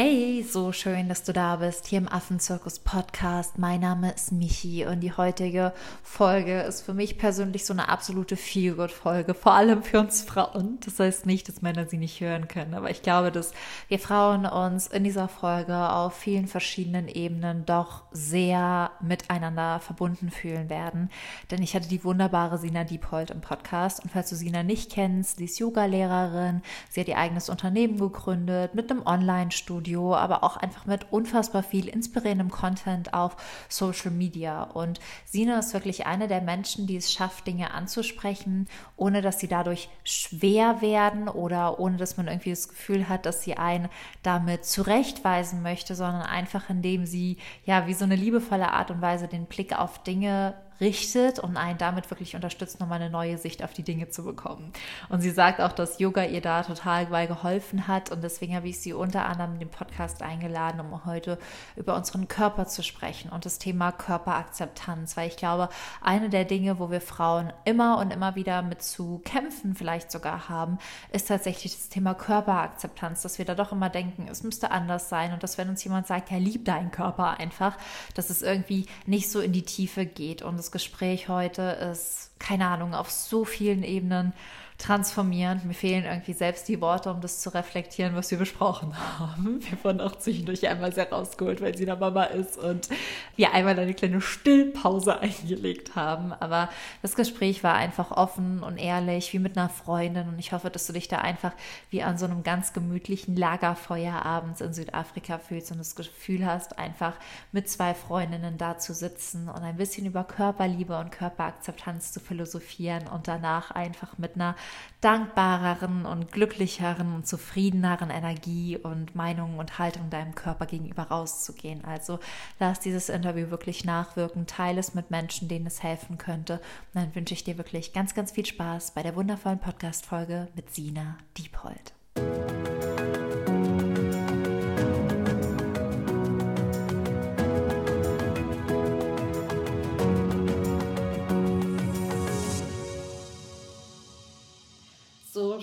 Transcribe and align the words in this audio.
Hey, 0.00 0.29
so 0.52 0.72
schön, 0.72 1.08
dass 1.08 1.22
du 1.22 1.32
da 1.32 1.56
bist 1.56 1.86
hier 1.86 1.98
im 1.98 2.08
Affenzirkus 2.08 2.80
Podcast. 2.80 3.58
Mein 3.58 3.80
Name 3.80 4.12
ist 4.12 4.32
Michi 4.32 4.84
und 4.84 5.00
die 5.00 5.12
heutige 5.12 5.72
Folge 6.02 6.62
ist 6.62 6.82
für 6.82 6.94
mich 6.94 7.18
persönlich 7.18 7.64
so 7.64 7.72
eine 7.72 7.88
absolute 7.88 8.36
Feelgood-Folge, 8.36 9.34
vor 9.34 9.52
allem 9.52 9.82
für 9.82 10.00
uns 10.00 10.22
Frauen. 10.22 10.78
Das 10.84 10.98
heißt 10.98 11.26
nicht, 11.26 11.48
dass 11.48 11.62
Männer 11.62 11.86
sie 11.86 11.98
nicht 11.98 12.20
hören 12.20 12.48
können, 12.48 12.74
aber 12.74 12.90
ich 12.90 13.02
glaube, 13.02 13.30
dass 13.30 13.52
wir 13.88 13.98
Frauen 13.98 14.46
uns 14.46 14.86
in 14.88 15.04
dieser 15.04 15.28
Folge 15.28 15.76
auf 15.76 16.14
vielen 16.14 16.48
verschiedenen 16.48 17.06
Ebenen 17.06 17.64
doch 17.64 18.02
sehr 18.10 18.90
miteinander 19.00 19.78
verbunden 19.80 20.30
fühlen 20.30 20.68
werden. 20.68 21.10
Denn 21.50 21.62
ich 21.62 21.74
hatte 21.76 21.88
die 21.88 22.02
wunderbare 22.02 22.58
Sina 22.58 22.84
Diephold 22.84 23.30
im 23.30 23.40
Podcast 23.40 24.02
und 24.02 24.10
falls 24.10 24.30
du 24.30 24.36
Sina 24.36 24.62
nicht 24.62 24.90
kennst, 24.90 25.36
sie 25.36 25.44
ist 25.44 25.58
Yoga-Lehrerin, 25.58 26.62
sie 26.88 27.00
hat 27.00 27.08
ihr 27.08 27.18
eigenes 27.18 27.48
Unternehmen 27.48 27.98
gegründet 27.98 28.74
mit 28.74 28.90
einem 28.90 29.06
Online-Studio 29.06 29.80
Studio, 29.80 30.14
auch 30.42 30.56
einfach 30.56 30.86
mit 30.86 31.12
unfassbar 31.12 31.62
viel 31.62 31.88
inspirierendem 31.88 32.50
Content 32.50 33.14
auf 33.14 33.36
Social 33.68 34.10
Media. 34.10 34.62
Und 34.62 35.00
Sina 35.24 35.58
ist 35.58 35.74
wirklich 35.74 36.06
eine 36.06 36.28
der 36.28 36.40
Menschen, 36.40 36.86
die 36.86 36.96
es 36.96 37.12
schafft, 37.12 37.46
Dinge 37.46 37.72
anzusprechen, 37.72 38.68
ohne 38.96 39.22
dass 39.22 39.40
sie 39.40 39.48
dadurch 39.48 39.88
schwer 40.04 40.80
werden 40.80 41.28
oder 41.28 41.80
ohne 41.80 41.96
dass 41.96 42.16
man 42.16 42.28
irgendwie 42.28 42.50
das 42.50 42.68
Gefühl 42.68 43.08
hat, 43.08 43.26
dass 43.26 43.42
sie 43.42 43.56
einen 43.56 43.88
damit 44.22 44.64
zurechtweisen 44.64 45.62
möchte, 45.62 45.94
sondern 45.94 46.22
einfach 46.22 46.70
indem 46.70 47.06
sie 47.06 47.38
ja 47.64 47.86
wie 47.86 47.94
so 47.94 48.04
eine 48.04 48.16
liebevolle 48.16 48.72
Art 48.72 48.90
und 48.90 49.00
Weise 49.00 49.28
den 49.28 49.46
Blick 49.46 49.78
auf 49.78 50.02
Dinge 50.02 50.54
richtet 50.80 51.38
und 51.38 51.56
einen 51.56 51.78
damit 51.78 52.10
wirklich 52.10 52.34
unterstützt, 52.34 52.80
nochmal 52.80 53.00
eine 53.00 53.10
neue 53.10 53.38
Sicht 53.38 53.62
auf 53.62 53.72
die 53.72 53.82
Dinge 53.82 54.08
zu 54.08 54.24
bekommen. 54.24 54.72
Und 55.08 55.20
sie 55.20 55.30
sagt 55.30 55.60
auch, 55.60 55.72
dass 55.72 55.98
Yoga 55.98 56.24
ihr 56.24 56.40
da 56.40 56.62
total 56.62 57.06
bei 57.06 57.26
geholfen 57.26 57.86
hat. 57.86 58.10
Und 58.10 58.22
deswegen 58.22 58.54
habe 58.54 58.68
ich 58.68 58.80
sie 58.80 58.92
unter 58.92 59.26
anderem 59.26 59.54
in 59.54 59.60
den 59.60 59.70
Podcast 59.70 60.22
eingeladen, 60.22 60.80
um 60.80 61.04
heute 61.04 61.38
über 61.76 61.94
unseren 61.94 62.28
Körper 62.28 62.66
zu 62.66 62.82
sprechen 62.82 63.30
und 63.30 63.44
das 63.44 63.58
Thema 63.58 63.92
Körperakzeptanz, 63.92 65.16
weil 65.16 65.28
ich 65.28 65.36
glaube, 65.36 65.68
eine 66.02 66.30
der 66.30 66.44
Dinge, 66.44 66.78
wo 66.78 66.90
wir 66.90 67.00
Frauen 67.00 67.52
immer 67.64 67.98
und 67.98 68.12
immer 68.12 68.34
wieder 68.34 68.62
mit 68.62 68.82
zu 68.82 69.20
kämpfen 69.24 69.74
vielleicht 69.74 70.10
sogar 70.10 70.48
haben, 70.48 70.78
ist 71.12 71.28
tatsächlich 71.28 71.74
das 71.74 71.88
Thema 71.88 72.14
Körperakzeptanz, 72.14 73.22
dass 73.22 73.38
wir 73.38 73.44
da 73.44 73.54
doch 73.54 73.72
immer 73.72 73.90
denken, 73.90 74.28
es 74.30 74.42
müsste 74.42 74.70
anders 74.70 75.08
sein. 75.08 75.32
Und 75.32 75.42
dass 75.42 75.58
wenn 75.58 75.68
uns 75.68 75.84
jemand 75.84 76.06
sagt, 76.06 76.30
ja, 76.30 76.38
lieb 76.38 76.64
deinen 76.64 76.90
Körper 76.90 77.38
einfach, 77.38 77.76
dass 78.14 78.30
es 78.30 78.42
irgendwie 78.42 78.86
nicht 79.06 79.30
so 79.30 79.40
in 79.40 79.52
die 79.52 79.64
Tiefe 79.64 80.06
geht. 80.06 80.42
Und 80.42 80.58
es 80.58 80.69
Gespräch 80.72 81.28
heute 81.28 81.62
ist, 81.62 82.30
keine 82.38 82.66
Ahnung, 82.66 82.94
auf 82.94 83.10
so 83.10 83.44
vielen 83.44 83.82
Ebenen 83.82 84.32
transformierend. 84.80 85.64
Mir 85.64 85.74
fehlen 85.74 86.04
irgendwie 86.04 86.32
selbst 86.32 86.66
die 86.68 86.80
Worte, 86.80 87.10
um 87.10 87.20
das 87.20 87.40
zu 87.40 87.50
reflektieren, 87.54 88.16
was 88.16 88.30
wir 88.30 88.38
besprochen 88.38 88.94
haben. 89.18 89.60
Wir 89.62 89.84
wurden 89.84 90.00
auch 90.00 90.16
zwischendurch 90.16 90.66
einmal 90.66 90.92
sehr 90.92 91.10
rausgeholt, 91.10 91.60
weil 91.60 91.76
sie 91.76 91.84
da 91.84 91.96
Mama 91.96 92.24
ist 92.24 92.58
und 92.58 92.88
wir 93.36 93.52
einmal 93.52 93.78
eine 93.78 93.94
kleine 93.94 94.20
Stillpause 94.20 95.18
eingelegt 95.20 95.96
haben. 95.96 96.32
Aber 96.32 96.70
das 97.02 97.14
Gespräch 97.14 97.62
war 97.62 97.74
einfach 97.74 98.10
offen 98.10 98.62
und 98.62 98.78
ehrlich, 98.78 99.32
wie 99.32 99.38
mit 99.38 99.56
einer 99.56 99.68
Freundin. 99.68 100.28
Und 100.28 100.38
ich 100.38 100.52
hoffe, 100.52 100.70
dass 100.70 100.86
du 100.86 100.92
dich 100.92 101.08
da 101.08 101.18
einfach 101.18 101.52
wie 101.90 102.02
an 102.02 102.16
so 102.18 102.24
einem 102.24 102.42
ganz 102.42 102.72
gemütlichen 102.72 103.36
Lagerfeuer 103.36 104.24
abends 104.24 104.60
in 104.60 104.72
Südafrika 104.72 105.38
fühlst 105.38 105.70
und 105.72 105.78
das 105.78 105.94
Gefühl 105.94 106.46
hast, 106.46 106.78
einfach 106.78 107.14
mit 107.52 107.68
zwei 107.68 107.94
Freundinnen 107.94 108.56
da 108.56 108.78
zu 108.78 108.94
sitzen 108.94 109.48
und 109.48 109.62
ein 109.62 109.76
bisschen 109.76 110.06
über 110.06 110.24
Körperliebe 110.24 110.98
und 110.98 111.12
Körperakzeptanz 111.12 112.12
zu 112.12 112.20
philosophieren 112.20 113.06
und 113.08 113.28
danach 113.28 113.70
einfach 113.70 114.16
mit 114.16 114.36
einer 114.36 114.56
dankbareren 115.00 116.04
und 116.04 116.30
glücklicheren 116.32 117.14
und 117.14 117.26
zufriedeneren 117.26 118.10
Energie 118.10 118.76
und 118.76 119.14
Meinungen 119.14 119.58
und 119.58 119.78
Haltung 119.78 120.10
deinem 120.10 120.34
Körper 120.34 120.66
gegenüber 120.66 121.04
rauszugehen. 121.04 121.84
Also 121.84 122.18
lass 122.58 122.80
dieses 122.80 123.08
Interview 123.08 123.50
wirklich 123.50 123.84
nachwirken, 123.84 124.46
teile 124.46 124.80
es 124.80 124.94
mit 124.94 125.10
Menschen, 125.10 125.48
denen 125.48 125.66
es 125.66 125.82
helfen 125.82 126.18
könnte. 126.18 126.54
Und 126.94 127.02
dann 127.02 127.14
wünsche 127.14 127.34
ich 127.34 127.44
dir 127.44 127.56
wirklich 127.56 127.92
ganz, 127.92 128.14
ganz 128.14 128.32
viel 128.32 128.46
Spaß 128.46 128.92
bei 128.92 129.02
der 129.02 129.16
wundervollen 129.16 129.58
Podcast-Folge 129.58 130.48
mit 130.54 130.74
Sina 130.74 131.16
Diephold. 131.38 131.94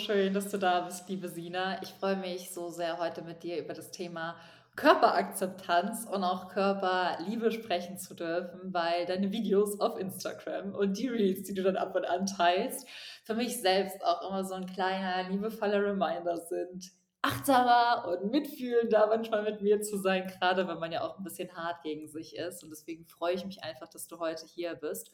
Schön, 0.07 0.33
dass 0.33 0.49
du 0.49 0.57
da 0.57 0.79
bist, 0.79 1.09
liebe 1.09 1.27
Sina. 1.27 1.81
Ich 1.83 1.89
freue 1.89 2.15
mich 2.15 2.51
so 2.51 2.69
sehr, 2.69 2.97
heute 2.97 3.23
mit 3.23 3.43
dir 3.43 3.57
über 3.59 3.73
das 3.73 3.91
Thema 3.91 4.37
Körperakzeptanz 4.77 6.05
und 6.05 6.23
auch 6.23 6.47
Körperliebe 6.47 7.51
sprechen 7.51 7.97
zu 7.97 8.13
dürfen, 8.13 8.73
weil 8.73 9.05
deine 9.05 9.33
Videos 9.33 9.81
auf 9.81 9.99
Instagram 9.99 10.73
und 10.73 10.97
die 10.97 11.09
Reels, 11.09 11.43
die 11.43 11.53
du 11.53 11.61
dann 11.61 11.75
ab 11.75 11.93
und 11.93 12.05
an 12.05 12.25
teilst, 12.25 12.87
für 13.25 13.33
mich 13.35 13.59
selbst 13.59 14.01
auch 14.01 14.29
immer 14.29 14.45
so 14.45 14.53
ein 14.53 14.65
kleiner, 14.65 15.29
liebevoller 15.29 15.83
Reminder 15.83 16.37
sind, 16.37 16.89
achtsamer 17.21 18.07
und 18.07 18.31
mitfühlender 18.31 19.07
manchmal 19.07 19.43
mit 19.43 19.61
mir 19.61 19.81
zu 19.81 19.97
sein, 19.97 20.25
gerade 20.25 20.69
wenn 20.69 20.79
man 20.79 20.93
ja 20.93 21.01
auch 21.01 21.17
ein 21.17 21.25
bisschen 21.25 21.53
hart 21.53 21.83
gegen 21.83 22.07
sich 22.07 22.37
ist. 22.37 22.63
Und 22.63 22.69
deswegen 22.69 23.05
freue 23.07 23.33
ich 23.33 23.45
mich 23.45 23.61
einfach, 23.61 23.89
dass 23.89 24.07
du 24.07 24.19
heute 24.19 24.45
hier 24.45 24.73
bist 24.75 25.11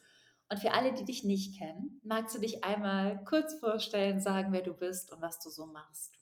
und 0.50 0.58
für 0.58 0.72
alle, 0.72 0.92
die 0.92 1.04
dich 1.04 1.24
nicht 1.24 1.58
kennen, 1.58 2.00
magst 2.04 2.34
du 2.34 2.40
dich 2.40 2.64
einmal 2.64 3.22
kurz 3.24 3.54
vorstellen, 3.54 4.20
sagen, 4.20 4.52
wer 4.52 4.62
du 4.62 4.74
bist 4.74 5.12
und 5.12 5.22
was 5.22 5.40
du 5.40 5.50
so 5.50 5.66
machst? 5.66 6.18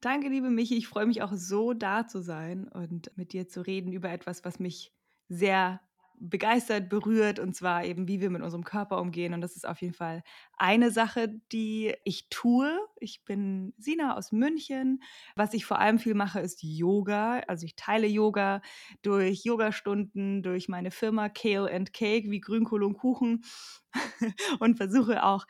Danke, 0.00 0.28
liebe 0.28 0.50
Michi. 0.50 0.76
Ich 0.76 0.86
freue 0.86 1.06
mich 1.06 1.22
auch 1.22 1.32
so, 1.32 1.72
da 1.72 2.06
zu 2.06 2.20
sein 2.22 2.68
und 2.68 3.16
mit 3.16 3.32
dir 3.32 3.48
zu 3.48 3.62
reden 3.62 3.92
über 3.92 4.10
etwas, 4.10 4.44
was 4.44 4.60
mich 4.60 4.94
sehr 5.28 5.80
begeistert, 6.20 6.88
berührt 6.88 7.38
und 7.38 7.54
zwar 7.54 7.84
eben, 7.84 8.08
wie 8.08 8.20
wir 8.20 8.30
mit 8.30 8.42
unserem 8.42 8.64
Körper 8.64 9.00
umgehen. 9.00 9.34
Und 9.34 9.40
das 9.40 9.56
ist 9.56 9.66
auf 9.66 9.80
jeden 9.80 9.94
Fall 9.94 10.22
eine 10.56 10.90
Sache, 10.90 11.28
die 11.52 11.94
ich 12.04 12.28
tue. 12.28 12.78
Ich 13.00 13.24
bin 13.24 13.74
Sina 13.78 14.16
aus 14.16 14.32
München. 14.32 15.02
Was 15.36 15.54
ich 15.54 15.64
vor 15.64 15.78
allem 15.78 15.98
viel 15.98 16.14
mache, 16.14 16.40
ist 16.40 16.62
Yoga. 16.62 17.40
Also 17.48 17.66
ich 17.66 17.76
teile 17.76 18.06
Yoga 18.06 18.62
durch 19.02 19.44
Yogastunden, 19.44 20.42
durch 20.42 20.68
meine 20.68 20.90
Firma 20.90 21.28
Kale 21.28 21.70
and 21.72 21.92
Cake, 21.92 22.30
wie 22.30 22.40
Grünkohl 22.40 22.82
und 22.82 22.94
Kuchen 22.94 23.44
und 24.60 24.76
versuche 24.76 25.24
auch 25.24 25.46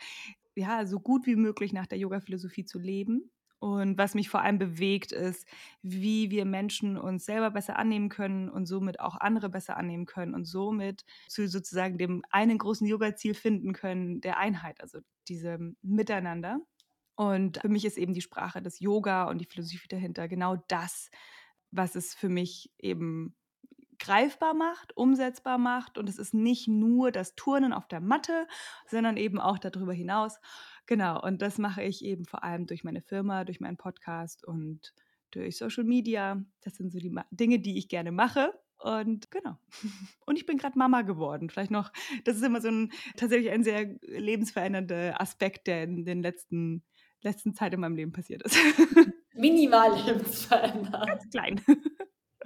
ja, 0.55 0.87
so 0.87 0.99
gut 1.01 1.27
wie 1.27 1.37
möglich 1.37 1.73
nach 1.73 1.87
der 1.87 1.99
Yoga-Philosophie 1.99 2.65
zu 2.65 2.79
leben. 2.79 3.31
Und 3.61 3.99
was 3.99 4.15
mich 4.15 4.29
vor 4.29 4.43
allem 4.43 4.59
bewegt, 4.59 5.11
ist, 5.11 5.47
wie 5.83 6.31
wir 6.31 6.45
Menschen 6.45 6.97
uns 6.97 7.25
selber 7.25 7.51
besser 7.51 7.77
annehmen 7.77 8.09
können 8.09 8.49
und 8.49 8.67
somit 8.67 9.01
auch 9.01 9.17
andere 9.17 9.49
besser 9.49 9.77
annehmen 9.77 10.07
können 10.07 10.35
und 10.35 10.45
somit 10.45 11.05
zu 11.27 11.49
sozusagen 11.49 11.99
dem 11.99 12.23
einen 12.31 12.59
großen 12.59 12.87
Yoga-Ziel 12.87 13.35
finden 13.35 13.73
können, 13.73 14.21
der 14.21 14.39
Einheit, 14.39 14.81
also 14.81 15.01
diesem 15.27 15.77
Miteinander. 15.83 16.61
Und 17.17 17.59
für 17.59 17.69
mich 17.69 17.85
ist 17.85 17.99
eben 17.99 18.15
die 18.15 18.21
Sprache 18.21 18.63
des 18.63 18.79
Yoga 18.79 19.25
und 19.25 19.39
die 19.39 19.47
Philosophie 19.47 19.89
dahinter 19.89 20.29
genau 20.29 20.57
das, 20.69 21.11
was 21.73 21.97
es 21.97 22.15
für 22.15 22.29
mich 22.29 22.71
eben 22.79 23.35
greifbar 23.99 24.55
macht, 24.55 24.97
umsetzbar 24.97 25.59
macht. 25.59 25.99
Und 25.99 26.09
es 26.09 26.19
ist 26.19 26.33
nicht 26.33 26.69
nur 26.69 27.11
das 27.11 27.35
Turnen 27.35 27.73
auf 27.73 27.89
der 27.89 28.01
Matte, 28.01 28.47
sondern 28.87 29.17
eben 29.17 29.41
auch 29.41 29.59
darüber 29.59 29.93
hinaus. 29.93 30.39
Genau, 30.89 31.21
und 31.23 31.43
das 31.43 31.59
mache 31.59 31.83
ich 31.83 32.03
eben 32.03 32.25
vor 32.25 32.43
allem 32.43 32.67
durch 32.67 32.83
meine 32.83 33.03
Firma, 33.03 33.45
durch 33.45 33.61
meinen 33.61 33.77
Podcast 33.77 34.43
und 34.43 34.95
durch 35.31 35.59
Social 35.59 35.85
Media. 35.85 36.43
Das 36.63 36.77
sind 36.77 36.91
so 36.91 36.99
die 36.99 37.15
Dinge, 37.31 37.59
die 37.59 37.77
ich 37.77 37.91
gerne 37.91 38.11
mache. 38.11 38.55
Und 38.79 39.31
genau. 39.31 39.59
Und 40.25 40.39
ich 40.39 40.47
bin 40.47 40.57
gerade 40.57 40.79
Mama 40.79 41.03
geworden. 41.03 41.51
Vielleicht 41.51 41.73
noch, 41.73 41.93
das 42.25 42.37
ist 42.37 42.43
immer 42.43 42.63
so 42.63 42.69
ein 42.69 42.93
tatsächlich 43.17 43.51
ein 43.51 43.65
sehr 43.65 43.97
lebensverändernder 44.03 45.21
Aspekt, 45.21 45.67
der 45.67 45.83
in 45.83 46.07
den 46.07 46.23
letzten, 46.23 46.85
letzten 47.21 47.55
Zeit 47.55 47.75
in 47.75 47.81
meinem 47.81 47.97
Leben 47.97 48.13
passiert 48.13 48.43
ist. 48.45 48.57
Minimal 49.35 49.95
lebensverändert. 50.07 51.07
Ganz 51.07 51.29
klein. 51.29 51.61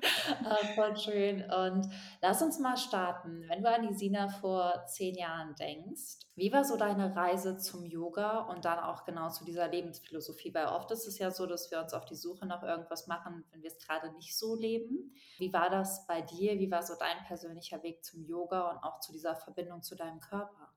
Ah, 0.44 0.56
voll 0.74 0.96
schön. 0.96 1.42
Und 1.50 1.88
lass 2.20 2.42
uns 2.42 2.58
mal 2.58 2.76
starten. 2.76 3.44
Wenn 3.48 3.62
du 3.62 3.68
an 3.68 3.86
die 3.86 3.94
Sina 3.94 4.28
vor 4.28 4.84
zehn 4.86 5.14
Jahren 5.14 5.54
denkst, 5.54 6.18
wie 6.34 6.52
war 6.52 6.64
so 6.64 6.76
deine 6.76 7.14
Reise 7.14 7.58
zum 7.58 7.84
Yoga 7.84 8.40
und 8.40 8.64
dann 8.64 8.78
auch 8.78 9.04
genau 9.04 9.28
zu 9.28 9.44
dieser 9.44 9.68
Lebensphilosophie? 9.68 10.54
Weil 10.54 10.66
oft 10.66 10.90
ist 10.90 11.06
es 11.06 11.18
ja 11.18 11.30
so, 11.30 11.46
dass 11.46 11.70
wir 11.70 11.80
uns 11.80 11.92
auf 11.92 12.04
die 12.04 12.16
Suche 12.16 12.46
nach 12.46 12.62
irgendwas 12.62 13.06
machen, 13.06 13.44
wenn 13.50 13.62
wir 13.62 13.70
es 13.70 13.78
gerade 13.78 14.12
nicht 14.12 14.36
so 14.36 14.56
leben. 14.56 15.14
Wie 15.38 15.52
war 15.52 15.70
das 15.70 16.06
bei 16.06 16.22
dir? 16.22 16.58
Wie 16.58 16.70
war 16.70 16.82
so 16.82 16.94
dein 16.98 17.24
persönlicher 17.26 17.82
Weg 17.82 18.04
zum 18.04 18.24
Yoga 18.24 18.70
und 18.70 18.78
auch 18.82 19.00
zu 19.00 19.12
dieser 19.12 19.36
Verbindung 19.36 19.82
zu 19.82 19.94
deinem 19.94 20.20
Körper? 20.20 20.72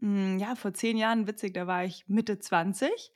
Hm, 0.00 0.38
ja, 0.38 0.54
vor 0.54 0.72
zehn 0.72 0.96
Jahren, 0.96 1.26
witzig, 1.26 1.54
da 1.54 1.66
war 1.66 1.84
ich 1.84 2.08
Mitte 2.08 2.38
20 2.38 3.12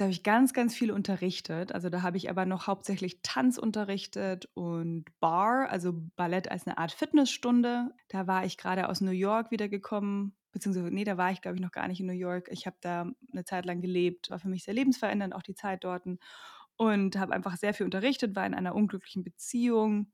da 0.00 0.04
habe 0.06 0.12
ich 0.12 0.22
ganz, 0.22 0.54
ganz 0.54 0.74
viel 0.74 0.90
unterrichtet. 0.90 1.72
Also 1.72 1.90
da 1.90 2.02
habe 2.02 2.16
ich 2.16 2.30
aber 2.30 2.46
noch 2.46 2.66
hauptsächlich 2.66 3.20
Tanz 3.22 3.58
unterrichtet 3.58 4.48
und 4.54 5.04
Bar, 5.20 5.68
also 5.70 5.92
Ballett 6.16 6.50
als 6.50 6.66
eine 6.66 6.78
Art 6.78 6.92
Fitnessstunde. 6.92 7.90
Da 8.08 8.26
war 8.26 8.44
ich 8.46 8.56
gerade 8.56 8.88
aus 8.88 9.00
New 9.02 9.10
York 9.10 9.50
wiedergekommen, 9.50 10.36
beziehungsweise, 10.52 10.90
nee, 10.90 11.04
da 11.04 11.18
war 11.18 11.32
ich, 11.32 11.42
glaube 11.42 11.56
ich, 11.56 11.62
noch 11.62 11.72
gar 11.72 11.86
nicht 11.88 12.00
in 12.00 12.06
New 12.06 12.12
York. 12.14 12.48
Ich 12.50 12.66
habe 12.66 12.76
da 12.80 13.10
eine 13.32 13.44
Zeit 13.44 13.66
lang 13.66 13.82
gelebt, 13.82 14.30
war 14.30 14.38
für 14.38 14.48
mich 14.48 14.64
sehr 14.64 14.74
lebensverändernd, 14.74 15.34
auch 15.34 15.42
die 15.42 15.54
Zeit 15.54 15.84
dort. 15.84 16.04
und 16.76 17.16
habe 17.18 17.34
einfach 17.34 17.56
sehr 17.56 17.74
viel 17.74 17.84
unterrichtet, 17.84 18.34
war 18.36 18.46
in 18.46 18.54
einer 18.54 18.74
unglücklichen 18.74 19.22
Beziehung 19.24 20.12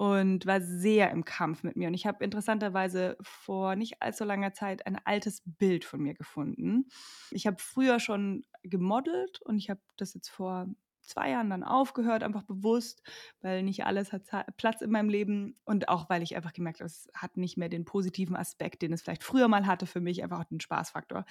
und 0.00 0.46
war 0.46 0.62
sehr 0.62 1.10
im 1.10 1.26
Kampf 1.26 1.62
mit 1.62 1.76
mir. 1.76 1.88
Und 1.88 1.92
ich 1.92 2.06
habe 2.06 2.24
interessanterweise 2.24 3.18
vor 3.20 3.76
nicht 3.76 4.00
allzu 4.00 4.24
langer 4.24 4.54
Zeit 4.54 4.86
ein 4.86 4.98
altes 5.04 5.42
Bild 5.44 5.84
von 5.84 6.00
mir 6.00 6.14
gefunden. 6.14 6.88
Ich 7.30 7.46
habe 7.46 7.58
früher 7.60 8.00
schon 8.00 8.46
gemodelt 8.62 9.42
und 9.42 9.58
ich 9.58 9.68
habe 9.68 9.82
das 9.98 10.14
jetzt 10.14 10.30
vor 10.30 10.68
zwei 11.02 11.28
Jahren 11.28 11.50
dann 11.50 11.62
aufgehört, 11.62 12.22
einfach 12.22 12.44
bewusst, 12.44 13.02
weil 13.42 13.62
nicht 13.62 13.84
alles 13.84 14.10
hat 14.10 14.22
Platz 14.56 14.80
in 14.80 14.90
meinem 14.90 15.10
Leben 15.10 15.60
und 15.66 15.90
auch 15.90 16.08
weil 16.08 16.22
ich 16.22 16.34
einfach 16.34 16.54
gemerkt 16.54 16.80
habe, 16.80 16.86
es 16.86 17.10
hat 17.12 17.36
nicht 17.36 17.58
mehr 17.58 17.68
den 17.68 17.84
positiven 17.84 18.36
Aspekt, 18.36 18.80
den 18.80 18.94
es 18.94 19.02
vielleicht 19.02 19.22
früher 19.22 19.48
mal 19.48 19.66
hatte 19.66 19.84
für 19.84 20.00
mich, 20.00 20.22
einfach 20.22 20.44
den 20.44 20.60
Spaßfaktor. 20.60 21.26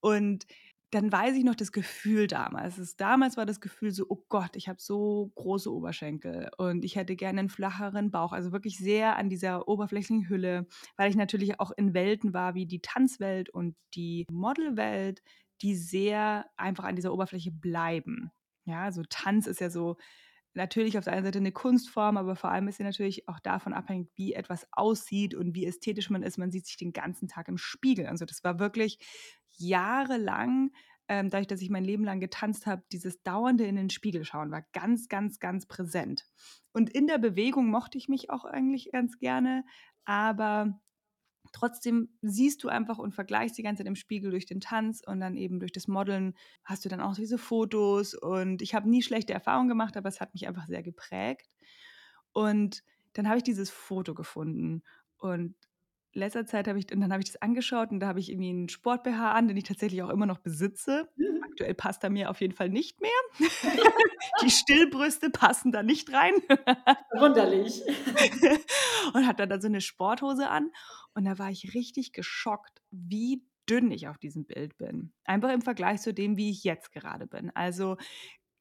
Und 0.00 0.46
dann 0.90 1.12
weiß 1.12 1.36
ich 1.36 1.44
noch 1.44 1.54
das 1.54 1.72
Gefühl 1.72 2.26
damals. 2.26 2.78
Es, 2.78 2.96
damals 2.96 3.36
war 3.36 3.44
das 3.44 3.60
Gefühl 3.60 3.90
so, 3.90 4.06
oh 4.08 4.24
Gott, 4.28 4.56
ich 4.56 4.68
habe 4.68 4.80
so 4.80 5.30
große 5.34 5.72
Oberschenkel 5.72 6.50
und 6.56 6.84
ich 6.84 6.96
hätte 6.96 7.14
gerne 7.14 7.40
einen 7.40 7.48
flacheren 7.50 8.10
Bauch. 8.10 8.32
Also 8.32 8.52
wirklich 8.52 8.78
sehr 8.78 9.16
an 9.16 9.28
dieser 9.28 9.68
oberflächlichen 9.68 10.28
Hülle, 10.28 10.66
weil 10.96 11.10
ich 11.10 11.16
natürlich 11.16 11.60
auch 11.60 11.72
in 11.76 11.92
Welten 11.92 12.32
war 12.32 12.54
wie 12.54 12.66
die 12.66 12.80
Tanzwelt 12.80 13.50
und 13.50 13.76
die 13.94 14.26
Modelwelt, 14.30 15.22
die 15.60 15.74
sehr 15.74 16.46
einfach 16.56 16.84
an 16.84 16.96
dieser 16.96 17.12
Oberfläche 17.12 17.50
bleiben. 17.50 18.30
Ja, 18.64 18.84
also 18.84 19.02
Tanz 19.08 19.46
ist 19.46 19.60
ja 19.60 19.70
so 19.70 19.96
natürlich 20.54 20.98
auf 20.98 21.04
der 21.04 21.12
einen 21.14 21.24
Seite 21.24 21.38
eine 21.38 21.52
Kunstform, 21.52 22.16
aber 22.16 22.34
vor 22.36 22.50
allem 22.50 22.68
ist 22.68 22.78
sie 22.78 22.82
natürlich 22.82 23.28
auch 23.28 23.40
davon 23.40 23.72
abhängig, 23.72 24.10
wie 24.16 24.32
etwas 24.32 24.66
aussieht 24.72 25.34
und 25.34 25.54
wie 25.54 25.66
ästhetisch 25.66 26.10
man 26.10 26.22
ist. 26.22 26.38
Man 26.38 26.50
sieht 26.50 26.66
sich 26.66 26.76
den 26.76 26.92
ganzen 26.92 27.28
Tag 27.28 27.48
im 27.48 27.58
Spiegel. 27.58 28.06
Also 28.06 28.24
das 28.24 28.42
war 28.44 28.58
wirklich 28.58 28.98
jahrelang, 29.58 30.70
ähm, 31.08 31.30
dadurch, 31.30 31.46
dass 31.46 31.62
ich 31.62 31.70
mein 31.70 31.84
Leben 31.84 32.04
lang 32.04 32.20
getanzt 32.20 32.66
habe, 32.66 32.82
dieses 32.92 33.22
dauernde 33.22 33.64
in 33.64 33.76
den 33.76 33.90
Spiegel 33.90 34.24
schauen 34.24 34.50
war 34.50 34.62
ganz, 34.72 35.08
ganz, 35.08 35.38
ganz 35.38 35.66
präsent. 35.66 36.26
Und 36.72 36.90
in 36.90 37.06
der 37.06 37.18
Bewegung 37.18 37.70
mochte 37.70 37.98
ich 37.98 38.08
mich 38.08 38.30
auch 38.30 38.44
eigentlich 38.44 38.90
ganz 38.92 39.18
gerne, 39.18 39.64
aber 40.04 40.78
trotzdem 41.52 42.10
siehst 42.20 42.62
du 42.62 42.68
einfach 42.68 42.98
und 42.98 43.14
vergleichst 43.14 43.56
die 43.56 43.62
ganze 43.62 43.80
Zeit 43.80 43.88
im 43.88 43.96
Spiegel 43.96 44.30
durch 44.30 44.46
den 44.46 44.60
Tanz 44.60 45.02
und 45.04 45.20
dann 45.20 45.36
eben 45.36 45.60
durch 45.60 45.72
das 45.72 45.88
Modeln 45.88 46.34
hast 46.64 46.84
du 46.84 46.88
dann 46.88 47.00
auch 47.00 47.14
diese 47.14 47.38
Fotos 47.38 48.14
und 48.14 48.60
ich 48.60 48.74
habe 48.74 48.88
nie 48.88 49.02
schlechte 49.02 49.32
Erfahrungen 49.32 49.68
gemacht, 49.68 49.96
aber 49.96 50.08
es 50.08 50.20
hat 50.20 50.34
mich 50.34 50.46
einfach 50.46 50.66
sehr 50.66 50.82
geprägt. 50.82 51.48
Und 52.32 52.82
dann 53.14 53.26
habe 53.28 53.38
ich 53.38 53.44
dieses 53.44 53.70
Foto 53.70 54.14
gefunden 54.14 54.82
und 55.16 55.54
letzter 56.18 56.46
Zeit 56.46 56.68
habe 56.68 56.78
ich, 56.78 56.92
und 56.92 57.00
dann 57.00 57.12
habe 57.12 57.22
ich 57.22 57.30
das 57.30 57.40
angeschaut 57.42 57.90
und 57.90 58.00
da 58.00 58.08
habe 58.08 58.20
ich 58.20 58.30
irgendwie 58.30 58.50
einen 58.50 58.68
Sport-BH 58.68 59.32
an, 59.32 59.48
den 59.48 59.56
ich 59.56 59.64
tatsächlich 59.64 60.02
auch 60.02 60.10
immer 60.10 60.26
noch 60.26 60.38
besitze. 60.38 61.08
Mhm. 61.16 61.42
Aktuell 61.42 61.74
passt 61.74 62.04
er 62.04 62.10
mir 62.10 62.30
auf 62.30 62.40
jeden 62.40 62.54
Fall 62.54 62.68
nicht 62.68 63.00
mehr. 63.00 63.10
Die 64.42 64.50
Stillbrüste 64.50 65.30
passen 65.30 65.72
da 65.72 65.82
nicht 65.82 66.12
rein. 66.12 66.34
Wunderlich. 67.18 67.82
und 69.14 69.26
hat 69.26 69.40
dann, 69.40 69.48
dann 69.48 69.60
so 69.60 69.68
eine 69.68 69.80
Sporthose 69.80 70.48
an 70.48 70.70
und 71.14 71.24
da 71.24 71.38
war 71.38 71.50
ich 71.50 71.74
richtig 71.74 72.12
geschockt, 72.12 72.82
wie 72.90 73.44
dünn 73.68 73.90
ich 73.90 74.08
auf 74.08 74.18
diesem 74.18 74.46
Bild 74.46 74.76
bin. 74.78 75.12
Einfach 75.24 75.52
im 75.52 75.62
Vergleich 75.62 76.00
zu 76.00 76.14
dem, 76.14 76.36
wie 76.36 76.50
ich 76.50 76.64
jetzt 76.64 76.92
gerade 76.92 77.26
bin. 77.26 77.50
Also 77.54 77.96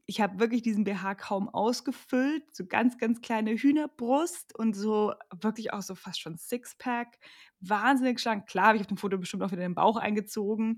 ich 0.10 0.22
habe 0.22 0.40
wirklich 0.40 0.62
diesen 0.62 0.86
BH 0.86 1.16
kaum 1.16 1.50
ausgefüllt, 1.50 2.56
so 2.56 2.66
ganz, 2.66 2.98
ganz 2.98 3.20
kleine 3.20 3.52
Hühnerbrust 3.52 4.58
und 4.58 4.74
so 4.74 5.14
wirklich 5.42 5.74
auch 5.74 5.82
so 5.82 5.96
fast 5.96 6.22
schon 6.22 6.38
Sixpack. 6.38 7.20
Wahnsinnig 7.60 8.22
schlank. 8.22 8.48
Klar 8.48 8.68
habe 8.68 8.78
ich 8.78 8.82
auf 8.82 8.88
dem 8.88 8.96
Foto 8.96 9.18
bestimmt 9.18 9.44
auch 9.44 9.52
wieder 9.52 9.64
den 9.64 9.76
Bauch 9.76 9.98
eingezogen, 9.98 10.78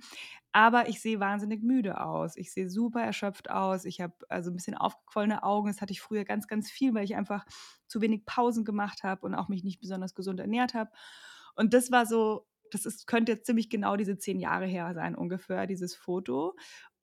aber 0.52 0.90
ich 0.90 1.00
sehe 1.00 1.20
wahnsinnig 1.20 1.62
müde 1.62 2.02
aus. 2.02 2.38
Ich 2.38 2.52
sehe 2.52 2.72
super 2.72 3.02
erschöpft 3.04 3.52
aus. 3.52 3.86
Ich 3.86 4.02
habe 4.02 4.16
also 4.30 4.50
ein 4.50 4.56
bisschen 4.56 4.76
aufgequollene 4.76 5.44
Augen. 5.44 5.68
Das 5.68 5.80
hatte 5.80 5.94
ich 5.94 6.02
früher 6.02 6.26
ganz, 6.26 6.48
ganz 6.48 6.72
viel, 6.72 6.96
weil 6.96 7.04
ich 7.04 7.16
einfach 7.16 7.46
zu 7.86 8.02
wenig 8.02 8.26
Pausen 8.26 8.66
gemacht 8.66 9.04
habe 9.04 9.28
und 9.28 9.36
auch 9.36 9.48
mich 9.48 9.64
nicht 9.64 9.80
besonders 9.80 10.16
gesund 10.16 10.40
ernährt 10.40 10.74
habe. 10.74 10.90
Und 11.56 11.76
das 11.76 11.92
war 11.92 12.08
so, 12.08 12.48
das 12.72 12.88
ist, 12.88 13.06
könnte 13.06 13.34
jetzt 13.34 13.46
ziemlich 13.46 13.70
genau 13.70 13.96
diese 13.96 14.18
zehn 14.18 14.40
Jahre 14.40 14.66
her 14.66 14.94
sein, 14.96 15.14
ungefähr, 15.14 15.68
dieses 15.68 15.96
Foto. 15.96 16.56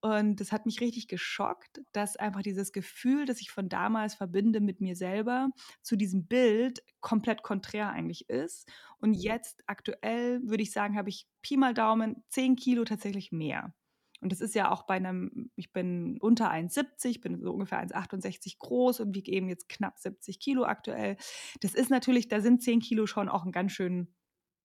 Und 0.07 0.41
das 0.41 0.53
hat 0.53 0.67
mich 0.67 0.81
richtig 0.81 1.09
geschockt, 1.09 1.81
dass 1.93 2.17
einfach 2.17 2.43
dieses 2.43 2.73
Gefühl, 2.73 3.25
das 3.25 3.41
ich 3.41 3.51
von 3.51 3.69
damals 3.69 4.15
verbinde 4.15 4.61
mit 4.61 4.81
mir 4.81 4.97
selber, 4.97 5.51
zu 5.83 5.97
diesem 5.97 6.27
Bild 6.27 6.83
komplett 7.01 7.43
konträr 7.43 7.91
eigentlich 7.91 8.29
ist. 8.29 8.69
Und 8.99 9.15
jetzt 9.15 9.63
aktuell 9.67 10.41
würde 10.45 10.63
ich 10.63 10.73
sagen, 10.73 10.97
habe 10.97 11.09
ich 11.09 11.27
Pi 11.43 11.57
mal 11.57 11.75
Daumen 11.75 12.25
10 12.29 12.57
Kilo 12.57 12.85
tatsächlich 12.85 13.33
mehr. 13.33 13.75
Und 14.21 14.33
das 14.33 14.41
ist 14.41 14.55
ja 14.55 14.71
auch 14.71 14.85
bei 14.87 14.95
einem, 14.95 15.51
ich 15.57 15.73
bin 15.73 16.19
unter 16.21 16.51
1,70, 16.51 17.21
bin 17.21 17.41
so 17.43 17.53
ungefähr 17.53 17.87
1,68 17.87 18.57
groß 18.59 19.01
und 19.01 19.15
wiege 19.15 19.31
eben 19.31 19.49
jetzt 19.49 19.69
knapp 19.69 19.99
70 19.99 20.41
Kilo 20.41 20.65
aktuell. 20.65 21.17
Das 21.61 21.75
ist 21.75 21.91
natürlich, 21.91 22.29
da 22.29 22.41
sind 22.41 22.63
10 22.63 22.81
Kilo 22.81 23.07
schon 23.07 23.29
auch 23.29 23.45
ein 23.45 23.53
ganz 23.53 23.73
schön 23.73 24.16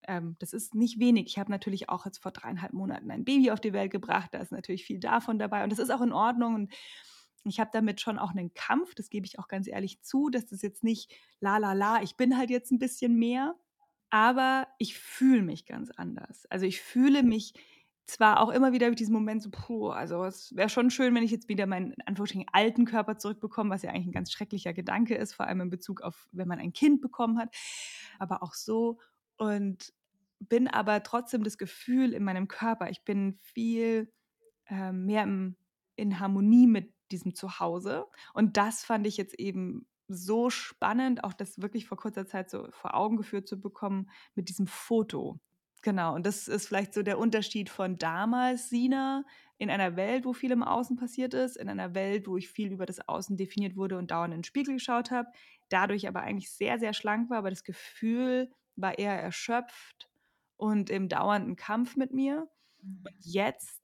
ähm, 0.07 0.35
das 0.39 0.53
ist 0.53 0.75
nicht 0.75 0.99
wenig. 0.99 1.27
Ich 1.27 1.39
habe 1.39 1.51
natürlich 1.51 1.89
auch 1.89 2.05
jetzt 2.05 2.19
vor 2.19 2.31
dreieinhalb 2.31 2.73
Monaten 2.73 3.11
ein 3.11 3.25
Baby 3.25 3.51
auf 3.51 3.59
die 3.59 3.73
Welt 3.73 3.91
gebracht. 3.91 4.33
Da 4.33 4.39
ist 4.39 4.51
natürlich 4.51 4.85
viel 4.85 4.99
davon 4.99 5.39
dabei 5.39 5.63
und 5.63 5.71
das 5.71 5.79
ist 5.79 5.89
auch 5.89 6.01
in 6.01 6.13
Ordnung. 6.13 6.55
Und 6.55 6.73
ich 7.43 7.59
habe 7.59 7.71
damit 7.73 8.01
schon 8.01 8.19
auch 8.19 8.31
einen 8.31 8.53
Kampf, 8.53 8.95
das 8.95 9.09
gebe 9.09 9.25
ich 9.25 9.39
auch 9.39 9.47
ganz 9.47 9.67
ehrlich 9.67 10.01
zu, 10.01 10.29
dass 10.29 10.45
das 10.45 10.61
jetzt 10.61 10.83
nicht 10.83 11.11
la 11.39 11.57
la 11.57 11.73
la, 11.73 12.01
ich 12.01 12.15
bin 12.15 12.37
halt 12.37 12.49
jetzt 12.49 12.71
ein 12.71 12.79
bisschen 12.79 13.15
mehr, 13.15 13.55
aber 14.09 14.67
ich 14.77 14.97
fühle 14.97 15.41
mich 15.41 15.65
ganz 15.65 15.89
anders. 15.91 16.45
Also 16.49 16.65
ich 16.65 16.81
fühle 16.81 17.23
mich 17.23 17.53
zwar 18.05 18.41
auch 18.41 18.49
immer 18.49 18.73
wieder 18.73 18.89
mit 18.89 18.99
diesem 18.99 19.13
Moment 19.13 19.41
so, 19.41 19.49
puh, 19.49 19.89
also 19.89 20.25
es 20.25 20.53
wäre 20.55 20.69
schon 20.69 20.91
schön, 20.91 21.15
wenn 21.15 21.23
ich 21.23 21.31
jetzt 21.31 21.47
wieder 21.47 21.65
meinen 21.65 21.91
in 21.91 22.01
Anführungsstrichen 22.05 22.49
alten 22.51 22.85
Körper 22.85 23.17
zurückbekomme, 23.17 23.69
was 23.69 23.83
ja 23.83 23.91
eigentlich 23.91 24.07
ein 24.07 24.11
ganz 24.11 24.31
schrecklicher 24.31 24.73
Gedanke 24.73 25.15
ist, 25.15 25.33
vor 25.33 25.47
allem 25.47 25.61
in 25.61 25.69
Bezug 25.69 26.01
auf, 26.01 26.27
wenn 26.31 26.47
man 26.47 26.59
ein 26.59 26.73
Kind 26.73 27.01
bekommen 27.01 27.39
hat. 27.39 27.55
Aber 28.19 28.43
auch 28.43 28.53
so, 28.53 28.99
und 29.41 29.91
bin 30.37 30.67
aber 30.67 31.01
trotzdem 31.01 31.43
das 31.43 31.57
Gefühl 31.57 32.13
in 32.13 32.23
meinem 32.23 32.47
Körper, 32.47 32.91
ich 32.91 33.03
bin 33.03 33.39
viel 33.41 34.13
äh, 34.67 34.91
mehr 34.91 35.23
im, 35.23 35.55
in 35.95 36.19
Harmonie 36.19 36.67
mit 36.67 36.93
diesem 37.11 37.33
Zuhause. 37.33 38.05
Und 38.35 38.57
das 38.57 38.85
fand 38.85 39.07
ich 39.07 39.17
jetzt 39.17 39.33
eben 39.39 39.87
so 40.07 40.51
spannend, 40.51 41.23
auch 41.23 41.33
das 41.33 41.59
wirklich 41.59 41.87
vor 41.87 41.97
kurzer 41.97 42.27
Zeit 42.27 42.51
so 42.51 42.67
vor 42.71 42.93
Augen 42.93 43.17
geführt 43.17 43.47
zu 43.47 43.59
bekommen 43.59 44.11
mit 44.35 44.47
diesem 44.47 44.67
Foto. 44.67 45.39
Genau, 45.81 46.13
und 46.13 46.27
das 46.27 46.47
ist 46.47 46.67
vielleicht 46.67 46.93
so 46.93 47.01
der 47.01 47.17
Unterschied 47.17 47.71
von 47.71 47.97
damals, 47.97 48.69
Sina, 48.69 49.23
in 49.57 49.71
einer 49.71 49.95
Welt, 49.95 50.23
wo 50.23 50.33
viel 50.33 50.51
im 50.51 50.61
Außen 50.61 50.97
passiert 50.97 51.33
ist, 51.33 51.57
in 51.57 51.67
einer 51.67 51.95
Welt, 51.95 52.27
wo 52.27 52.37
ich 52.37 52.47
viel 52.47 52.71
über 52.71 52.85
das 52.85 53.07
Außen 53.07 53.37
definiert 53.37 53.75
wurde 53.75 53.97
und 53.97 54.11
dauernd 54.11 54.35
in 54.35 54.41
den 54.41 54.43
Spiegel 54.43 54.75
geschaut 54.75 55.09
habe, 55.09 55.29
dadurch 55.69 56.07
aber 56.07 56.21
eigentlich 56.21 56.51
sehr, 56.51 56.77
sehr 56.77 56.93
schlank 56.93 57.31
war, 57.31 57.39
aber 57.39 57.49
das 57.49 57.63
Gefühl 57.63 58.51
war 58.75 58.97
eher 58.97 59.13
erschöpft 59.13 60.09
und 60.57 60.89
im 60.89 61.09
dauernden 61.09 61.55
Kampf 61.55 61.95
mit 61.95 62.13
mir. 62.13 62.47
Und 62.81 63.03
mhm. 63.03 63.05
jetzt 63.19 63.81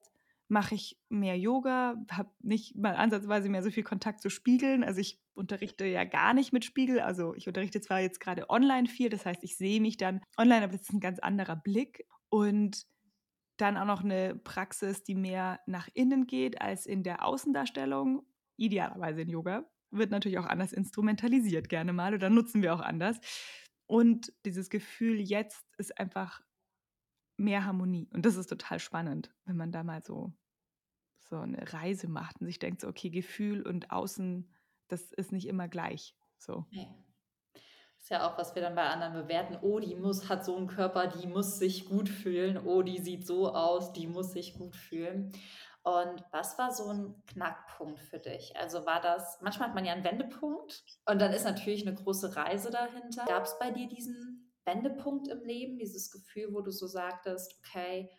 mache 0.49 0.75
ich 0.75 0.97
mehr 1.09 1.37
Yoga, 1.37 1.95
habe 2.11 2.31
nicht 2.39 2.75
mal 2.75 2.95
ansatzweise 2.95 3.49
mehr 3.49 3.63
so 3.63 3.71
viel 3.71 3.83
Kontakt 3.83 4.21
zu 4.21 4.29
Spiegeln. 4.29 4.83
Also 4.83 5.01
ich 5.01 5.19
unterrichte 5.33 5.85
ja 5.85 6.03
gar 6.05 6.33
nicht 6.33 6.53
mit 6.53 6.63
Spiegel. 6.65 6.99
Also 6.99 7.33
ich 7.35 7.47
unterrichte 7.47 7.81
zwar 7.81 7.99
jetzt 7.99 8.19
gerade 8.19 8.49
online 8.49 8.87
viel, 8.87 9.09
das 9.09 9.25
heißt, 9.25 9.43
ich 9.43 9.57
sehe 9.57 9.81
mich 9.81 9.97
dann 9.97 10.21
online, 10.37 10.63
aber 10.63 10.73
das 10.73 10.83
ist 10.83 10.93
ein 10.93 10.99
ganz 10.99 11.19
anderer 11.19 11.55
Blick. 11.55 12.05
Und 12.29 12.85
dann 13.57 13.77
auch 13.77 13.85
noch 13.85 14.03
eine 14.03 14.35
Praxis, 14.35 15.03
die 15.03 15.15
mehr 15.15 15.59
nach 15.65 15.89
innen 15.93 16.27
geht 16.27 16.61
als 16.61 16.85
in 16.85 17.03
der 17.03 17.25
Außendarstellung, 17.25 18.21
idealerweise 18.55 19.21
in 19.21 19.29
Yoga. 19.29 19.65
Wird 19.89 20.11
natürlich 20.11 20.37
auch 20.37 20.45
anders 20.45 20.73
instrumentalisiert 20.73 21.69
gerne 21.69 21.93
mal 21.93 22.13
oder 22.13 22.29
nutzen 22.29 22.61
wir 22.61 22.73
auch 22.73 22.81
anders. 22.81 23.19
Und 23.87 24.33
dieses 24.45 24.69
Gefühl 24.69 25.19
jetzt 25.19 25.65
ist 25.77 25.97
einfach 25.97 26.41
mehr 27.37 27.65
Harmonie. 27.65 28.09
Und 28.13 28.25
das 28.25 28.35
ist 28.35 28.47
total 28.47 28.79
spannend, 28.79 29.33
wenn 29.45 29.57
man 29.57 29.71
da 29.71 29.83
mal 29.83 30.03
so, 30.03 30.33
so 31.29 31.37
eine 31.37 31.73
Reise 31.73 32.07
macht 32.07 32.39
und 32.39 32.47
sich 32.47 32.59
denkt, 32.59 32.81
so, 32.81 32.87
okay, 32.87 33.09
Gefühl 33.09 33.65
und 33.65 33.91
Außen, 33.91 34.53
das 34.87 35.11
ist 35.13 35.31
nicht 35.31 35.47
immer 35.47 35.67
gleich. 35.67 36.15
So. 36.37 36.65
Nee. 36.71 36.87
Ist 37.99 38.11
ja 38.11 38.29
auch, 38.29 38.37
was 38.37 38.55
wir 38.55 38.61
dann 38.61 38.75
bei 38.75 38.87
anderen 38.87 39.13
bewerten. 39.13 39.57
Oh, 39.61 39.79
die 39.79 39.95
muss, 39.95 40.29
hat 40.29 40.45
so 40.45 40.55
einen 40.55 40.67
Körper, 40.67 41.07
die 41.07 41.27
muss 41.27 41.57
sich 41.57 41.85
gut 41.85 42.09
fühlen. 42.09 42.57
Oh, 42.57 42.81
die 42.81 42.99
sieht 42.99 43.25
so 43.25 43.53
aus, 43.53 43.93
die 43.93 44.07
muss 44.07 44.33
sich 44.33 44.53
gut 44.53 44.75
fühlen. 44.75 45.31
Und 45.87 46.21
was 46.31 46.57
war 46.57 46.73
so 46.73 46.89
ein 46.89 47.15
Knackpunkt 47.27 48.01
für 48.01 48.19
dich? 48.19 48.53
Also 48.57 48.85
war 48.85 48.99
das, 48.99 49.39
manchmal 49.41 49.69
hat 49.69 49.75
man 49.75 49.85
ja 49.85 49.93
einen 49.93 50.03
Wendepunkt 50.03 50.83
und 51.05 51.21
dann 51.21 51.31
ist 51.31 51.45
natürlich 51.45 51.87
eine 51.87 51.95
große 51.95 52.35
Reise 52.35 52.71
dahinter. 52.71 53.23
Gab 53.25 53.45
es 53.45 53.57
bei 53.57 53.71
dir 53.71 53.87
diesen 53.87 54.51
Wendepunkt 54.65 55.29
im 55.29 55.45
Leben, 55.45 55.77
dieses 55.77 56.11
Gefühl, 56.11 56.53
wo 56.53 56.59
du 56.59 56.71
so 56.71 56.87
sagtest, 56.87 57.57
okay, 57.59 58.09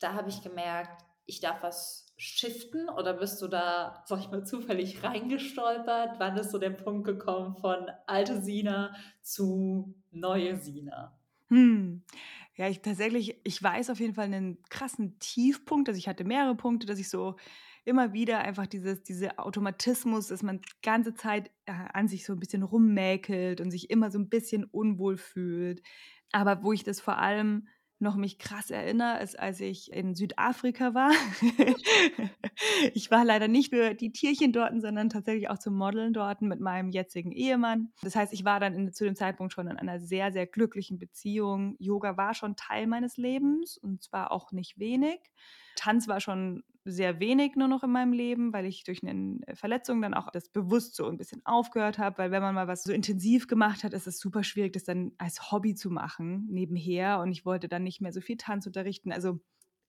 da 0.00 0.14
habe 0.14 0.28
ich 0.28 0.42
gemerkt, 0.42 1.04
ich 1.24 1.38
darf 1.38 1.62
was 1.62 2.12
shiften 2.16 2.88
oder 2.88 3.14
bist 3.14 3.40
du 3.42 3.46
da, 3.46 4.02
sag 4.06 4.18
ich 4.18 4.30
mal, 4.30 4.44
zufällig 4.44 5.04
reingestolpert? 5.04 6.18
Wann 6.18 6.36
ist 6.36 6.50
so 6.50 6.58
der 6.58 6.70
Punkt 6.70 7.06
gekommen 7.06 7.54
von 7.54 7.92
alte 8.08 8.42
Sina 8.42 8.92
zu 9.22 9.94
neue 10.10 10.56
Sina? 10.56 11.17
Hm. 11.50 12.02
Ja, 12.56 12.68
ich 12.68 12.82
tatsächlich, 12.82 13.40
ich 13.44 13.62
weiß 13.62 13.90
auf 13.90 14.00
jeden 14.00 14.14
Fall 14.14 14.24
einen 14.26 14.62
krassen 14.68 15.18
Tiefpunkt. 15.18 15.88
Also 15.88 15.98
ich 15.98 16.08
hatte 16.08 16.24
mehrere 16.24 16.56
Punkte, 16.56 16.86
dass 16.86 16.98
ich 16.98 17.08
so 17.08 17.36
immer 17.84 18.12
wieder 18.12 18.40
einfach 18.40 18.66
dieses, 18.66 19.02
dieser 19.02 19.38
Automatismus, 19.38 20.28
dass 20.28 20.42
man 20.42 20.60
die 20.60 20.68
ganze 20.82 21.14
Zeit 21.14 21.50
äh, 21.66 21.72
an 21.92 22.08
sich 22.08 22.24
so 22.26 22.32
ein 22.34 22.40
bisschen 22.40 22.62
rummäkelt 22.62 23.60
und 23.60 23.70
sich 23.70 23.90
immer 23.90 24.10
so 24.10 24.18
ein 24.18 24.28
bisschen 24.28 24.64
unwohl 24.64 25.16
fühlt. 25.16 25.82
Aber 26.32 26.62
wo 26.62 26.72
ich 26.72 26.84
das 26.84 27.00
vor 27.00 27.18
allem 27.18 27.68
noch 28.00 28.16
mich 28.16 28.38
krass 28.38 28.70
erinnere, 28.70 29.20
ist, 29.22 29.38
als 29.38 29.60
ich 29.60 29.92
in 29.92 30.14
Südafrika 30.14 30.94
war. 30.94 31.10
ich 32.94 33.10
war 33.10 33.24
leider 33.24 33.48
nicht 33.48 33.70
für 33.70 33.94
die 33.94 34.12
Tierchen 34.12 34.52
dort, 34.52 34.72
sondern 34.80 35.10
tatsächlich 35.10 35.50
auch 35.50 35.58
zum 35.58 35.74
Modeln 35.74 36.12
dort 36.12 36.42
mit 36.42 36.60
meinem 36.60 36.90
jetzigen 36.90 37.32
Ehemann. 37.32 37.92
Das 38.02 38.14
heißt, 38.14 38.32
ich 38.32 38.44
war 38.44 38.60
dann 38.60 38.74
in, 38.74 38.92
zu 38.92 39.04
dem 39.04 39.16
Zeitpunkt 39.16 39.52
schon 39.52 39.68
in 39.68 39.76
einer 39.76 40.00
sehr, 40.00 40.32
sehr 40.32 40.46
glücklichen 40.46 40.98
Beziehung. 40.98 41.76
Yoga 41.78 42.16
war 42.16 42.34
schon 42.34 42.56
Teil 42.56 42.86
meines 42.86 43.16
Lebens 43.16 43.78
und 43.78 44.02
zwar 44.02 44.30
auch 44.30 44.52
nicht 44.52 44.78
wenig. 44.78 45.20
Tanz 45.78 46.08
war 46.08 46.20
schon 46.20 46.64
sehr 46.84 47.20
wenig 47.20 47.54
nur 47.54 47.68
noch 47.68 47.84
in 47.84 47.90
meinem 47.90 48.12
Leben, 48.12 48.52
weil 48.52 48.66
ich 48.66 48.82
durch 48.82 49.02
eine 49.02 49.40
Verletzung 49.54 50.02
dann 50.02 50.14
auch 50.14 50.30
das 50.30 50.48
bewusst 50.48 50.96
so 50.96 51.06
ein 51.06 51.16
bisschen 51.16 51.42
aufgehört 51.44 51.98
habe, 51.98 52.18
weil 52.18 52.30
wenn 52.30 52.42
man 52.42 52.54
mal 52.54 52.66
was 52.66 52.82
so 52.82 52.92
intensiv 52.92 53.46
gemacht 53.46 53.84
hat, 53.84 53.92
ist 53.92 54.06
es 54.06 54.18
super 54.18 54.42
schwierig, 54.42 54.72
das 54.72 54.84
dann 54.84 55.12
als 55.18 55.52
Hobby 55.52 55.74
zu 55.74 55.90
machen 55.90 56.46
nebenher 56.50 57.20
und 57.20 57.30
ich 57.30 57.44
wollte 57.44 57.68
dann 57.68 57.84
nicht 57.84 58.00
mehr 58.00 58.12
so 58.12 58.20
viel 58.20 58.36
Tanz 58.36 58.66
unterrichten. 58.66 59.12
Also 59.12 59.40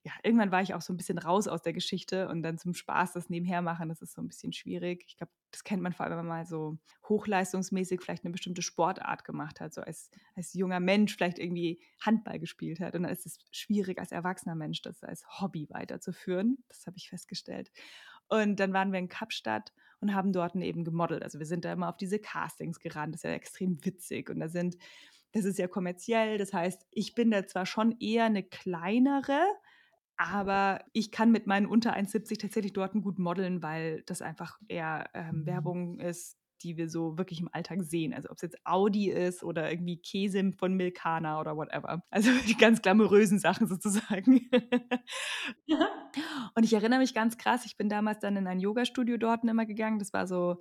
ja, 0.03 0.13
irgendwann 0.23 0.51
war 0.51 0.61
ich 0.61 0.73
auch 0.73 0.81
so 0.81 0.93
ein 0.93 0.97
bisschen 0.97 1.17
raus 1.17 1.47
aus 1.47 1.61
der 1.61 1.73
Geschichte 1.73 2.29
und 2.29 2.41
dann 2.41 2.57
zum 2.57 2.73
Spaß 2.73 3.13
das 3.13 3.29
nebenher 3.29 3.61
machen, 3.61 3.89
das 3.89 4.01
ist 4.01 4.13
so 4.13 4.21
ein 4.21 4.27
bisschen 4.27 4.53
schwierig. 4.53 5.03
Ich 5.07 5.17
glaube, 5.17 5.33
das 5.51 5.63
kennt 5.63 5.81
man 5.81 5.91
vor 5.91 6.05
allem, 6.05 6.17
wenn 6.17 6.25
man 6.25 6.39
mal 6.39 6.45
so 6.45 6.77
hochleistungsmäßig 7.09 8.01
vielleicht 8.01 8.23
eine 8.23 8.31
bestimmte 8.31 8.61
Sportart 8.61 9.25
gemacht 9.25 9.59
hat, 9.59 9.73
so 9.73 9.81
als, 9.81 10.09
als 10.35 10.53
junger 10.53 10.79
Mensch 10.79 11.15
vielleicht 11.15 11.37
irgendwie 11.37 11.81
Handball 11.99 12.39
gespielt 12.39 12.79
hat. 12.79 12.95
Und 12.95 13.03
dann 13.03 13.11
ist 13.11 13.25
es 13.25 13.39
schwierig, 13.51 13.99
als 13.99 14.11
erwachsener 14.11 14.55
Mensch 14.55 14.81
das 14.81 15.03
als 15.03 15.25
Hobby 15.41 15.67
weiterzuführen. 15.69 16.63
Das 16.69 16.87
habe 16.87 16.95
ich 16.97 17.09
festgestellt. 17.09 17.69
Und 18.29 18.59
dann 18.59 18.73
waren 18.73 18.93
wir 18.93 18.99
in 18.99 19.09
Kapstadt 19.09 19.73
und 19.99 20.13
haben 20.15 20.31
dort 20.31 20.55
eben 20.55 20.85
gemodelt. 20.85 21.23
Also 21.23 21.39
wir 21.39 21.45
sind 21.45 21.65
da 21.65 21.73
immer 21.73 21.89
auf 21.89 21.97
diese 21.97 22.19
Castings 22.19 22.79
gerannt. 22.79 23.15
Das 23.15 23.19
ist 23.19 23.29
ja 23.29 23.31
extrem 23.31 23.83
witzig. 23.83 24.29
Und 24.29 24.39
da 24.39 24.47
sind, 24.47 24.77
das 25.33 25.45
ist 25.45 25.57
ja 25.59 25.67
kommerziell. 25.67 26.37
Das 26.37 26.53
heißt, 26.53 26.85
ich 26.91 27.15
bin 27.15 27.31
da 27.31 27.45
zwar 27.47 27.65
schon 27.65 27.99
eher 27.99 28.25
eine 28.25 28.43
kleinere, 28.43 29.41
aber 30.19 30.83
ich 30.91 31.11
kann 31.11 31.31
mit 31.31 31.47
meinen 31.47 31.65
unter 31.65 31.95
1,70 31.95 32.41
tatsächlich 32.41 32.73
dort 32.73 32.91
gut 32.91 33.19
modeln, 33.19 33.63
weil 33.63 34.03
das 34.05 34.21
einfach 34.21 34.59
eher 34.67 35.09
ähm, 35.13 35.39
mhm. 35.39 35.45
Werbung 35.45 35.99
ist, 35.99 36.37
die 36.61 36.75
wir 36.75 36.89
so 36.89 37.17
wirklich 37.17 37.39
im 37.39 37.47
Alltag 37.53 37.83
sehen. 37.83 38.13
Also 38.13 38.29
ob 38.29 38.35
es 38.35 38.41
jetzt 38.41 38.57
Audi 38.65 39.09
ist 39.09 39.43
oder 39.43 39.71
irgendwie 39.71 40.01
Käse 40.01 40.51
von 40.57 40.73
Milkana 40.73 41.39
oder 41.39 41.55
whatever. 41.55 42.03
Also 42.11 42.31
die 42.49 42.57
ganz 42.57 42.81
glamourösen 42.81 43.39
Sachen 43.39 43.67
sozusagen. 43.67 44.49
Und 46.53 46.65
ich 46.65 46.73
erinnere 46.73 46.99
mich 46.99 47.13
ganz 47.13 47.37
krass, 47.37 47.65
ich 47.65 47.77
bin 47.77 47.87
damals 47.87 48.19
dann 48.19 48.35
in 48.35 48.45
ein 48.45 48.59
Yoga-Studio 48.59 49.15
dort 49.15 49.45
immer 49.45 49.65
gegangen. 49.65 49.99
Das 49.99 50.11
war 50.11 50.27
so 50.27 50.57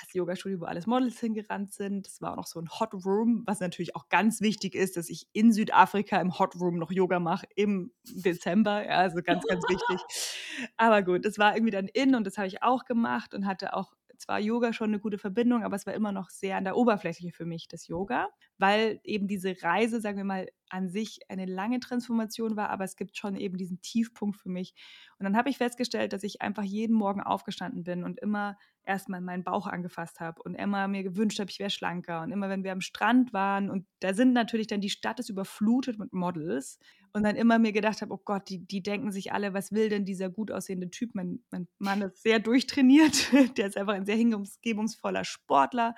das 0.00 0.12
Yoga-Studio, 0.12 0.60
wo 0.60 0.64
alles 0.64 0.86
Models 0.86 1.18
hingerannt 1.20 1.72
sind. 1.72 2.06
Das 2.06 2.20
war 2.20 2.32
auch 2.32 2.36
noch 2.36 2.46
so 2.46 2.60
ein 2.60 2.68
Hot 2.68 2.94
Room, 3.04 3.42
was 3.46 3.60
natürlich 3.60 3.96
auch 3.96 4.08
ganz 4.08 4.40
wichtig 4.40 4.74
ist, 4.74 4.96
dass 4.96 5.08
ich 5.08 5.26
in 5.32 5.52
Südafrika 5.52 6.20
im 6.20 6.38
Hot 6.38 6.54
Room 6.56 6.78
noch 6.78 6.90
Yoga 6.90 7.20
mache 7.20 7.46
im 7.54 7.92
Dezember. 8.04 8.84
Ja, 8.84 8.98
also 8.98 9.22
ganz, 9.22 9.44
ganz 9.44 9.62
wichtig. 9.68 10.00
Aber 10.76 11.02
gut, 11.02 11.24
das 11.24 11.38
war 11.38 11.54
irgendwie 11.56 11.72
dann 11.72 11.88
in 11.88 12.14
und 12.14 12.26
das 12.26 12.38
habe 12.38 12.48
ich 12.48 12.62
auch 12.62 12.84
gemacht 12.84 13.34
und 13.34 13.46
hatte 13.46 13.74
auch 13.74 13.92
zwar 14.22 14.40
Yoga 14.40 14.72
schon 14.72 14.90
eine 14.90 15.00
gute 15.00 15.18
Verbindung, 15.18 15.62
aber 15.62 15.76
es 15.76 15.86
war 15.86 15.94
immer 15.94 16.12
noch 16.12 16.30
sehr 16.30 16.56
an 16.56 16.64
der 16.64 16.76
Oberfläche 16.76 17.30
für 17.32 17.44
mich, 17.44 17.68
das 17.68 17.86
Yoga, 17.86 18.28
weil 18.58 19.00
eben 19.04 19.28
diese 19.28 19.54
Reise, 19.62 20.00
sagen 20.00 20.16
wir 20.16 20.24
mal, 20.24 20.48
an 20.70 20.88
sich 20.88 21.20
eine 21.28 21.44
lange 21.44 21.80
Transformation 21.80 22.56
war, 22.56 22.70
aber 22.70 22.84
es 22.84 22.96
gibt 22.96 23.16
schon 23.16 23.36
eben 23.36 23.58
diesen 23.58 23.82
Tiefpunkt 23.82 24.36
für 24.36 24.48
mich. 24.48 24.74
Und 25.18 25.24
dann 25.24 25.36
habe 25.36 25.50
ich 25.50 25.58
festgestellt, 25.58 26.12
dass 26.12 26.22
ich 26.22 26.40
einfach 26.40 26.62
jeden 26.62 26.96
Morgen 26.96 27.20
aufgestanden 27.20 27.84
bin 27.84 28.04
und 28.04 28.18
immer 28.20 28.56
erstmal 28.84 29.20
meinen 29.20 29.44
Bauch 29.44 29.66
angefasst 29.66 30.20
habe 30.20 30.42
und 30.42 30.54
immer 30.54 30.88
mir 30.88 31.02
gewünscht 31.02 31.38
habe, 31.40 31.50
ich 31.50 31.58
wäre 31.58 31.70
schlanker. 31.70 32.22
Und 32.22 32.32
immer, 32.32 32.48
wenn 32.48 32.64
wir 32.64 32.72
am 32.72 32.80
Strand 32.80 33.32
waren 33.32 33.70
und 33.70 33.86
da 34.00 34.14
sind 34.14 34.32
natürlich 34.32 34.66
dann 34.66 34.80
die 34.80 34.90
Stadt 34.90 35.20
ist 35.20 35.28
überflutet 35.28 35.98
mit 35.98 36.12
Models 36.12 36.78
und 37.12 37.24
dann 37.24 37.36
immer 37.36 37.58
mir 37.58 37.72
gedacht 37.72 38.00
habe, 38.00 38.12
oh 38.12 38.20
Gott, 38.24 38.48
die, 38.48 38.66
die 38.66 38.82
denken 38.82 39.12
sich 39.12 39.32
alle, 39.32 39.52
was 39.52 39.72
will 39.72 39.88
denn 39.88 40.04
dieser 40.04 40.30
gut 40.30 40.50
aussehende 40.50 40.90
Typ? 40.90 41.14
Mein, 41.14 41.44
mein 41.50 41.68
Mann 41.78 42.02
ist 42.02 42.22
sehr 42.22 42.38
durchtrainiert, 42.38 43.32
der 43.58 43.66
ist 43.66 43.76
einfach 43.76 43.94
ein 43.94 44.06
sehr 44.06 44.16
hingebungsvoller 44.16 45.24
Sportler. 45.24 45.94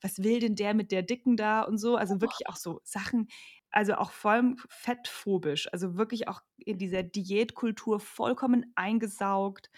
Was 0.00 0.18
will 0.18 0.40
denn 0.40 0.56
der 0.56 0.74
mit 0.74 0.92
der 0.92 1.02
Dicken 1.02 1.36
da 1.36 1.62
und 1.62 1.78
so? 1.78 1.96
Also 1.96 2.20
wirklich 2.20 2.48
auch 2.48 2.56
so 2.56 2.80
Sachen, 2.84 3.28
also 3.70 3.94
auch 3.94 4.10
voll 4.10 4.56
fettphobisch, 4.68 5.72
also 5.72 5.96
wirklich 5.96 6.28
auch 6.28 6.40
in 6.58 6.78
dieser 6.78 7.02
Diätkultur 7.02 8.00
vollkommen 8.00 8.72
eingesaugt, 8.74 9.70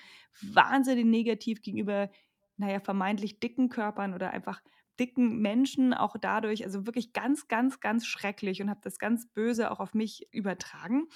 wahnsinnig 0.42 1.04
negativ 1.04 1.62
gegenüber 1.62 2.10
naja, 2.56 2.78
vermeintlich 2.78 3.40
dicken 3.40 3.70
Körpern 3.70 4.12
oder 4.14 4.30
einfach 4.30 4.60
dicken 5.00 5.40
Menschen 5.40 5.94
auch 5.94 6.16
dadurch, 6.20 6.64
also 6.64 6.86
wirklich 6.86 7.12
ganz, 7.12 7.48
ganz, 7.48 7.80
ganz 7.80 8.06
schrecklich 8.06 8.62
und 8.62 8.70
habe 8.70 8.80
das 8.84 8.98
ganz 8.98 9.26
böse 9.32 9.70
auch 9.70 9.80
auf 9.80 9.94
mich 9.94 10.28
übertragen 10.32 11.08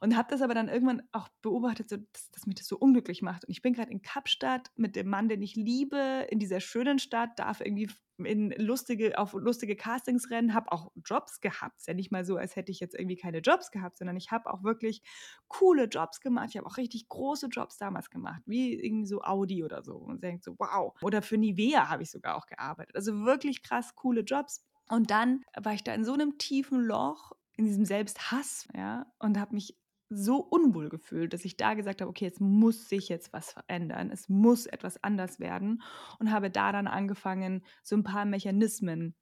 und 0.00 0.16
habe 0.16 0.28
das 0.30 0.42
aber 0.42 0.54
dann 0.54 0.68
irgendwann 0.68 1.02
auch 1.12 1.28
beobachtet, 1.42 1.88
so, 1.88 1.96
dass, 1.96 2.30
dass 2.30 2.46
mich 2.46 2.56
das 2.56 2.66
so 2.66 2.76
unglücklich 2.76 3.22
macht. 3.22 3.44
Und 3.44 3.50
ich 3.50 3.62
bin 3.62 3.72
gerade 3.72 3.90
in 3.90 4.02
Kapstadt 4.02 4.70
mit 4.76 4.96
dem 4.96 5.08
Mann, 5.08 5.28
den 5.28 5.42
ich 5.42 5.56
liebe, 5.56 6.26
in 6.30 6.38
dieser 6.38 6.60
schönen 6.60 6.98
Stadt, 6.98 7.38
darf 7.38 7.60
irgendwie 7.60 7.88
in 8.24 8.50
lustige, 8.50 9.16
auf 9.18 9.32
lustige 9.32 9.76
Castings 9.76 10.30
rennen, 10.30 10.54
habe 10.54 10.72
auch 10.72 10.90
Jobs 11.04 11.40
gehabt. 11.40 11.78
Ist 11.78 11.86
ja 11.86 11.94
nicht 11.94 12.10
mal 12.10 12.24
so, 12.24 12.36
als 12.36 12.56
hätte 12.56 12.72
ich 12.72 12.80
jetzt 12.80 12.94
irgendwie 12.94 13.16
keine 13.16 13.38
Jobs 13.38 13.70
gehabt, 13.70 13.98
sondern 13.98 14.16
ich 14.16 14.30
habe 14.30 14.52
auch 14.52 14.64
wirklich 14.64 15.02
coole 15.46 15.84
Jobs 15.84 16.20
gemacht. 16.20 16.48
Ich 16.50 16.56
habe 16.56 16.66
auch 16.66 16.76
richtig 16.76 17.08
große 17.08 17.46
Jobs 17.46 17.78
damals 17.78 18.10
gemacht, 18.10 18.42
wie 18.46 18.74
irgendwie 18.74 19.06
so 19.06 19.22
Audi 19.22 19.64
oder 19.64 19.82
so. 19.82 19.96
Und 19.96 20.22
denkt 20.24 20.44
so, 20.44 20.56
wow. 20.58 20.94
Oder 21.02 21.22
für 21.22 21.38
Nivea 21.38 21.88
habe 21.88 22.02
ich 22.02 22.10
sogar 22.10 22.36
auch 22.36 22.46
gearbeitet. 22.46 22.96
Also 22.96 23.24
wirklich 23.24 23.62
krass 23.62 23.94
coole 23.94 24.22
Jobs. 24.22 24.64
Und 24.88 25.10
dann 25.10 25.42
war 25.56 25.74
ich 25.74 25.84
da 25.84 25.94
in 25.94 26.04
so 26.04 26.14
einem 26.14 26.38
tiefen 26.38 26.80
Loch, 26.80 27.32
in 27.56 27.66
diesem 27.66 27.84
Selbsthass, 27.84 28.68
ja, 28.74 29.06
und 29.18 29.38
habe 29.38 29.54
mich 29.54 29.76
so 30.10 30.38
unwohl 30.38 30.88
gefühlt, 30.88 31.32
dass 31.32 31.44
ich 31.44 31.56
da 31.56 31.74
gesagt 31.74 32.00
habe, 32.00 32.08
okay, 32.08 32.24
jetzt 32.24 32.40
muss 32.40 32.88
sich 32.88 33.08
jetzt 33.08 33.32
was 33.32 33.52
verändern, 33.52 34.10
es 34.10 34.28
muss 34.28 34.66
etwas 34.66 35.02
anders 35.02 35.38
werden 35.38 35.82
und 36.18 36.32
habe 36.32 36.50
da 36.50 36.72
dann 36.72 36.86
angefangen, 36.86 37.64
so 37.82 37.96
ein 37.96 38.04
paar 38.04 38.24
Mechanismen 38.24 39.14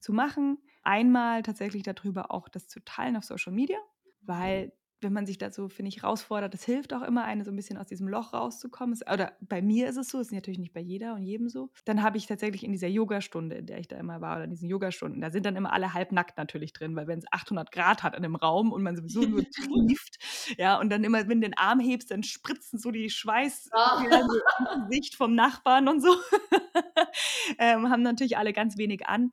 zu 0.00 0.12
machen. 0.12 0.58
Einmal 0.82 1.42
tatsächlich 1.42 1.84
darüber 1.84 2.32
auch 2.32 2.48
das 2.48 2.66
zu 2.66 2.80
teilen 2.84 3.16
auf 3.16 3.24
Social 3.24 3.52
Media, 3.52 3.78
weil 4.20 4.72
wenn 5.02 5.12
man 5.12 5.26
sich 5.26 5.38
dazu, 5.38 5.68
finde 5.68 5.88
ich, 5.88 6.02
herausfordert, 6.02 6.54
das 6.54 6.64
hilft 6.64 6.94
auch 6.94 7.02
immer, 7.02 7.24
eine 7.24 7.44
so 7.44 7.50
ein 7.50 7.56
bisschen 7.56 7.76
aus 7.78 7.86
diesem 7.86 8.08
Loch 8.08 8.32
rauszukommen. 8.32 8.98
Oder 9.12 9.32
bei 9.40 9.62
mir 9.62 9.88
ist 9.88 9.96
es 9.96 10.08
so, 10.08 10.20
ist 10.20 10.32
natürlich 10.32 10.58
nicht 10.58 10.72
bei 10.72 10.80
jeder 10.80 11.14
und 11.14 11.22
jedem 11.22 11.48
so. 11.48 11.70
Dann 11.84 12.02
habe 12.02 12.18
ich 12.18 12.26
tatsächlich 12.26 12.64
in 12.64 12.72
dieser 12.72 12.88
Yogastunde, 12.88 13.56
in 13.56 13.66
der 13.66 13.78
ich 13.78 13.88
da 13.88 13.96
immer 13.96 14.20
war, 14.20 14.36
oder 14.36 14.44
in 14.44 14.50
diesen 14.50 14.68
Yogastunden, 14.68 15.20
da 15.20 15.30
sind 15.30 15.46
dann 15.46 15.56
immer 15.56 15.72
alle 15.72 15.94
halbnackt 15.94 16.36
natürlich 16.38 16.72
drin, 16.72 16.96
weil 16.96 17.06
wenn 17.06 17.18
es 17.18 17.24
800 17.30 17.72
Grad 17.72 18.02
hat 18.02 18.14
in 18.14 18.24
einem 18.24 18.36
Raum 18.36 18.72
und 18.72 18.82
man 18.82 18.96
sowieso 18.96 19.22
nur 19.22 19.42
trieft, 19.50 20.18
ja, 20.58 20.78
und 20.78 20.90
dann 20.90 21.04
immer, 21.04 21.28
wenn 21.28 21.40
du 21.40 21.48
den 21.48 21.56
Arm 21.56 21.80
hebst, 21.80 22.10
dann 22.10 22.22
spritzen 22.22 22.78
so 22.78 22.90
die 22.90 23.10
Schweiß 23.10 23.70
oh. 23.72 24.88
Gesicht 24.88 25.14
vom 25.14 25.34
Nachbarn 25.34 25.88
und 25.88 26.00
so. 26.00 26.14
ähm, 27.58 27.90
haben 27.90 28.02
natürlich 28.02 28.36
alle 28.36 28.52
ganz 28.52 28.76
wenig 28.76 29.06
an 29.06 29.32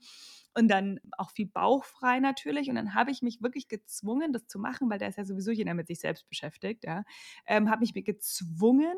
und 0.55 0.67
dann 0.67 0.99
auch 1.17 1.31
viel 1.31 1.47
bauchfrei 1.47 2.19
natürlich. 2.19 2.69
Und 2.69 2.75
dann 2.75 2.93
habe 2.95 3.11
ich 3.11 3.21
mich 3.21 3.41
wirklich 3.41 3.67
gezwungen, 3.67 4.33
das 4.33 4.47
zu 4.47 4.59
machen, 4.59 4.89
weil 4.89 4.99
da 4.99 5.07
ist 5.07 5.17
ja 5.17 5.25
sowieso 5.25 5.51
jeder 5.51 5.73
mit 5.73 5.87
sich 5.87 5.99
selbst 5.99 6.27
beschäftigt. 6.27 6.83
Ja, 6.83 7.03
ähm, 7.45 7.69
habe 7.69 7.81
mich 7.81 7.93
gezwungen, 7.93 8.95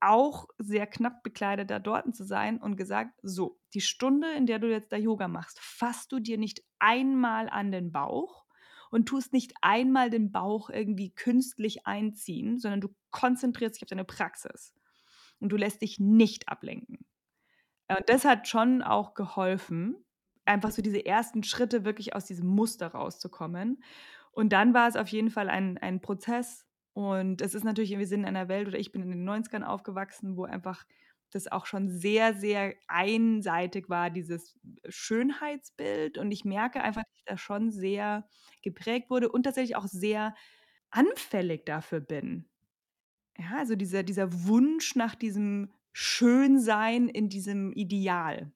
auch 0.00 0.46
sehr 0.58 0.86
knapp 0.86 1.22
bekleidet 1.22 1.70
da 1.70 1.78
dort 1.78 2.14
zu 2.14 2.24
sein 2.24 2.58
und 2.58 2.76
gesagt, 2.76 3.18
so, 3.22 3.58
die 3.74 3.80
Stunde, 3.80 4.30
in 4.32 4.46
der 4.46 4.58
du 4.58 4.70
jetzt 4.70 4.92
da 4.92 4.96
Yoga 4.96 5.28
machst, 5.28 5.58
fasst 5.60 6.12
du 6.12 6.20
dir 6.20 6.38
nicht 6.38 6.62
einmal 6.78 7.48
an 7.48 7.72
den 7.72 7.90
Bauch 7.90 8.44
und 8.90 9.06
tust 9.06 9.32
nicht 9.32 9.52
einmal 9.60 10.10
den 10.10 10.30
Bauch 10.30 10.70
irgendwie 10.70 11.10
künstlich 11.10 11.86
einziehen, 11.86 12.58
sondern 12.58 12.80
du 12.80 12.94
konzentrierst 13.10 13.76
dich 13.76 13.82
auf 13.82 13.88
deine 13.88 14.04
Praxis 14.04 14.74
und 15.40 15.50
du 15.50 15.56
lässt 15.56 15.82
dich 15.82 15.98
nicht 15.98 16.48
ablenken. 16.48 16.98
Und 17.88 18.08
das 18.08 18.24
hat 18.24 18.48
schon 18.48 18.82
auch 18.82 19.14
geholfen, 19.14 20.04
einfach 20.48 20.70
so 20.70 20.82
diese 20.82 21.04
ersten 21.04 21.42
Schritte 21.44 21.84
wirklich 21.84 22.14
aus 22.14 22.24
diesem 22.26 22.48
Muster 22.48 22.88
rauszukommen. 22.88 23.82
Und 24.32 24.52
dann 24.52 24.74
war 24.74 24.88
es 24.88 24.96
auf 24.96 25.08
jeden 25.08 25.30
Fall 25.30 25.48
ein, 25.48 25.78
ein 25.78 26.00
Prozess. 26.00 26.66
Und 26.92 27.42
es 27.42 27.54
ist 27.54 27.64
natürlich, 27.64 27.96
wir 27.96 28.06
sind 28.06 28.20
in 28.20 28.26
einer 28.26 28.48
Welt, 28.48 28.68
oder 28.68 28.78
ich 28.78 28.92
bin 28.92 29.02
in 29.02 29.10
den 29.10 29.24
90ern 29.24 29.62
aufgewachsen, 29.62 30.36
wo 30.36 30.44
einfach 30.44 30.84
das 31.30 31.46
auch 31.46 31.66
schon 31.66 31.88
sehr, 31.88 32.34
sehr 32.34 32.74
einseitig 32.86 33.88
war, 33.88 34.10
dieses 34.10 34.56
Schönheitsbild. 34.88 36.18
Und 36.18 36.30
ich 36.32 36.44
merke 36.44 36.82
einfach, 36.82 37.02
dass 37.02 37.16
ich 37.18 37.24
da 37.26 37.36
schon 37.36 37.70
sehr 37.70 38.26
geprägt 38.62 39.10
wurde 39.10 39.30
und 39.30 39.42
tatsächlich 39.42 39.76
auch 39.76 39.86
sehr 39.86 40.34
anfällig 40.90 41.66
dafür 41.66 42.00
bin. 42.00 42.48
Ja, 43.38 43.58
also 43.58 43.76
dieser, 43.76 44.02
dieser 44.02 44.46
Wunsch 44.46 44.96
nach 44.96 45.14
diesem 45.14 45.72
Schönsein 45.92 47.08
in 47.08 47.28
diesem 47.28 47.72
Ideal. 47.72 48.52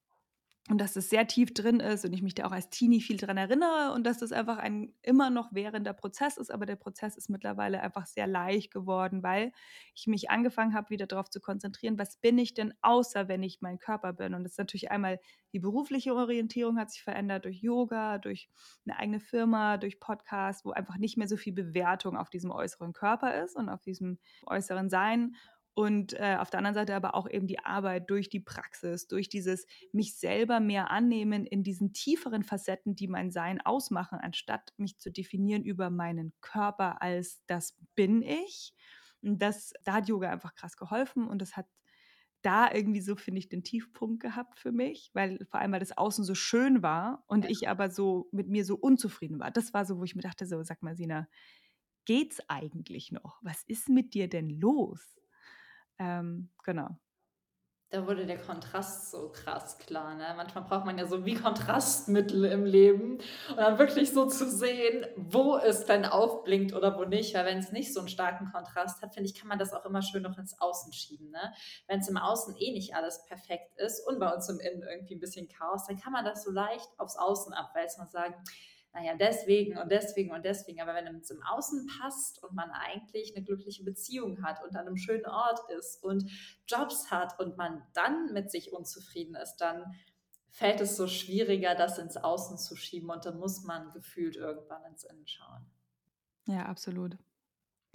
Und 0.70 0.78
dass 0.80 0.94
es 0.94 1.10
sehr 1.10 1.26
tief 1.26 1.52
drin 1.52 1.80
ist 1.80 2.04
und 2.04 2.12
ich 2.12 2.22
mich 2.22 2.36
da 2.36 2.46
auch 2.46 2.52
als 2.52 2.70
Teenie 2.70 3.00
viel 3.00 3.16
dran 3.16 3.36
erinnere 3.36 3.92
und 3.94 4.04
dass 4.04 4.18
das 4.18 4.30
einfach 4.30 4.58
ein 4.58 4.94
immer 5.02 5.28
noch 5.28 5.52
währender 5.52 5.92
Prozess 5.92 6.36
ist, 6.36 6.52
aber 6.52 6.66
der 6.66 6.76
Prozess 6.76 7.16
ist 7.16 7.28
mittlerweile 7.28 7.80
einfach 7.80 8.06
sehr 8.06 8.28
leicht 8.28 8.72
geworden, 8.72 9.24
weil 9.24 9.52
ich 9.94 10.06
mich 10.06 10.30
angefangen 10.30 10.72
habe, 10.72 10.90
wieder 10.90 11.06
darauf 11.06 11.28
zu 11.30 11.40
konzentrieren, 11.40 11.98
was 11.98 12.16
bin 12.16 12.38
ich 12.38 12.54
denn 12.54 12.74
außer, 12.80 13.26
wenn 13.26 13.42
ich 13.42 13.60
mein 13.60 13.78
Körper 13.78 14.12
bin? 14.12 14.34
Und 14.34 14.44
das 14.44 14.52
ist 14.52 14.58
natürlich 14.58 14.92
einmal 14.92 15.18
die 15.52 15.58
berufliche 15.58 16.14
Orientierung 16.14 16.78
hat 16.78 16.90
sich 16.90 17.02
verändert 17.02 17.44
durch 17.44 17.60
Yoga, 17.60 18.18
durch 18.18 18.48
eine 18.86 18.98
eigene 18.98 19.20
Firma, 19.20 19.76
durch 19.78 19.98
Podcast, 19.98 20.64
wo 20.64 20.70
einfach 20.70 20.96
nicht 20.96 21.18
mehr 21.18 21.28
so 21.28 21.36
viel 21.36 21.52
Bewertung 21.52 22.16
auf 22.16 22.30
diesem 22.30 22.52
äußeren 22.52 22.92
Körper 22.92 23.42
ist 23.42 23.56
und 23.56 23.68
auf 23.68 23.82
diesem 23.82 24.18
äußeren 24.46 24.88
Sein 24.88 25.34
und 25.74 26.12
äh, 26.14 26.36
auf 26.38 26.50
der 26.50 26.58
anderen 26.58 26.74
Seite 26.74 26.94
aber 26.94 27.14
auch 27.14 27.28
eben 27.28 27.46
die 27.46 27.60
Arbeit 27.60 28.10
durch 28.10 28.28
die 28.28 28.40
Praxis, 28.40 29.06
durch 29.08 29.28
dieses 29.30 29.66
mich 29.92 30.16
selber 30.18 30.60
mehr 30.60 30.90
annehmen 30.90 31.46
in 31.46 31.62
diesen 31.62 31.94
tieferen 31.94 32.42
Facetten, 32.42 32.94
die 32.94 33.08
mein 33.08 33.30
Sein 33.30 33.60
ausmachen, 33.60 34.18
anstatt 34.20 34.74
mich 34.76 34.98
zu 34.98 35.10
definieren 35.10 35.64
über 35.64 35.88
meinen 35.88 36.34
Körper 36.42 37.00
als 37.00 37.42
das 37.46 37.76
bin 37.94 38.22
ich. 38.22 38.74
Und 39.22 39.40
das, 39.40 39.72
da 39.84 39.94
hat 39.94 40.08
Yoga 40.08 40.30
einfach 40.30 40.54
krass 40.54 40.76
geholfen 40.76 41.26
und 41.26 41.40
das 41.40 41.56
hat 41.56 41.66
da 42.42 42.72
irgendwie 42.72 43.00
so, 43.00 43.16
finde 43.16 43.38
ich, 43.38 43.48
den 43.48 43.62
Tiefpunkt 43.62 44.20
gehabt 44.20 44.58
für 44.58 44.72
mich, 44.72 45.10
weil 45.14 45.38
vor 45.46 45.60
allem, 45.60 45.72
weil 45.72 45.80
das 45.80 45.96
Außen 45.96 46.24
so 46.24 46.34
schön 46.34 46.82
war 46.82 47.24
und 47.28 47.48
ich 47.48 47.68
aber 47.68 47.88
so 47.88 48.28
mit 48.32 48.48
mir 48.48 48.64
so 48.64 48.76
unzufrieden 48.76 49.38
war. 49.38 49.50
Das 49.50 49.72
war 49.72 49.86
so, 49.86 49.98
wo 49.98 50.04
ich 50.04 50.16
mir 50.16 50.22
dachte, 50.22 50.44
so, 50.44 50.62
sag 50.64 50.82
mal, 50.82 50.96
Sina, 50.96 51.28
geht's 52.04 52.40
eigentlich 52.48 53.12
noch? 53.12 53.38
Was 53.42 53.62
ist 53.68 53.88
mit 53.88 54.12
dir 54.12 54.28
denn 54.28 54.50
los? 54.50 55.21
Ähm, 55.98 56.50
genau. 56.64 56.96
Da 57.92 58.06
wurde 58.06 58.24
der 58.24 58.38
Kontrast 58.38 59.10
so 59.10 59.30
krass 59.30 59.76
klar. 59.76 60.14
Ne? 60.14 60.24
Manchmal 60.34 60.64
braucht 60.64 60.86
man 60.86 60.96
ja 60.96 61.06
so 61.06 61.26
wie 61.26 61.34
Kontrastmittel 61.34 62.46
im 62.46 62.64
Leben 62.64 63.18
und 63.50 63.56
dann 63.58 63.78
wirklich 63.78 64.12
so 64.12 64.24
zu 64.24 64.50
sehen, 64.50 65.04
wo 65.14 65.58
es 65.58 65.84
dann 65.84 66.06
aufblinkt 66.06 66.72
oder 66.72 66.96
wo 66.96 67.04
nicht. 67.04 67.34
Weil 67.34 67.44
wenn 67.44 67.58
es 67.58 67.70
nicht 67.70 67.92
so 67.92 68.00
einen 68.00 68.08
starken 68.08 68.50
Kontrast 68.50 69.02
hat, 69.02 69.12
finde 69.12 69.28
ich, 69.28 69.38
kann 69.38 69.46
man 69.46 69.58
das 69.58 69.74
auch 69.74 69.84
immer 69.84 70.00
schön 70.00 70.22
noch 70.22 70.38
ins 70.38 70.58
Außen 70.58 70.90
schieben. 70.94 71.30
Ne? 71.32 71.52
Wenn 71.86 72.00
es 72.00 72.08
im 72.08 72.16
Außen 72.16 72.56
eh 72.56 72.72
nicht 72.72 72.94
alles 72.94 73.26
perfekt 73.26 73.76
ist 73.76 74.00
und 74.08 74.18
bei 74.18 74.32
uns 74.32 74.48
im 74.48 74.58
Innen 74.58 74.82
irgendwie 74.82 75.16
ein 75.16 75.20
bisschen 75.20 75.48
Chaos, 75.48 75.84
dann 75.86 75.98
kann 75.98 76.14
man 76.14 76.24
das 76.24 76.44
so 76.44 76.50
leicht 76.50 76.88
aufs 76.96 77.18
Außen 77.18 77.52
abwälzen 77.52 78.02
und 78.02 78.10
sagen, 78.10 78.36
naja, 78.92 79.14
deswegen 79.18 79.78
und 79.78 79.90
deswegen 79.90 80.32
und 80.32 80.44
deswegen. 80.44 80.80
Aber 80.80 80.94
wenn 80.94 81.06
es 81.16 81.30
im 81.30 81.42
Außen 81.42 81.88
passt 82.00 82.42
und 82.42 82.54
man 82.54 82.70
eigentlich 82.70 83.34
eine 83.34 83.44
glückliche 83.44 83.84
Beziehung 83.84 84.42
hat 84.42 84.62
und 84.62 84.76
an 84.76 84.86
einem 84.86 84.96
schönen 84.96 85.26
Ort 85.26 85.60
ist 85.70 86.02
und 86.02 86.30
Jobs 86.66 87.10
hat 87.10 87.38
und 87.40 87.56
man 87.56 87.82
dann 87.94 88.32
mit 88.32 88.50
sich 88.50 88.72
unzufrieden 88.72 89.34
ist, 89.34 89.56
dann 89.56 89.94
fällt 90.50 90.82
es 90.82 90.96
so 90.96 91.08
schwieriger, 91.08 91.74
das 91.74 91.98
ins 91.98 92.18
Außen 92.18 92.58
zu 92.58 92.76
schieben 92.76 93.08
und 93.08 93.24
dann 93.24 93.38
muss 93.38 93.64
man 93.64 93.90
gefühlt 93.92 94.36
irgendwann 94.36 94.84
ins 94.84 95.04
Innen 95.04 95.26
schauen. 95.26 95.66
Ja, 96.46 96.66
absolut. 96.66 97.16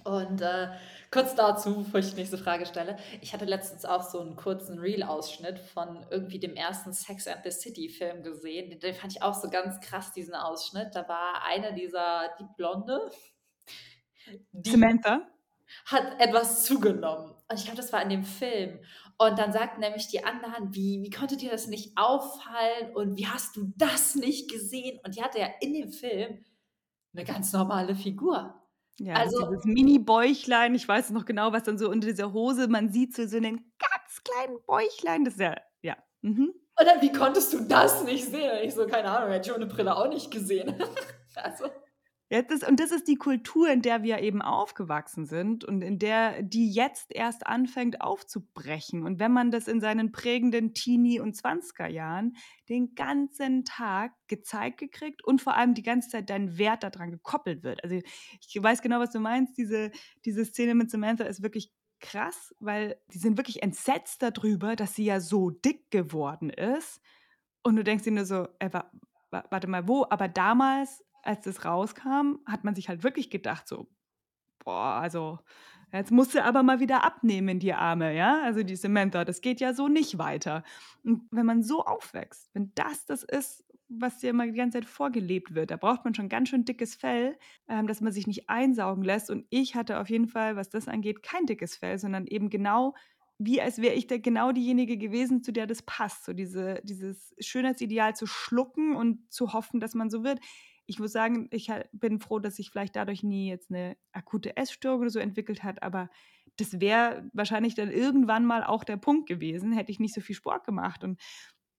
Und 0.08 0.42
äh, 0.42 0.70
kurz 1.12 1.36
dazu, 1.36 1.84
bevor 1.84 2.00
ich 2.00 2.12
die 2.12 2.16
nächste 2.16 2.38
Frage 2.38 2.66
stelle. 2.66 2.98
Ich 3.20 3.34
hatte 3.34 3.44
letztens 3.44 3.84
auch 3.84 4.02
so 4.02 4.22
einen 4.22 4.38
kurzen 4.38 4.80
Reel-Ausschnitt 4.80 5.60
von 5.60 6.06
irgendwie 6.10 6.40
dem 6.40 6.56
ersten 6.56 6.94
Sex 6.94 7.28
and 7.28 7.42
the 7.44 7.52
City-Film 7.52 8.24
gesehen. 8.24 8.70
Den, 8.70 8.80
den, 8.80 8.96
fand 8.96 9.12
ich 9.12 9.22
auch 9.22 9.34
so 9.34 9.50
ganz 9.50 9.82
krass, 9.82 10.14
diesen 10.14 10.34
Ausschnitt. 10.34 10.96
Da 10.96 11.10
war 11.10 11.44
eine 11.46 11.74
dieser, 11.74 12.30
die 12.40 12.46
Blonde. 12.56 13.12
Die 14.54 14.70
Samantha. 14.70 15.28
Hat 15.88 16.22
etwas 16.22 16.64
zugenommen. 16.64 17.34
Und 17.50 17.60
ich 17.60 17.66
glaube, 17.66 17.78
das 17.78 17.92
war 17.92 18.02
in 18.02 18.10
dem 18.10 18.24
Film. 18.24 18.80
Und 19.18 19.38
dann 19.38 19.52
sagten 19.52 19.82
nämlich 19.82 20.08
die 20.08 20.24
anderen, 20.24 20.74
wie, 20.74 21.04
wie 21.04 21.10
konnte 21.10 21.36
dir 21.36 21.52
das 21.52 21.68
nicht 21.68 21.98
auffallen 21.98 22.96
und 22.96 23.18
wie 23.18 23.28
hast 23.28 23.58
du 23.58 23.74
das 23.76 24.16
nicht 24.16 24.50
gesehen? 24.50 25.00
Und 25.04 25.18
die 25.18 25.24
hatte 25.24 25.40
ja 25.40 25.50
in 25.60 25.74
dem 25.74 25.92
Film 25.92 26.46
eine 27.14 27.26
ganz 27.26 27.52
normale 27.52 27.94
Figur. 27.94 28.64
Ja, 29.00 29.14
also 29.16 29.46
dieses 29.48 29.66
Mini-Bäuchlein, 29.66 30.74
ich 30.74 30.88
weiß 30.88 31.12
noch 31.12 31.26
genau, 31.26 31.54
was 31.54 31.64
dann 31.64 31.78
so 31.78 31.90
unter 31.90 32.08
dieser 32.08 32.34
Hose, 32.34 32.68
man 32.68 32.90
sieht 32.90 33.16
so, 33.16 33.28
so 33.28 33.38
einen 33.38 33.72
ganz 33.78 34.24
kleinen 34.24 34.58
Bäuchlein, 34.66 35.24
das 35.24 35.36
ist 35.36 35.40
ja, 35.42 35.56
ja. 35.84 35.98
Mhm. 36.22 36.54
Und 36.80 36.86
dann, 36.86 37.02
wie 37.02 37.12
konntest 37.12 37.54
du 37.54 37.62
das 37.62 38.04
nicht 38.04 38.26
sehen? 38.26 38.64
Ich 38.64 38.74
so, 38.74 38.86
keine 38.88 39.10
Ahnung, 39.10 39.32
hätte 39.32 39.50
ich 39.50 39.56
ohne 39.56 39.68
Brille 39.68 39.96
auch 39.96 40.08
nicht 40.08 40.32
gesehen. 40.32 40.76
also. 41.36 41.66
Ja, 42.30 42.42
das, 42.42 42.62
und 42.68 42.82
das 42.82 42.92
ist 42.92 43.08
die 43.08 43.16
Kultur, 43.16 43.70
in 43.70 43.82
der 43.82 44.04
wir 44.04 44.20
eben 44.20 44.42
aufgewachsen 44.42 45.26
sind 45.26 45.64
und 45.64 45.82
in 45.82 45.98
der 45.98 46.44
die 46.44 46.70
jetzt 46.70 47.16
erst 47.16 47.48
anfängt 47.48 48.02
aufzubrechen. 48.02 49.04
Und 49.04 49.20
wenn 49.20 49.32
man 49.32 49.50
das 49.50 49.70
in 49.70 49.80
seinen 49.80 50.12
prägenden 50.12 50.74
Teenie- 50.74 51.22
und 51.22 51.38
20er 51.38 51.88
Jahren 51.88 52.36
den 52.68 52.96
ganzen 52.96 53.64
Tag 53.64 54.12
gezeigt 54.28 54.78
gekriegt 54.78 55.24
und 55.24 55.42
vor 55.42 55.56
allem 55.56 55.74
die 55.74 55.84
ganze 55.84 56.10
Zeit 56.10 56.30
dein 56.30 56.58
Wert 56.58 56.84
daran 56.84 57.12
gekoppelt 57.12 57.64
wird. 57.64 57.82
Also 57.86 57.96
ich 57.96 58.62
weiß 58.62 58.82
genau, 58.82 59.00
was 59.00 59.12
du 59.12 59.22
meinst. 59.22 59.58
Diese, 59.58 59.92
diese 60.26 60.44
Szene 60.44 60.76
mit 60.76 60.92
Samantha 60.92 61.24
ist 61.24 61.44
wirklich 61.44 61.72
krass, 62.02 62.54
weil 62.60 63.00
die 63.14 63.20
sind 63.20 63.38
wirklich 63.38 63.64
entsetzt 63.64 64.22
darüber, 64.22 64.76
dass 64.76 64.96
sie 64.96 65.06
ja 65.06 65.22
so 65.22 65.50
dick 65.50 65.90
geworden 65.92 66.50
ist. 66.50 67.02
Und 67.64 67.78
du 67.78 67.86
denkst 67.86 68.04
dir 68.04 68.12
nur 68.12 68.26
so, 68.26 68.48
ey, 68.60 68.70
warte 69.32 69.68
mal, 69.68 69.88
wo? 69.88 70.06
Aber 70.10 70.28
damals 70.28 71.04
als 71.28 71.42
das 71.42 71.66
rauskam, 71.66 72.40
hat 72.46 72.64
man 72.64 72.76
sich 72.76 72.90
halt 72.90 73.04
wirklich 73.04 73.30
gedacht, 73.30 73.68
so, 73.68 73.90
boah, 74.60 75.00
also 75.02 75.40
jetzt 75.92 76.12
musst 76.12 76.36
du 76.36 76.44
aber 76.44 76.64
mal 76.64 76.80
wieder 76.80 77.04
abnehmen, 77.04 77.60
die 77.60 77.74
Arme, 77.74 78.16
ja? 78.16 78.42
Also 78.44 78.64
die 78.64 78.76
Samantha, 78.76 79.26
das 79.26 79.42
geht 79.42 79.60
ja 79.60 79.74
so 79.74 79.88
nicht 79.88 80.18
weiter. 80.18 80.64
Und 81.04 81.28
wenn 81.32 81.46
man 81.46 81.64
so 81.64 81.86
aufwächst, 81.86 82.50
wenn 82.54 82.72
das 82.76 83.06
das 83.06 83.24
ist, 83.24 83.66
was 83.90 84.20
dir 84.20 84.32
immer 84.32 84.46
die 84.46 84.54
ganze 84.54 84.80
Zeit 84.80 84.90
vorgelebt 84.90 85.56
wird, 85.56 85.72
da 85.72 85.78
braucht 85.78 86.04
man 86.04 86.14
schon 86.14 86.28
ganz 86.28 86.50
schön 86.50 86.66
dickes 86.66 86.96
Fell, 86.96 87.38
ähm, 87.70 87.88
dass 87.88 88.02
man 88.02 88.12
sich 88.12 88.28
nicht 88.28 88.50
einsaugen 88.50 89.04
lässt. 89.04 89.30
Und 89.30 89.46
ich 89.50 89.76
hatte 89.76 90.00
auf 90.00 90.10
jeden 90.10 90.28
Fall, 90.28 90.58
was 90.58 90.70
das 90.70 90.90
angeht, 90.90 91.24
kein 91.24 91.46
dickes 91.46 91.78
Fell, 91.78 91.98
sondern 91.98 92.28
eben 92.28 92.50
genau 92.50 92.96
wie 93.40 93.62
als 93.62 93.80
wäre 93.80 93.94
ich 93.94 94.08
da 94.08 94.18
genau 94.18 94.52
diejenige 94.52 94.98
gewesen, 94.98 95.44
zu 95.44 95.54
der 95.54 95.68
das 95.68 95.84
passt. 95.84 96.26
So 96.26 96.34
diese, 96.34 96.82
dieses 96.84 97.36
Schönheitsideal 97.40 98.16
zu 98.16 98.26
schlucken 98.26 98.96
und 98.96 99.32
zu 99.32 99.54
hoffen, 99.54 99.80
dass 99.80 99.94
man 99.94 100.10
so 100.10 100.24
wird 100.24 100.40
ich 100.88 101.00
muss 101.00 101.12
sagen, 101.12 101.50
ich 101.52 101.70
bin 101.92 102.20
froh, 102.20 102.40
dass 102.40 102.56
sich 102.56 102.72
vielleicht 102.72 102.96
dadurch 102.96 103.22
nie 103.22 103.50
jetzt 103.50 103.70
eine 103.70 103.98
akute 104.14 104.56
Essstörung 104.56 105.02
oder 105.02 105.10
so 105.10 105.20
entwickelt 105.20 105.64
hat, 105.64 105.84
aber 105.84 106.10
das 106.56 106.80
wäre 106.80 107.30
wahrscheinlich 107.34 107.76
dann 107.76 107.92
irgendwann 107.92 108.46
mal 108.46 108.64
auch 108.64 108.84
der 108.84 108.98
Punkt 108.98 109.28
gewesen, 109.28 109.74
hätte 109.74 109.92
ich 109.92 110.00
nicht 110.00 110.16
so 110.16 110.22
viel 110.22 110.36
Sport 110.36 110.66
gemacht. 110.66 111.04
Und 111.04 111.20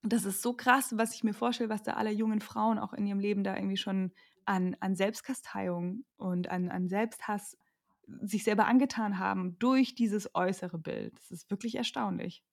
das 0.03 0.25
ist 0.25 0.43
so 0.43 0.55
krass, 0.55 0.95
was 0.97 1.15
ich 1.15 1.25
mir 1.25 1.33
vorstelle, 1.33 1.71
was 1.71 1.83
da 1.83 1.95
alle 1.95 2.11
jungen 2.11 2.41
Frauen 2.41 2.79
auch 2.79 2.93
in 2.93 3.07
ihrem 3.07 3.19
Leben 3.19 3.43
da 3.43 3.57
irgendwie 3.57 3.79
schon 3.79 4.13
an, 4.45 4.77
an 4.81 4.95
Selbstkasteiung 4.95 6.05
und 6.17 6.49
an, 6.49 6.69
an 6.69 6.89
Selbsthass 6.89 7.57
sich 8.23 8.45
selber 8.45 8.67
angetan 8.67 9.19
haben 9.19 9.59
durch 9.59 9.95
dieses 9.95 10.35
äußere 10.35 10.79
Bild. 10.79 11.17
Das 11.19 11.31
ist 11.31 11.51
wirklich 11.51 11.75
erstaunlich. 11.75 12.45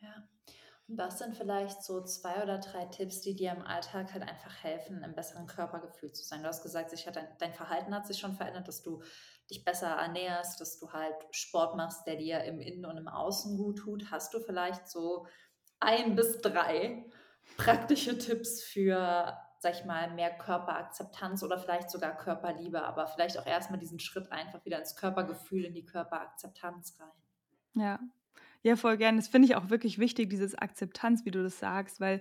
Ja. 0.00 0.28
Was 0.90 1.18
sind 1.18 1.36
vielleicht 1.36 1.82
so 1.82 2.02
zwei 2.02 2.42
oder 2.42 2.58
drei 2.58 2.86
Tipps, 2.86 3.20
die 3.20 3.36
dir 3.36 3.52
im 3.52 3.60
Alltag 3.62 4.14
halt 4.14 4.22
einfach 4.22 4.62
helfen, 4.62 5.02
im 5.02 5.14
besseren 5.14 5.46
Körpergefühl 5.46 6.12
zu 6.12 6.24
sein? 6.24 6.42
Du 6.42 6.48
hast 6.48 6.62
gesagt, 6.62 6.88
sich 6.88 7.06
hat 7.06 7.16
dein, 7.16 7.28
dein 7.38 7.52
Verhalten 7.52 7.94
hat 7.94 8.06
sich 8.06 8.18
schon 8.18 8.32
verändert, 8.32 8.68
dass 8.68 8.82
du 8.82 9.02
dich 9.50 9.66
besser 9.66 9.88
ernährst, 9.88 10.62
dass 10.62 10.78
du 10.78 10.90
halt 10.90 11.14
Sport 11.30 11.76
machst, 11.76 12.06
der 12.06 12.16
dir 12.16 12.42
im 12.44 12.62
Innen 12.62 12.86
und 12.86 12.96
im 12.96 13.06
Außen 13.06 13.58
gut 13.58 13.80
tut. 13.80 14.10
Hast 14.10 14.32
du 14.32 14.40
vielleicht 14.40 14.88
so 14.88 15.26
ein 15.78 16.16
bis 16.16 16.40
drei 16.40 17.04
praktische 17.58 18.16
Tipps 18.16 18.62
für, 18.62 19.36
sag 19.58 19.74
ich 19.74 19.84
mal, 19.84 20.10
mehr 20.14 20.38
Körperakzeptanz 20.38 21.42
oder 21.42 21.58
vielleicht 21.58 21.90
sogar 21.90 22.16
Körperliebe, 22.16 22.82
aber 22.82 23.06
vielleicht 23.08 23.38
auch 23.38 23.46
erstmal 23.46 23.78
diesen 23.78 24.00
Schritt 24.00 24.32
einfach 24.32 24.64
wieder 24.64 24.78
ins 24.78 24.96
Körpergefühl, 24.96 25.66
in 25.66 25.74
die 25.74 25.84
Körperakzeptanz 25.84 26.98
rein? 26.98 27.12
Ja, 27.74 28.00
ja, 28.62 28.76
voll 28.76 28.96
gern. 28.96 29.16
Das 29.16 29.28
finde 29.28 29.46
ich 29.46 29.56
auch 29.56 29.70
wirklich 29.70 29.98
wichtig, 29.98 30.30
dieses 30.30 30.54
Akzeptanz, 30.54 31.24
wie 31.24 31.30
du 31.30 31.42
das 31.42 31.58
sagst, 31.58 32.00
weil 32.00 32.20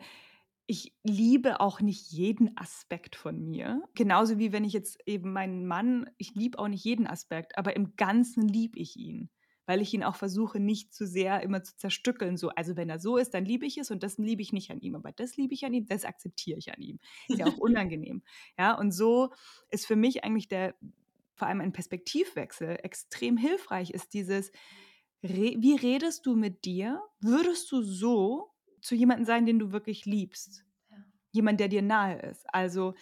ich 0.67 0.93
liebe 1.04 1.62
auch 1.62 1.80
nicht 1.80 2.12
jeden 2.12 2.56
Aspekt 2.58 3.15
von 3.15 3.39
mir. 3.39 3.82
Genauso 3.95 4.38
wie 4.38 4.52
wenn 4.52 4.65
ich 4.65 4.73
jetzt 4.73 5.00
eben 5.06 5.32
meinen 5.32 5.65
Mann, 5.65 6.10
ich 6.17 6.36
liebe 6.36 6.60
auch 6.60 6.67
nicht 6.67 6.84
jeden 6.84 7.08
Aspekt, 7.08 7.58
aber 7.58 7.76
im 7.76 7.95
Ganzen 7.95 8.47
liebe 8.50 8.78
ich 8.78 8.97
ihn, 8.97 9.30
weil 9.65 9.82
ich 9.82 9.93
ihn 9.93 10.04
auch 10.04 10.17
versuche, 10.17 10.60
nicht 10.60 10.93
zu 10.93 11.08
sehr 11.08 11.41
immer 11.41 11.63
zu 11.63 11.78
zerstückeln. 11.78 12.36
So, 12.36 12.50
also 12.50 12.76
wenn 12.76 12.89
er 12.89 13.00
so 13.00 13.15
ist, 13.15 13.34
dann 13.34 13.45
liebe 13.45 13.65
ich 13.65 13.78
es 13.78 13.91
und 13.91 14.04
das 14.04 14.17
liebe 14.17 14.41
ich 14.41 14.52
nicht 14.52 14.69
an 14.69 14.82
ihm, 14.82 14.95
aber 14.95 15.13
das 15.13 15.38
liebe 15.38 15.54
ich 15.54 15.65
an 15.65 15.73
ihm, 15.73 15.86
das 15.86 16.04
akzeptiere 16.04 16.60
ich 16.60 16.73
an 16.73 16.82
ihm. 16.82 17.00
Ist 17.30 17.39
ja 17.39 17.47
auch 17.47 17.58
unangenehm. 17.58 18.21
Ja, 18.60 18.78
und 18.78 18.91
so 18.91 19.32
ist 19.69 19.88
für 19.88 19.95
mich 19.95 20.26
eigentlich 20.26 20.50
der, 20.50 20.76
vor 21.34 21.47
allem 21.47 21.62
ein 21.62 21.71
Perspektivwechsel 21.71 22.78
extrem 22.84 23.38
hilfreich, 23.38 23.91
ist 23.91 24.13
dieses, 24.13 24.52
Re 25.23 25.56
wie 25.58 25.75
redest 25.75 26.25
du 26.25 26.36
mit 26.36 26.65
dir? 26.65 27.01
Würdest 27.19 27.71
du 27.71 27.82
so 27.82 28.53
zu 28.82 28.95
jemandem 28.95 29.25
sein, 29.25 29.45
den 29.45 29.60
du 29.60 29.71
wirklich 29.71 30.06
liebst? 30.06 30.63
Ja. 30.89 30.97
Jemand, 31.32 31.60
der 31.60 31.67
dir 31.67 31.82
nahe 31.82 32.19
ist. 32.19 32.45
Also 32.53 32.93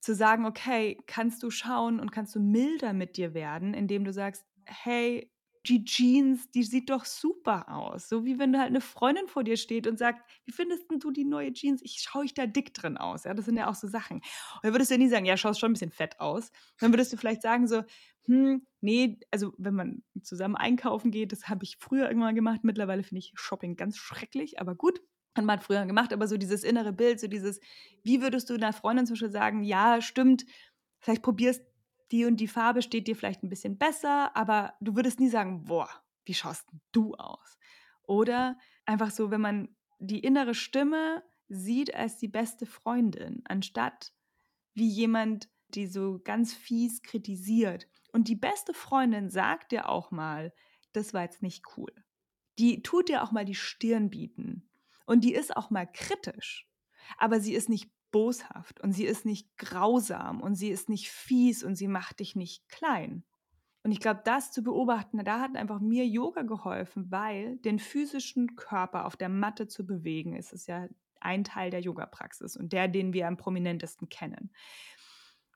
zu 0.00 0.14
sagen, 0.14 0.44
okay, 0.46 0.98
kannst 1.06 1.42
du 1.42 1.50
schauen 1.50 2.00
und 2.00 2.12
kannst 2.12 2.34
du 2.34 2.40
milder 2.40 2.92
mit 2.92 3.16
dir 3.16 3.34
werden, 3.34 3.74
indem 3.74 4.04
du 4.04 4.12
sagst, 4.12 4.44
hey, 4.66 5.30
die 5.66 5.84
Jeans, 5.84 6.50
die 6.50 6.62
sieht 6.62 6.90
doch 6.90 7.04
super 7.06 7.68
aus. 7.74 8.08
So 8.08 8.24
wie 8.24 8.38
wenn 8.38 8.52
da 8.52 8.60
halt 8.60 8.68
eine 8.70 8.80
Freundin 8.82 9.28
vor 9.28 9.44
dir 9.44 9.56
steht 9.56 9.86
und 9.86 9.98
sagt: 9.98 10.28
„Wie 10.44 10.52
findest 10.52 10.84
du 10.90 11.10
die 11.10 11.24
neue 11.24 11.52
Jeans? 11.52 11.80
Ich 11.82 12.00
schaue 12.02 12.24
ich 12.26 12.34
da 12.34 12.46
dick 12.46 12.74
drin 12.74 12.96
aus?“ 12.98 13.24
Ja, 13.24 13.34
das 13.34 13.46
sind 13.46 13.56
ja 13.56 13.68
auch 13.68 13.74
so 13.74 13.88
Sachen. 13.88 14.18
Und 14.18 14.24
dann 14.64 14.72
würdest 14.74 14.90
du 14.90 14.94
ja 14.94 14.98
nie 14.98 15.08
sagen: 15.08 15.24
„Ja, 15.26 15.36
schaust 15.36 15.60
schon 15.60 15.70
ein 15.70 15.74
bisschen 15.74 15.90
fett 15.90 16.20
aus.“ 16.20 16.50
Dann 16.80 16.92
würdest 16.92 17.12
du 17.12 17.16
vielleicht 17.16 17.42
sagen 17.42 17.66
so: 17.68 17.82
„Hm, 18.26 18.66
ne“ 18.80 19.18
also, 19.30 19.52
wenn 19.58 19.74
man 19.74 20.02
zusammen 20.22 20.56
einkaufen 20.56 21.10
geht, 21.10 21.32
das 21.32 21.48
habe 21.48 21.64
ich 21.64 21.76
früher 21.78 22.08
irgendwann 22.08 22.34
gemacht. 22.34 22.60
Mittlerweile 22.64 23.02
finde 23.02 23.20
ich 23.20 23.32
Shopping 23.36 23.76
ganz 23.76 23.96
schrecklich, 23.96 24.60
aber 24.60 24.74
gut, 24.74 25.00
hat 25.36 25.44
man 25.44 25.60
früher 25.60 25.84
gemacht. 25.86 26.12
Aber 26.12 26.28
so 26.28 26.36
dieses 26.36 26.64
innere 26.64 26.92
Bild, 26.92 27.20
so 27.20 27.26
dieses 27.28 27.60
wie 28.02 28.22
würdest 28.22 28.50
du 28.50 28.54
'ner 28.56 28.72
Freundin 28.72 29.06
zum 29.06 29.14
Beispiel 29.14 29.30
sagen: 29.30 29.62
„Ja, 29.64 30.00
stimmt, 30.02 30.44
vielleicht 31.00 31.22
probierst 31.22 31.64
die 32.12 32.24
und 32.24 32.38
die 32.38 32.48
Farbe 32.48 32.82
steht 32.82 33.06
dir 33.08 33.16
vielleicht 33.16 33.42
ein 33.42 33.48
bisschen 33.48 33.78
besser“, 33.78 34.36
aber 34.36 34.74
du 34.80 34.96
würdest 34.96 35.20
nie 35.20 35.28
sagen: 35.28 35.64
„Boah, 35.64 35.88
wie 36.24 36.34
schaust 36.34 36.66
du 36.92 37.14
aus?“ 37.14 37.58
Oder 38.02 38.58
einfach 38.86 39.10
so, 39.10 39.30
wenn 39.30 39.40
man 39.40 39.76
die 39.98 40.20
innere 40.20 40.54
Stimme 40.54 41.22
sieht 41.48 41.94
als 41.94 42.18
die 42.18 42.28
beste 42.28 42.66
Freundin, 42.66 43.42
anstatt 43.46 44.12
wie 44.74 44.88
jemand, 44.88 45.48
die 45.68 45.86
so 45.86 46.20
ganz 46.22 46.54
fies 46.54 47.02
kritisiert. 47.02 47.88
Und 48.12 48.28
die 48.28 48.36
beste 48.36 48.74
Freundin 48.74 49.30
sagt 49.30 49.72
dir 49.72 49.88
auch 49.88 50.10
mal: 50.10 50.52
„Das 50.92 51.14
war 51.14 51.22
jetzt 51.22 51.42
nicht 51.42 51.64
cool.“ 51.76 51.92
Die 52.58 52.82
tut 52.82 53.08
dir 53.08 53.22
auch 53.22 53.32
mal 53.32 53.44
die 53.44 53.54
Stirn 53.54 54.10
bieten 54.10 54.68
und 55.06 55.24
die 55.24 55.34
ist 55.34 55.56
auch 55.56 55.70
mal 55.70 55.86
kritisch, 55.86 56.68
aber 57.18 57.40
sie 57.40 57.54
ist 57.54 57.68
nicht 57.68 57.90
boshaft 58.14 58.80
und 58.80 58.92
sie 58.92 59.06
ist 59.06 59.26
nicht 59.26 59.56
grausam 59.58 60.40
und 60.40 60.54
sie 60.54 60.68
ist 60.68 60.88
nicht 60.88 61.10
fies 61.10 61.64
und 61.64 61.74
sie 61.74 61.88
macht 61.88 62.20
dich 62.20 62.36
nicht 62.36 62.68
klein. 62.68 63.24
Und 63.82 63.90
ich 63.90 63.98
glaube, 63.98 64.20
das 64.24 64.52
zu 64.52 64.62
beobachten, 64.62 65.18
da 65.24 65.40
hat 65.40 65.56
einfach 65.56 65.80
mir 65.80 66.06
Yoga 66.06 66.42
geholfen, 66.42 67.10
weil 67.10 67.56
den 67.56 67.80
physischen 67.80 68.54
Körper 68.54 69.04
auf 69.04 69.16
der 69.16 69.28
Matte 69.28 69.66
zu 69.66 69.84
bewegen, 69.84 70.36
ist 70.36 70.52
es 70.52 70.68
ja 70.68 70.86
ein 71.20 71.42
Teil 71.42 71.70
der 71.70 71.80
Yoga-Praxis 71.80 72.56
und 72.56 72.72
der, 72.72 72.86
den 72.86 73.12
wir 73.12 73.26
am 73.26 73.36
prominentesten 73.36 74.08
kennen. 74.08 74.52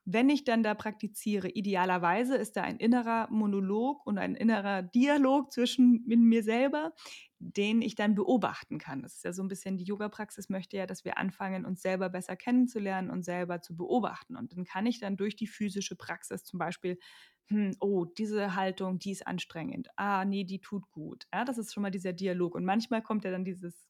Wenn 0.03 0.27
ich 0.27 0.43
dann 0.43 0.61
da 0.61 0.73
praktiziere, 0.73 1.47
idealerweise 1.47 2.35
ist 2.35 2.57
da 2.57 2.63
ein 2.63 2.77
innerer 2.77 3.29
Monolog 3.31 4.05
und 4.05 4.17
ein 4.17 4.35
innerer 4.35 4.81
Dialog 4.81 5.53
zwischen 5.53 6.03
mir 6.05 6.43
selber, 6.43 6.93
den 7.39 7.81
ich 7.81 7.95
dann 7.95 8.15
beobachten 8.15 8.77
kann. 8.79 9.01
Das 9.01 9.15
ist 9.15 9.23
ja 9.23 9.33
so 9.33 9.41
ein 9.41 9.47
bisschen 9.47 9.77
die 9.77 9.85
Yoga-Praxis 9.85 10.49
möchte 10.49 10.77
ja, 10.77 10.85
dass 10.85 11.05
wir 11.05 11.17
anfangen, 11.17 11.65
uns 11.65 11.81
selber 11.81 12.09
besser 12.09 12.35
kennenzulernen 12.35 13.09
und 13.09 13.23
selber 13.23 13.61
zu 13.61 13.75
beobachten. 13.75 14.35
Und 14.35 14.55
dann 14.55 14.65
kann 14.65 14.85
ich 14.85 14.99
dann 14.99 15.17
durch 15.17 15.35
die 15.35 15.47
physische 15.47 15.95
Praxis 15.95 16.43
zum 16.43 16.59
Beispiel, 16.59 16.99
hm, 17.47 17.75
oh, 17.79 18.05
diese 18.05 18.55
Haltung, 18.55 18.99
die 18.99 19.11
ist 19.11 19.25
anstrengend. 19.25 19.87
Ah, 19.95 20.25
nee, 20.25 20.43
die 20.43 20.59
tut 20.61 20.89
gut. 20.91 21.25
Ja, 21.33 21.45
das 21.45 21.57
ist 21.57 21.73
schon 21.73 21.83
mal 21.83 21.91
dieser 21.91 22.13
Dialog. 22.13 22.55
Und 22.55 22.65
manchmal 22.65 23.01
kommt 23.01 23.23
ja 23.23 23.31
dann 23.31 23.45
dieses 23.45 23.87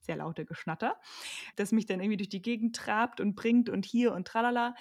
sehr 0.00 0.16
laute 0.16 0.44
Geschnatter, 0.44 1.00
das 1.56 1.72
mich 1.72 1.86
dann 1.86 2.00
irgendwie 2.00 2.16
durch 2.16 2.28
die 2.28 2.42
Gegend 2.42 2.74
trabt 2.76 3.20
und 3.20 3.34
bringt 3.36 3.68
und 3.68 3.84
hier 3.86 4.14
und 4.14 4.26
tralala. 4.26 4.74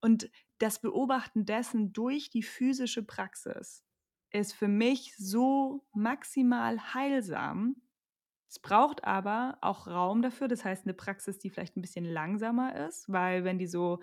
Und 0.00 0.30
das 0.58 0.80
Beobachten 0.80 1.46
dessen 1.46 1.92
durch 1.92 2.30
die 2.30 2.42
physische 2.42 3.02
Praxis 3.04 3.85
ist 4.30 4.54
für 4.54 4.68
mich 4.68 5.14
so 5.16 5.86
maximal 5.92 6.94
heilsam. 6.94 7.76
Es 8.48 8.58
braucht 8.58 9.04
aber 9.04 9.58
auch 9.60 9.86
Raum 9.86 10.22
dafür. 10.22 10.48
Das 10.48 10.64
heißt, 10.64 10.84
eine 10.84 10.94
Praxis, 10.94 11.38
die 11.38 11.50
vielleicht 11.50 11.76
ein 11.76 11.82
bisschen 11.82 12.04
langsamer 12.04 12.86
ist, 12.86 13.10
weil 13.10 13.44
wenn 13.44 13.58
die 13.58 13.66
so 13.66 14.00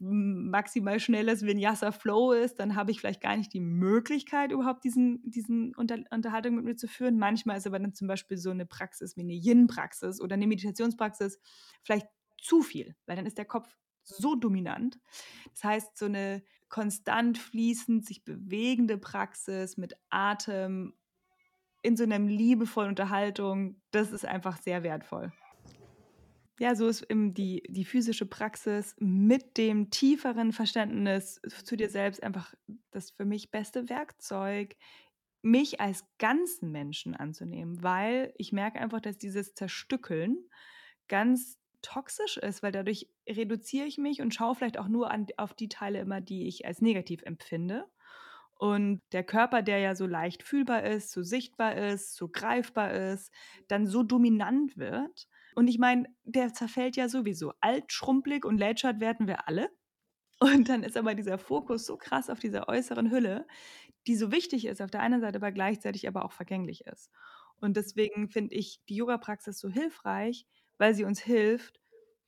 maximal 0.00 0.98
schnelles 0.98 1.44
Vinyasa-Flow 1.44 2.32
ist, 2.32 2.58
dann 2.58 2.74
habe 2.74 2.90
ich 2.90 3.00
vielleicht 3.00 3.20
gar 3.20 3.36
nicht 3.36 3.52
die 3.52 3.60
Möglichkeit, 3.60 4.52
überhaupt 4.52 4.84
diesen, 4.84 5.20
diesen 5.30 5.74
Unter 5.74 5.98
Unterhaltung 6.10 6.54
mit 6.54 6.64
mir 6.64 6.76
zu 6.76 6.88
führen. 6.88 7.18
Manchmal 7.18 7.58
ist 7.58 7.66
aber 7.66 7.78
dann 7.78 7.94
zum 7.94 8.08
Beispiel 8.08 8.38
so 8.38 8.50
eine 8.50 8.66
Praxis 8.66 9.16
wie 9.16 9.22
eine 9.22 9.34
Yin-Praxis 9.34 10.20
oder 10.20 10.34
eine 10.34 10.46
Meditationspraxis 10.46 11.38
vielleicht 11.82 12.06
zu 12.40 12.62
viel, 12.62 12.96
weil 13.06 13.16
dann 13.16 13.26
ist 13.26 13.38
der 13.38 13.44
Kopf 13.44 13.76
so 14.04 14.34
dominant. 14.34 14.98
Das 15.52 15.64
heißt, 15.64 15.98
so 15.98 16.06
eine 16.06 16.42
konstant 16.68 17.38
fließend 17.38 18.06
sich 18.06 18.24
bewegende 18.24 18.98
Praxis 18.98 19.76
mit 19.76 19.94
Atem 20.10 20.94
in 21.82 21.96
so 21.96 22.04
einer 22.04 22.18
liebevollen 22.18 22.90
Unterhaltung, 22.90 23.80
das 23.90 24.12
ist 24.12 24.24
einfach 24.24 24.56
sehr 24.58 24.82
wertvoll. 24.82 25.32
Ja, 26.60 26.74
so 26.74 26.88
ist 26.88 27.02
eben 27.08 27.34
die, 27.34 27.62
die 27.68 27.84
physische 27.84 28.26
Praxis 28.26 28.96
mit 28.98 29.56
dem 29.56 29.90
tieferen 29.90 30.52
Verständnis 30.52 31.40
zu 31.64 31.76
dir 31.76 31.88
selbst 31.88 32.22
einfach 32.22 32.52
das 32.90 33.12
für 33.12 33.24
mich 33.24 33.52
beste 33.52 33.88
Werkzeug, 33.88 34.76
mich 35.40 35.80
als 35.80 36.04
ganzen 36.18 36.72
Menschen 36.72 37.14
anzunehmen, 37.14 37.82
weil 37.84 38.34
ich 38.36 38.52
merke 38.52 38.80
einfach, 38.80 39.00
dass 39.00 39.18
dieses 39.18 39.54
Zerstückeln 39.54 40.36
ganz 41.06 41.57
toxisch 41.82 42.36
ist, 42.36 42.62
weil 42.62 42.72
dadurch 42.72 43.08
reduziere 43.28 43.86
ich 43.86 43.98
mich 43.98 44.20
und 44.20 44.34
schaue 44.34 44.54
vielleicht 44.54 44.78
auch 44.78 44.88
nur 44.88 45.10
an, 45.10 45.26
auf 45.36 45.54
die 45.54 45.68
Teile 45.68 46.00
immer, 46.00 46.20
die 46.20 46.48
ich 46.48 46.66
als 46.66 46.80
negativ 46.80 47.22
empfinde. 47.22 47.86
Und 48.58 49.00
der 49.12 49.22
Körper, 49.22 49.62
der 49.62 49.78
ja 49.78 49.94
so 49.94 50.06
leicht 50.06 50.42
fühlbar 50.42 50.82
ist, 50.82 51.12
so 51.12 51.22
sichtbar 51.22 51.76
ist, 51.76 52.16
so 52.16 52.28
greifbar 52.28 52.92
ist, 52.92 53.32
dann 53.68 53.86
so 53.86 54.02
dominant 54.02 54.76
wird 54.76 55.28
und 55.58 55.66
ich 55.66 55.80
meine, 55.80 56.06
der 56.22 56.54
zerfällt 56.54 56.94
ja 56.94 57.08
sowieso. 57.08 57.52
Alt, 57.60 57.92
schrumpelig 57.92 58.44
und 58.44 58.58
lätschert 58.58 59.00
werden 59.00 59.26
wir 59.26 59.48
alle. 59.48 59.70
Und 60.40 60.68
dann 60.68 60.84
ist 60.84 60.96
aber 60.96 61.16
dieser 61.16 61.36
Fokus 61.36 61.84
so 61.84 61.96
krass 61.96 62.30
auf 62.30 62.38
dieser 62.38 62.68
äußeren 62.68 63.10
Hülle, 63.10 63.44
die 64.06 64.14
so 64.14 64.30
wichtig 64.30 64.66
ist 64.66 64.80
auf 64.80 64.92
der 64.92 65.00
einen 65.00 65.20
Seite, 65.20 65.38
aber 65.38 65.50
gleichzeitig 65.50 66.06
aber 66.06 66.24
auch 66.24 66.30
vergänglich 66.30 66.86
ist. 66.86 67.10
Und 67.60 67.76
deswegen 67.76 68.28
finde 68.28 68.54
ich 68.54 68.80
die 68.88 68.94
Yoga-Praxis 68.94 69.58
so 69.58 69.68
hilfreich, 69.68 70.46
weil 70.78 70.94
sie 70.94 71.04
uns 71.04 71.20
hilft, 71.20 71.80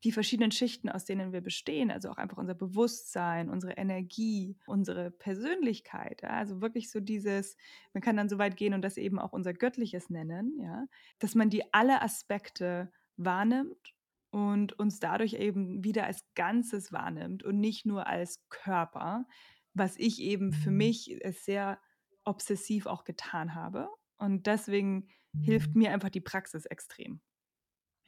die 0.04 0.12
verschiedenen 0.12 0.50
Schichten, 0.50 0.88
aus 0.88 1.04
denen 1.04 1.32
wir 1.32 1.42
bestehen, 1.42 1.90
also 1.90 2.08
auch 2.10 2.16
einfach 2.16 2.38
unser 2.38 2.54
Bewusstsein, 2.54 3.50
unsere 3.50 3.72
Energie, 3.74 4.56
unsere 4.66 5.10
Persönlichkeit, 5.10 6.22
ja, 6.22 6.30
also 6.30 6.62
wirklich 6.62 6.90
so 6.90 7.00
dieses, 7.00 7.56
man 7.92 8.02
kann 8.02 8.16
dann 8.16 8.28
so 8.28 8.38
weit 8.38 8.56
gehen 8.56 8.72
und 8.72 8.82
das 8.82 8.96
eben 8.96 9.18
auch 9.18 9.32
unser 9.32 9.52
Göttliches 9.52 10.08
nennen, 10.08 10.58
ja, 10.58 10.86
dass 11.18 11.34
man 11.34 11.50
die 11.50 11.74
alle 11.74 12.00
Aspekte 12.00 12.90
wahrnimmt 13.16 13.94
und 14.30 14.78
uns 14.78 15.00
dadurch 15.00 15.34
eben 15.34 15.84
wieder 15.84 16.06
als 16.06 16.24
Ganzes 16.34 16.92
wahrnimmt 16.92 17.42
und 17.42 17.60
nicht 17.60 17.84
nur 17.84 18.06
als 18.06 18.42
Körper, 18.48 19.26
was 19.74 19.96
ich 19.98 20.20
eben 20.20 20.52
für 20.52 20.70
mhm. 20.70 20.76
mich 20.78 21.18
sehr 21.42 21.78
obsessiv 22.24 22.86
auch 22.86 23.04
getan 23.04 23.54
habe. 23.54 23.88
Und 24.16 24.46
deswegen 24.46 25.08
hilft 25.42 25.74
mir 25.74 25.92
einfach 25.92 26.10
die 26.10 26.20
Praxis 26.20 26.66
extrem. 26.66 27.20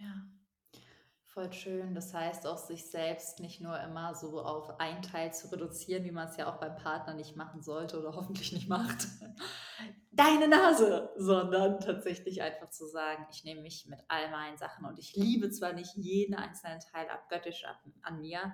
Ja, 0.02 0.32
Voll 1.32 1.50
schön. 1.50 1.94
Das 1.94 2.12
heißt 2.12 2.46
auch, 2.46 2.58
sich 2.58 2.90
selbst 2.90 3.40
nicht 3.40 3.62
nur 3.62 3.80
immer 3.80 4.14
so 4.14 4.42
auf 4.42 4.78
ein 4.78 5.00
Teil 5.00 5.32
zu 5.32 5.50
reduzieren, 5.50 6.04
wie 6.04 6.10
man 6.10 6.28
es 6.28 6.36
ja 6.36 6.52
auch 6.52 6.60
beim 6.60 6.76
Partner 6.76 7.14
nicht 7.14 7.36
machen 7.36 7.62
sollte 7.62 7.98
oder 7.98 8.12
hoffentlich 8.16 8.52
nicht 8.52 8.68
macht. 8.68 9.08
Deine 10.10 10.46
Nase, 10.46 11.10
sondern 11.16 11.80
tatsächlich 11.80 12.42
einfach 12.42 12.68
zu 12.68 12.86
sagen, 12.86 13.26
ich 13.30 13.44
nehme 13.44 13.62
mich 13.62 13.86
mit 13.86 14.00
all 14.08 14.30
meinen 14.30 14.58
Sachen 14.58 14.84
und 14.84 14.98
ich 14.98 15.16
liebe 15.16 15.50
zwar 15.50 15.72
nicht 15.72 15.96
jeden 15.96 16.34
einzelnen 16.34 16.80
Teil 16.80 17.08
abgöttisch 17.08 17.64
an 18.02 18.20
mir, 18.20 18.52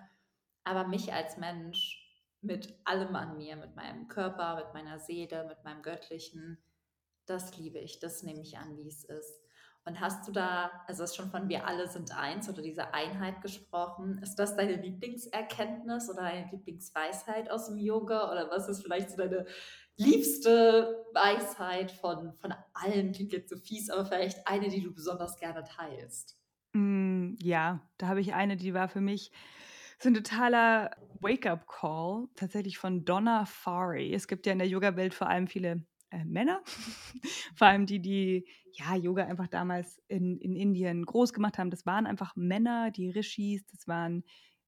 aber 0.62 0.86
mich 0.86 1.12
als 1.12 1.36
Mensch 1.36 2.00
mit 2.42 2.78
allem 2.84 3.16
an 3.16 3.36
mir, 3.38 3.56
mit 3.56 3.74
meinem 3.74 4.06
Körper, 4.06 4.54
mit 4.54 4.72
meiner 4.72 5.00
Seele, 5.00 5.48
mit 5.48 5.64
meinem 5.64 5.82
Göttlichen, 5.82 6.62
das 7.26 7.56
liebe 7.56 7.80
ich, 7.80 7.98
das 7.98 8.22
nehme 8.22 8.42
ich 8.42 8.56
an, 8.56 8.76
wie 8.76 8.86
es 8.86 9.02
ist. 9.02 9.47
Und 9.88 10.02
hast 10.02 10.28
du 10.28 10.32
da, 10.32 10.70
also 10.86 11.02
ist 11.02 11.16
schon 11.16 11.30
von 11.30 11.48
wir 11.48 11.66
alle 11.66 11.88
sind 11.88 12.14
eins 12.14 12.46
oder 12.46 12.60
diese 12.60 12.92
Einheit 12.92 13.40
gesprochen, 13.40 14.18
ist 14.22 14.34
das 14.34 14.54
deine 14.54 14.74
Lieblingserkenntnis 14.76 16.10
oder 16.10 16.24
deine 16.24 16.50
Lieblingsweisheit 16.50 17.50
aus 17.50 17.68
dem 17.68 17.78
Yoga 17.78 18.30
oder 18.30 18.50
was 18.50 18.68
ist 18.68 18.82
vielleicht 18.82 19.08
so 19.08 19.16
deine 19.16 19.46
liebste 19.96 21.06
Weisheit 21.14 21.90
von, 21.90 22.34
von 22.34 22.52
allen? 22.74 23.12
Klingt 23.12 23.32
jetzt 23.32 23.48
so 23.48 23.56
fies, 23.56 23.88
aber 23.88 24.04
vielleicht 24.04 24.46
eine, 24.46 24.68
die 24.68 24.82
du 24.82 24.92
besonders 24.92 25.38
gerne 25.38 25.64
teilst. 25.64 26.38
Mm, 26.74 27.36
ja, 27.40 27.80
da 27.96 28.08
habe 28.08 28.20
ich 28.20 28.34
eine, 28.34 28.58
die 28.58 28.74
war 28.74 28.90
für 28.90 29.00
mich 29.00 29.32
so 29.98 30.10
ein 30.10 30.14
totaler 30.14 30.90
Wake-up-Call, 31.20 32.28
tatsächlich 32.36 32.76
von 32.76 33.06
Donna 33.06 33.46
Fari. 33.46 34.12
Es 34.12 34.28
gibt 34.28 34.44
ja 34.44 34.52
in 34.52 34.58
der 34.58 34.68
Yoga-Welt 34.68 35.14
vor 35.14 35.30
allem 35.30 35.46
viele 35.46 35.86
äh, 36.10 36.24
Männer, 36.24 36.62
vor 37.54 37.66
allem 37.66 37.86
die, 37.86 38.00
die 38.00 38.46
ja 38.72 38.96
Yoga 38.96 39.24
einfach 39.24 39.48
damals 39.48 40.00
in, 40.08 40.38
in 40.38 40.54
Indien 40.54 41.04
groß 41.04 41.32
gemacht 41.32 41.58
haben. 41.58 41.70
Das 41.70 41.86
waren 41.86 42.06
einfach 42.06 42.36
Männer, 42.36 42.90
die 42.90 43.10
Rishis, 43.10 43.66
das 43.66 43.88
waren 43.88 44.24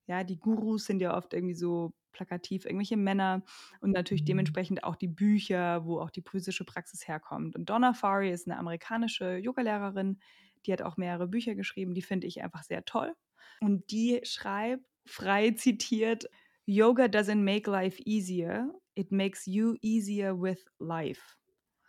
ja 0.07 0.25
die 0.25 0.39
Gurus 0.39 0.87
sind 0.87 1.01
ja 1.01 1.17
oft 1.17 1.33
irgendwie 1.33 1.55
so 1.55 1.93
plakativ 2.13 2.65
irgendwelche 2.65 2.97
Männer 2.97 3.43
und 3.81 3.93
natürlich 3.93 4.23
mhm. 4.23 4.27
dementsprechend 4.27 4.85
auch 4.85 4.97
die 4.97 5.09
Bücher, 5.09 5.85
wo 5.85 6.01
auch 6.01 6.11
die 6.11 6.23
physische 6.23 6.65
Praxis 6.65 7.07
herkommt. 7.07 7.55
Und 7.57 7.71
Donna 7.71 7.93
Fari 7.93 8.31
ist 8.31 8.49
eine 8.49 8.59
amerikanische 8.59 9.37
Yogalehrerin, 9.37 10.19
die 10.67 10.73
hat 10.73 10.83
auch 10.83 10.97
mehrere 10.97 11.29
Bücher 11.29 11.55
geschrieben, 11.55 11.95
die 11.95 12.03
finde 12.03 12.27
ich 12.27 12.43
einfach 12.43 12.65
sehr 12.65 12.85
toll. 12.85 13.15
Und 13.61 13.91
die 13.91 14.21
schreibt, 14.25 14.85
frei 15.07 15.53
zitiert, 15.53 16.29
Yoga 16.67 17.05
doesn't 17.05 17.43
make 17.43 17.71
life 17.71 18.03
easier, 18.05 18.73
it 18.95 19.13
makes 19.13 19.47
you 19.47 19.77
easier 19.81 20.41
with 20.41 20.65
life. 20.79 21.37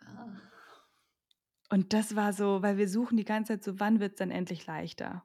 Ja. 0.00 0.26
Und 1.70 1.94
das 1.94 2.16
war 2.16 2.34
so, 2.34 2.62
weil 2.62 2.76
wir 2.76 2.88
suchen 2.88 3.16
die 3.16 3.24
ganze 3.24 3.54
Zeit 3.54 3.64
so, 3.64 3.80
wann 3.80 3.98
wird 3.98 4.12
es 4.12 4.18
dann 4.18 4.30
endlich 4.30 4.66
leichter? 4.66 5.24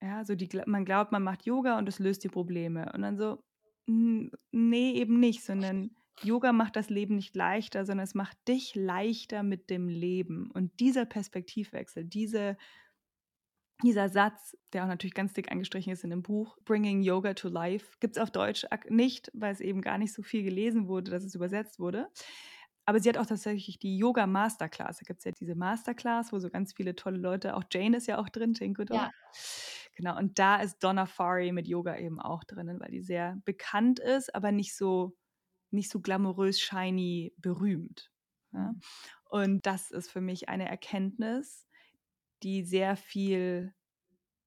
Ja, 0.00 0.24
so 0.24 0.34
die, 0.34 0.48
man 0.66 0.84
glaubt, 0.84 1.12
man 1.12 1.22
macht 1.22 1.44
Yoga 1.44 1.78
und 1.78 1.88
es 1.88 1.98
löst 1.98 2.24
die 2.24 2.28
Probleme. 2.28 2.90
Und 2.94 3.02
dann 3.02 3.18
so, 3.18 3.42
nee, 3.86 4.92
eben 4.92 5.20
nicht, 5.20 5.44
sondern 5.44 5.90
Yoga 6.22 6.52
macht 6.52 6.76
das 6.76 6.90
Leben 6.90 7.16
nicht 7.16 7.36
leichter, 7.36 7.84
sondern 7.84 8.04
es 8.04 8.14
macht 8.14 8.36
dich 8.48 8.74
leichter 8.74 9.42
mit 9.42 9.68
dem 9.68 9.88
Leben. 9.88 10.50
Und 10.52 10.80
dieser 10.80 11.04
Perspektivwechsel, 11.04 12.04
diese, 12.04 12.56
dieser 13.82 14.08
Satz, 14.08 14.56
der 14.72 14.84
auch 14.84 14.88
natürlich 14.88 15.14
ganz 15.14 15.32
dick 15.32 15.50
angestrichen 15.50 15.92
ist 15.92 16.04
in 16.04 16.10
dem 16.10 16.22
Buch, 16.22 16.56
Bringing 16.64 17.02
Yoga 17.02 17.34
to 17.34 17.48
Life, 17.48 17.96
gibt 18.00 18.16
es 18.16 18.22
auf 18.22 18.30
Deutsch 18.30 18.64
nicht, 18.88 19.30
weil 19.34 19.52
es 19.52 19.60
eben 19.60 19.82
gar 19.82 19.98
nicht 19.98 20.12
so 20.12 20.22
viel 20.22 20.42
gelesen 20.42 20.88
wurde, 20.88 21.10
dass 21.10 21.24
es 21.24 21.34
übersetzt 21.34 21.78
wurde. 21.78 22.08
Aber 22.86 23.00
sie 23.00 23.08
hat 23.08 23.16
auch 23.16 23.26
tatsächlich 23.26 23.78
die 23.78 23.96
Yoga 23.96 24.26
Masterclass. 24.26 24.98
Da 24.98 25.04
gibt 25.06 25.20
es 25.20 25.24
ja 25.24 25.32
diese 25.32 25.54
Masterclass, 25.54 26.32
wo 26.32 26.38
so 26.38 26.50
ganz 26.50 26.74
viele 26.74 26.94
tolle 26.94 27.16
Leute, 27.16 27.56
auch 27.56 27.64
Jane 27.70 27.96
ist 27.96 28.06
ja 28.06 28.18
auch 28.18 28.28
drin, 28.28 28.52
Jane 28.54 28.74
Goodall. 28.74 28.96
Ja. 28.96 29.10
Genau, 29.96 30.18
und 30.18 30.38
da 30.38 30.56
ist 30.56 30.82
Donna 30.82 31.06
Fari 31.06 31.52
mit 31.52 31.66
Yoga 31.66 31.96
eben 31.96 32.20
auch 32.20 32.44
drin, 32.44 32.78
weil 32.80 32.90
die 32.90 33.00
sehr 33.00 33.38
bekannt 33.44 34.00
ist, 34.00 34.34
aber 34.34 34.52
nicht 34.52 34.76
so, 34.76 35.16
nicht 35.70 35.90
so 35.90 36.00
glamourös, 36.00 36.60
shiny, 36.60 37.32
berühmt. 37.38 38.10
Ja? 38.52 38.72
Mhm. 38.72 38.80
Und 39.30 39.66
das 39.66 39.90
ist 39.90 40.10
für 40.10 40.20
mich 40.20 40.48
eine 40.48 40.68
Erkenntnis, 40.68 41.66
die 42.44 42.62
sehr 42.62 42.96
viel 42.96 43.74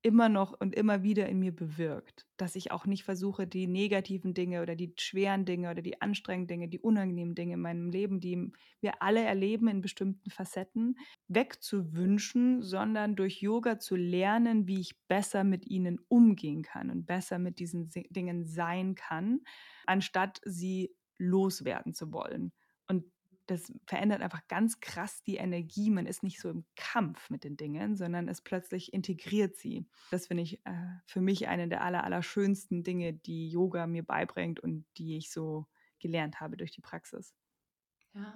immer 0.04 0.30
noch 0.30 0.54
und 0.58 0.76
immer 0.76 1.04
wieder 1.04 1.28
in 1.28 1.40
mir 1.40 1.54
bewirkt, 1.54 2.28
dass 2.38 2.56
ich 2.56 2.72
auch 2.72 2.86
nicht 2.86 3.04
versuche, 3.04 3.48
die 3.48 3.68
negativen 3.68 4.34
Dinge 4.34 4.62
oder 4.62 4.76
die 4.76 4.94
schweren 4.98 5.44
Dinge 5.44 5.72
oder 5.72 5.82
die 5.82 6.02
anstrengenden 6.02 6.48
Dinge, 6.48 6.70
die 6.70 6.80
unangenehmen 6.80 7.36
Dinge 7.36 7.56
in 7.56 7.62
meinem 7.62 7.90
Leben, 7.90 8.22
die 8.22 8.52
wir 8.80 9.02
alle 9.02 9.22
erleben 9.22 9.68
in 9.68 9.82
bestimmten 9.82 10.30
Facetten, 10.30 10.98
wegzuwünschen, 11.28 12.62
sondern 12.62 13.16
durch 13.16 13.42
Yoga 13.42 13.80
zu 13.80 13.96
lernen, 13.96 14.68
wie 14.68 14.80
ich 14.80 14.98
besser 15.08 15.44
mit 15.44 15.66
ihnen 15.66 16.00
umgehen 16.08 16.62
kann 16.62 16.90
und 16.90 17.06
besser 17.06 17.40
mit 17.40 17.60
diesen 17.60 17.90
Dingen 17.90 18.46
sein 18.46 18.96
kann, 18.96 19.42
anstatt 19.88 20.40
sie 20.46 20.96
loswerden 21.18 21.94
zu 21.94 22.14
wollen. 22.14 22.54
Das 23.48 23.72
verändert 23.86 24.22
einfach 24.22 24.48
ganz 24.48 24.80
krass 24.80 25.24
die 25.24 25.38
Energie. 25.38 25.90
Man 25.90 26.06
ist 26.06 26.22
nicht 26.22 26.40
so 26.40 26.50
im 26.50 26.66
Kampf 26.76 27.30
mit 27.30 27.44
den 27.44 27.58
Dingen, 27.58 27.96
sondern 27.96 28.28
es 28.28 28.42
plötzlich 28.42 28.94
integriert 28.94 29.56
sie. 29.56 29.86
Das 30.12 30.28
finde 30.28 30.44
ich 30.44 30.66
äh, 30.66 31.00
für 31.06 31.22
mich 31.22 31.48
eine 31.48 31.68
der 31.68 31.82
aller, 31.82 32.04
aller 32.04 32.22
schönsten 32.22 32.84
Dinge, 32.84 33.14
die 33.14 33.50
Yoga 33.50 33.88
mir 33.88 34.04
beibringt 34.04 34.60
und 34.60 34.86
die 34.98 35.18
ich 35.18 35.32
so 35.32 35.66
gelernt 36.00 36.42
habe 36.42 36.58
durch 36.58 36.72
die 36.72 36.82
Praxis. 36.82 37.34
Ja, 38.14 38.34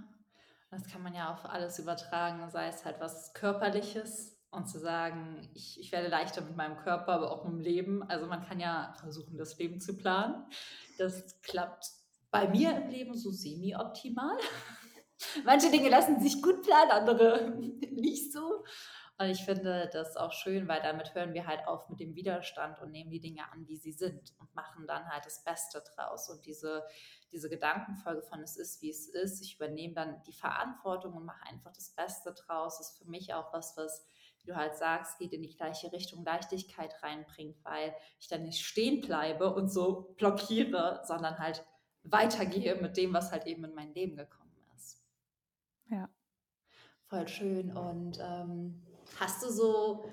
das 0.70 0.86
kann 0.86 1.04
man 1.04 1.14
ja 1.14 1.34
auf 1.34 1.46
alles 1.46 1.78
übertragen, 1.80 2.50
sei 2.50 2.68
es 2.68 2.86
halt 2.86 3.00
was 3.00 3.34
Körperliches 3.34 4.38
und 4.52 4.68
zu 4.68 4.80
sagen, 4.80 5.50
ich, 5.54 5.80
ich 5.80 5.92
werde 5.92 6.10
leichter 6.10 6.42
mit 6.42 6.56
meinem 6.56 6.78
Körper, 6.78 7.14
aber 7.14 7.32
auch 7.32 7.46
mit 7.46 7.54
dem 7.54 7.60
Leben. 7.60 8.04
Also 8.04 8.28
man 8.28 8.46
kann 8.46 8.60
ja 8.60 8.94
versuchen, 9.00 9.38
das 9.38 9.58
Leben 9.58 9.80
zu 9.80 9.98
planen. 9.98 10.46
Das 10.98 11.42
klappt 11.42 11.90
bei 12.32 12.48
mir 12.48 12.76
im 12.76 12.90
Leben 12.90 13.16
so 13.16 13.32
semi-optimal. 13.32 14.38
Manche 15.46 15.72
Dinge 15.72 15.90
lassen 15.90 16.20
sich 16.20 16.42
gut 16.42 16.62
planen, 16.64 16.92
andere 16.92 17.50
nicht 17.92 18.32
so. 18.32 18.64
Und 19.18 19.30
ich 19.30 19.46
finde 19.46 19.88
das 19.94 20.18
auch 20.18 20.32
schön, 20.32 20.68
weil 20.68 20.82
damit 20.82 21.14
hören 21.14 21.36
wir 21.36 21.46
halt 21.46 21.68
auf 21.68 21.88
mit 21.90 22.00
dem 22.00 22.16
Widerstand 22.16 22.80
und 22.80 22.92
nehmen 22.92 23.12
die 23.12 23.20
Dinge 23.20 23.44
an, 23.52 23.68
wie 23.68 23.78
sie 23.78 23.92
sind 23.92 24.34
und 24.40 24.56
machen 24.56 24.88
dann 24.88 25.08
halt 25.10 25.26
das 25.28 25.44
Beste 25.44 25.84
draus. 25.96 26.28
Und 26.30 26.44
diese, 26.48 26.84
diese 27.32 27.48
Gedankenfolge 27.48 28.24
von 28.24 28.42
es 28.42 28.58
ist, 28.58 28.82
wie 28.82 28.90
es 28.90 29.08
ist, 29.08 29.42
ich 29.42 29.58
übernehme 29.58 29.94
dann 29.94 30.24
die 30.24 30.34
Verantwortung 30.34 31.14
und 31.14 31.26
mache 31.26 31.46
einfach 31.46 31.72
das 31.72 31.92
Beste 31.92 32.34
draus, 32.34 32.80
ist 32.80 32.98
für 32.98 33.06
mich 33.06 33.32
auch 33.34 33.54
was, 33.54 33.78
was 33.78 34.08
wie 34.42 34.48
du 34.48 34.56
halt 34.56 34.76
sagst, 34.76 35.20
geht 35.20 35.34
in 35.34 35.42
die 35.42 35.56
gleiche 35.56 35.92
Richtung 35.92 36.26
Leichtigkeit 36.26 36.92
reinbringt, 37.04 37.64
weil 37.64 37.94
ich 38.20 38.28
dann 38.28 38.44
nicht 38.44 38.66
stehen 38.66 39.02
bleibe 39.02 39.54
und 39.54 39.70
so 39.70 40.14
blockiere, 40.18 41.02
sondern 41.06 41.38
halt 41.38 41.64
weitergehe 42.04 42.76
mit 42.76 42.98
dem, 42.98 43.14
was 43.14 43.32
halt 43.32 43.46
eben 43.46 43.64
in 43.66 43.76
mein 43.76 43.94
Leben 43.94 44.16
gekommen 44.16 44.40
ist. 44.40 44.41
Ja. 45.92 46.10
Voll 47.08 47.28
schön. 47.28 47.76
Und 47.76 48.18
ähm, 48.22 48.82
hast 49.20 49.44
du 49.44 49.50
so 49.50 50.06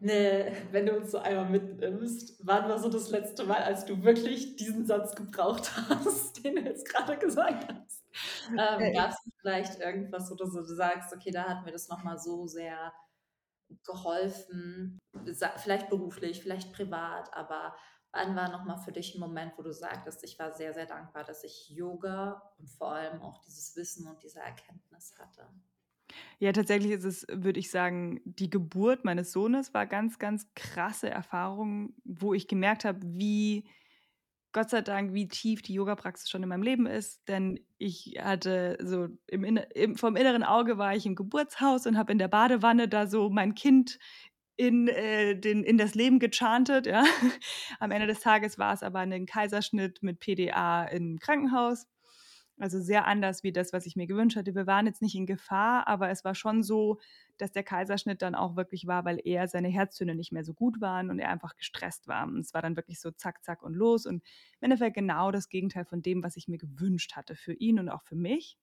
eine, 0.00 0.52
wenn 0.72 0.86
du 0.86 0.96
uns 0.96 1.10
so 1.10 1.18
einmal 1.18 1.50
mitnimmst, 1.50 2.44
wann 2.44 2.68
war 2.68 2.78
so 2.78 2.88
das 2.88 3.10
letzte 3.10 3.44
Mal, 3.44 3.62
als 3.62 3.84
du 3.84 4.02
wirklich 4.02 4.56
diesen 4.56 4.86
Satz 4.86 5.14
gebraucht 5.14 5.70
hast, 5.88 6.42
den 6.42 6.56
du 6.56 6.62
jetzt 6.62 6.88
gerade 6.88 7.18
gesagt 7.18 7.72
hast? 7.72 8.02
Ähm, 8.50 8.80
äh, 8.80 8.92
Gab 8.94 9.10
es 9.10 9.18
vielleicht 9.40 9.78
irgendwas, 9.78 10.30
wo 10.30 10.34
du 10.34 10.46
so 10.46 10.64
sagst, 10.64 11.14
okay, 11.14 11.30
da 11.30 11.44
hat 11.44 11.64
mir 11.64 11.72
das 11.72 11.88
nochmal 11.88 12.18
so 12.18 12.46
sehr 12.46 12.92
geholfen, 13.84 14.98
vielleicht 15.58 15.90
beruflich, 15.90 16.42
vielleicht 16.42 16.72
privat, 16.72 17.32
aber 17.34 17.76
Wann 18.12 18.34
war 18.34 18.50
nochmal 18.50 18.78
für 18.78 18.92
dich 18.92 19.14
ein 19.14 19.20
Moment, 19.20 19.56
wo 19.56 19.62
du 19.62 19.72
sagtest, 19.72 20.24
ich 20.24 20.38
war 20.38 20.52
sehr, 20.52 20.74
sehr 20.74 20.86
dankbar, 20.86 21.24
dass 21.24 21.44
ich 21.44 21.70
Yoga 21.70 22.52
und 22.58 22.68
vor 22.68 22.92
allem 22.92 23.22
auch 23.22 23.38
dieses 23.42 23.76
Wissen 23.76 24.08
und 24.08 24.22
diese 24.22 24.40
Erkenntnis 24.40 25.14
hatte? 25.18 25.48
Ja, 26.38 26.52
tatsächlich 26.52 26.92
ist 26.92 27.04
es, 27.04 27.26
würde 27.30 27.60
ich 27.60 27.70
sagen, 27.70 28.20
die 28.24 28.50
Geburt 28.50 29.04
meines 29.04 29.30
Sohnes 29.32 29.74
war 29.74 29.86
ganz, 29.86 30.18
ganz 30.18 30.48
krasse 30.54 31.10
Erfahrung, 31.10 31.94
wo 32.04 32.34
ich 32.34 32.48
gemerkt 32.48 32.84
habe, 32.84 33.00
wie 33.02 33.68
Gott 34.52 34.70
sei 34.70 34.80
Dank, 34.80 35.14
wie 35.14 35.28
tief 35.28 35.62
die 35.62 35.74
Yoga-Praxis 35.74 36.28
schon 36.28 36.42
in 36.42 36.48
meinem 36.48 36.62
Leben 36.62 36.86
ist. 36.86 37.28
Denn 37.28 37.60
ich 37.78 38.16
hatte 38.20 38.78
so 38.82 39.08
im, 39.28 39.44
im, 39.44 39.96
vom 39.96 40.16
inneren 40.16 40.42
Auge 40.42 40.76
war 40.76 40.96
ich 40.96 41.06
im 41.06 41.14
Geburtshaus 41.14 41.86
und 41.86 41.96
habe 41.96 42.10
in 42.12 42.18
der 42.18 42.28
Badewanne 42.28 42.88
da 42.88 43.06
so 43.06 43.30
mein 43.30 43.54
Kind 43.54 43.98
in, 44.60 44.88
äh, 44.88 45.40
den, 45.40 45.64
in 45.64 45.78
das 45.78 45.94
Leben 45.94 46.18
gechantet. 46.18 46.86
Ja. 46.86 47.02
Am 47.80 47.90
Ende 47.90 48.06
des 48.06 48.20
Tages 48.20 48.58
war 48.58 48.74
es 48.74 48.82
aber 48.82 48.98
ein 48.98 49.24
Kaiserschnitt 49.24 50.02
mit 50.02 50.20
PDA 50.20 50.84
im 50.84 51.18
Krankenhaus. 51.18 51.86
Also 52.58 52.78
sehr 52.78 53.06
anders 53.06 53.42
wie 53.42 53.52
das, 53.52 53.72
was 53.72 53.86
ich 53.86 53.96
mir 53.96 54.06
gewünscht 54.06 54.36
hatte. 54.36 54.54
Wir 54.54 54.66
waren 54.66 54.84
jetzt 54.84 55.00
nicht 55.00 55.14
in 55.14 55.24
Gefahr, 55.24 55.88
aber 55.88 56.10
es 56.10 56.26
war 56.26 56.34
schon 56.34 56.62
so, 56.62 57.00
dass 57.38 57.52
der 57.52 57.62
Kaiserschnitt 57.62 58.20
dann 58.20 58.34
auch 58.34 58.54
wirklich 58.54 58.86
war, 58.86 59.06
weil 59.06 59.18
er 59.24 59.48
seine 59.48 59.68
Herztöne 59.68 60.14
nicht 60.14 60.30
mehr 60.30 60.44
so 60.44 60.52
gut 60.52 60.78
waren 60.78 61.08
und 61.08 61.20
er 61.20 61.30
einfach 61.30 61.56
gestresst 61.56 62.06
war. 62.06 62.26
Und 62.26 62.40
es 62.40 62.52
war 62.52 62.60
dann 62.60 62.76
wirklich 62.76 63.00
so 63.00 63.12
zack, 63.12 63.42
zack 63.42 63.62
und 63.62 63.72
los. 63.72 64.04
Und 64.04 64.16
im 64.16 64.64
Endeffekt 64.64 64.94
genau 64.94 65.30
das 65.30 65.48
Gegenteil 65.48 65.86
von 65.86 66.02
dem, 66.02 66.22
was 66.22 66.36
ich 66.36 66.48
mir 66.48 66.58
gewünscht 66.58 67.16
hatte 67.16 67.34
für 67.34 67.54
ihn 67.54 67.78
und 67.78 67.88
auch 67.88 68.02
für 68.02 68.16
mich 68.16 68.58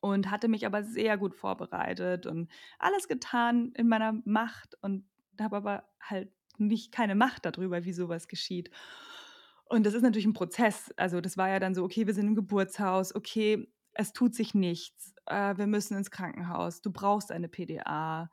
und 0.00 0.30
hatte 0.30 0.48
mich 0.48 0.66
aber 0.66 0.82
sehr 0.82 1.18
gut 1.18 1.34
vorbereitet 1.34 2.26
und 2.26 2.50
alles 2.78 3.08
getan 3.08 3.72
in 3.74 3.88
meiner 3.88 4.14
Macht 4.24 4.76
und 4.82 5.04
habe 5.40 5.56
aber 5.56 5.88
halt 6.00 6.30
nicht 6.58 6.92
keine 6.92 7.14
Macht 7.14 7.44
darüber, 7.44 7.84
wie 7.84 7.92
sowas 7.92 8.28
geschieht. 8.28 8.70
Und 9.64 9.84
das 9.84 9.94
ist 9.94 10.02
natürlich 10.02 10.26
ein 10.26 10.32
Prozess. 10.32 10.92
Also 10.96 11.20
das 11.20 11.36
war 11.36 11.48
ja 11.48 11.58
dann 11.58 11.74
so, 11.74 11.84
okay, 11.84 12.06
wir 12.06 12.14
sind 12.14 12.26
im 12.26 12.34
Geburtshaus, 12.34 13.14
okay, 13.14 13.68
es 13.92 14.12
tut 14.12 14.34
sich 14.34 14.54
nichts, 14.54 15.14
äh, 15.26 15.56
wir 15.56 15.66
müssen 15.66 15.96
ins 15.96 16.10
Krankenhaus, 16.10 16.80
du 16.80 16.92
brauchst 16.92 17.32
eine 17.32 17.48
PDA, 17.48 18.30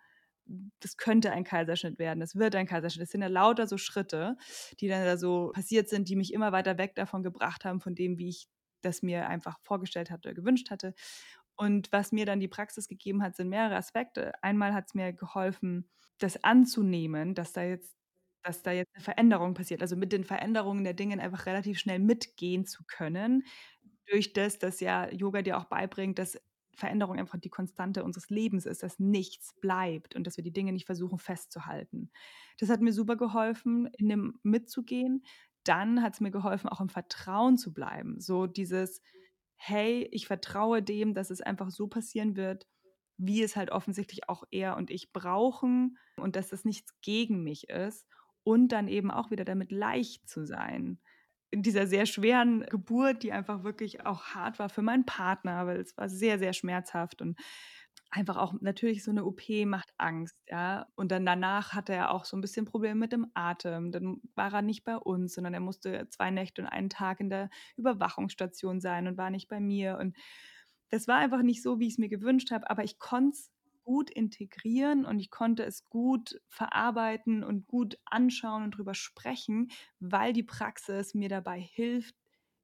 das 0.80 0.98
könnte 0.98 1.32
ein 1.32 1.44
Kaiserschnitt 1.44 1.98
werden, 1.98 2.22
es 2.22 2.36
wird 2.36 2.56
ein 2.56 2.68
Kaiserschnitt. 2.68 3.04
Das 3.04 3.12
sind 3.12 3.22
ja 3.22 3.28
lauter 3.28 3.68
so 3.68 3.78
Schritte, 3.78 4.38
die 4.80 4.88
dann 4.88 5.04
da 5.04 5.18
so 5.18 5.52
passiert 5.54 5.90
sind, 5.90 6.08
die 6.08 6.16
mich 6.16 6.34
immer 6.34 6.52
weiter 6.52 6.78
weg 6.78 6.96
davon 6.96 7.24
gebracht 7.24 7.66
haben, 7.66 7.82
von 7.82 7.96
dem, 7.96 8.18
wie 8.20 8.30
ich 8.30 8.48
das 8.82 9.02
mir 9.02 9.28
einfach 9.28 9.58
vorgestellt 9.64 10.12
hatte 10.12 10.30
oder 10.30 10.36
gewünscht 10.36 10.70
hatte. 10.70 10.94
Und 11.58 11.92
was 11.92 12.12
mir 12.12 12.26
dann 12.26 12.40
die 12.40 12.48
Praxis 12.48 12.88
gegeben 12.88 13.24
hat, 13.24 13.36
sind 13.36 13.50
mehrere 13.50 13.76
Aspekte. 13.78 14.34
Einmal 14.44 14.74
hat 14.74 14.88
es 14.88 14.94
mir 14.94 15.14
geholfen, 15.14 15.90
das 16.20 16.44
anzunehmen, 16.44 17.36
dass 17.36 17.54
da 17.54 17.64
jetzt 17.64 17.96
dass 18.44 18.62
da 18.62 18.72
jetzt 18.72 18.94
eine 18.94 19.04
Veränderung 19.04 19.56
passiert. 19.56 19.82
Also 19.82 19.96
mit 19.96 20.12
den 20.14 20.24
Veränderungen 20.24 20.84
der 20.84 20.94
Dinge 20.94 21.20
einfach 21.20 21.48
relativ 21.48 21.80
schnell 21.80 21.98
mitgehen 21.98 22.66
zu 22.68 22.84
können. 22.86 23.44
Durch 24.08 24.34
das, 24.34 24.60
dass 24.60 24.80
ja 24.82 25.10
Yoga 25.12 25.42
dir 25.42 25.58
auch 25.58 25.66
beibringt, 25.66 26.20
dass 26.20 26.40
Veränderung 26.76 27.18
einfach 27.18 27.40
die 27.40 27.50
Konstante 27.50 28.04
unseres 28.04 28.30
Lebens 28.30 28.66
ist, 28.68 28.84
dass 28.84 29.00
nichts 29.00 29.54
bleibt 29.62 30.16
und 30.16 30.28
dass 30.28 30.38
wir 30.38 30.44
die 30.44 30.54
Dinge 30.54 30.74
nicht 30.74 30.86
versuchen 30.86 31.18
festzuhalten. 31.18 32.12
Das 32.60 32.70
hat 32.70 32.82
mir 32.82 32.94
super 32.94 33.16
geholfen, 33.16 33.88
in 33.98 34.10
dem 34.10 34.40
mitzugehen. 34.44 35.24
Dann 35.64 36.04
hat 36.04 36.14
es 36.14 36.22
mir 36.22 36.32
geholfen, 36.32 36.70
auch 36.70 36.82
im 36.82 36.90
Vertrauen 36.90 37.58
zu 37.58 37.74
bleiben. 37.74 38.20
So 38.20 38.46
dieses, 38.46 39.02
hey, 39.58 40.08
ich 40.12 40.28
vertraue 40.28 40.82
dem, 40.84 41.14
dass 41.14 41.30
es 41.30 41.42
einfach 41.42 41.70
so 41.72 41.88
passieren 41.88 42.36
wird, 42.36 42.68
wie 43.18 43.42
es 43.42 43.56
halt 43.56 43.72
offensichtlich 43.72 44.28
auch 44.30 44.44
er 44.52 44.76
und 44.78 44.90
ich 44.90 45.14
brauchen 45.14 45.98
und 46.18 46.36
dass 46.36 46.50
das 46.50 46.66
nichts 46.66 47.00
gegen 47.02 47.44
mich 47.44 47.70
ist 47.70 48.06
und 48.44 48.70
dann 48.70 48.88
eben 48.88 49.12
auch 49.12 49.32
wieder 49.32 49.46
damit 49.46 49.72
leicht 49.72 50.28
zu 50.28 50.46
sein. 50.46 51.00
In 51.52 51.64
dieser 51.64 51.88
sehr 51.88 52.06
schweren 52.06 52.66
Geburt, 52.66 53.24
die 53.24 53.32
einfach 53.32 53.64
wirklich 53.64 54.06
auch 54.06 54.24
hart 54.36 54.60
war 54.60 54.70
für 54.70 54.82
meinen 54.82 55.06
Partner, 55.06 55.66
weil 55.68 55.80
es 55.80 55.98
war 55.98 56.10
sehr, 56.10 56.38
sehr 56.40 56.54
schmerzhaft 56.54 57.22
und 57.22 57.40
einfach 58.16 58.38
auch 58.38 58.54
natürlich 58.62 59.04
so 59.04 59.12
eine 59.12 59.26
OP 59.26 59.42
macht 59.66 59.94
Angst, 59.98 60.42
ja. 60.48 60.88
Und 60.96 61.12
dann 61.12 61.26
danach 61.26 61.74
hatte 61.74 61.94
er 61.94 62.12
auch 62.12 62.24
so 62.26 62.38
ein 62.38 62.42
bisschen 62.42 62.66
Probleme 62.66 62.96
mit 62.96 63.12
dem 63.12 63.28
Atem. 63.34 63.92
Dann 63.92 64.22
war 64.36 64.54
er 64.54 64.62
nicht 64.62 64.86
bei 64.86 64.96
uns, 64.98 65.34
sondern 65.36 65.54
er 65.54 65.60
musste 65.60 66.08
zwei 66.10 66.32
Nächte 66.32 66.62
und 66.62 66.68
einen 66.70 66.90
Tag 66.90 67.20
in 67.20 67.30
der 67.30 67.50
Überwachungsstation 67.76 68.80
sein 68.80 69.08
und 69.08 69.18
war 69.18 69.30
nicht 69.30 69.50
bei 69.50 69.60
mir. 69.60 69.98
Und 70.00 70.16
das 70.90 71.08
war 71.08 71.18
einfach 71.18 71.42
nicht 71.42 71.62
so, 71.62 71.80
wie 71.80 71.88
ich 71.88 71.94
es 71.94 72.00
mir 72.00 72.08
gewünscht 72.08 72.52
habe, 72.52 72.70
aber 72.70 72.86
ich 72.86 73.00
konnte 73.00 73.38
es 73.38 73.52
gut 73.84 74.10
integrieren 74.10 75.06
und 75.06 75.20
ich 75.20 75.30
konnte 75.30 75.64
es 75.66 75.90
gut 75.90 76.42
verarbeiten 76.48 77.44
und 77.44 77.68
gut 77.68 78.00
anschauen 78.06 78.64
und 78.64 78.72
drüber 78.72 78.94
sprechen, 78.96 79.70
weil 80.00 80.32
die 80.32 80.44
Praxis 80.44 81.14
mir 81.14 81.30
dabei 81.30 81.60
hilft, 81.60 82.16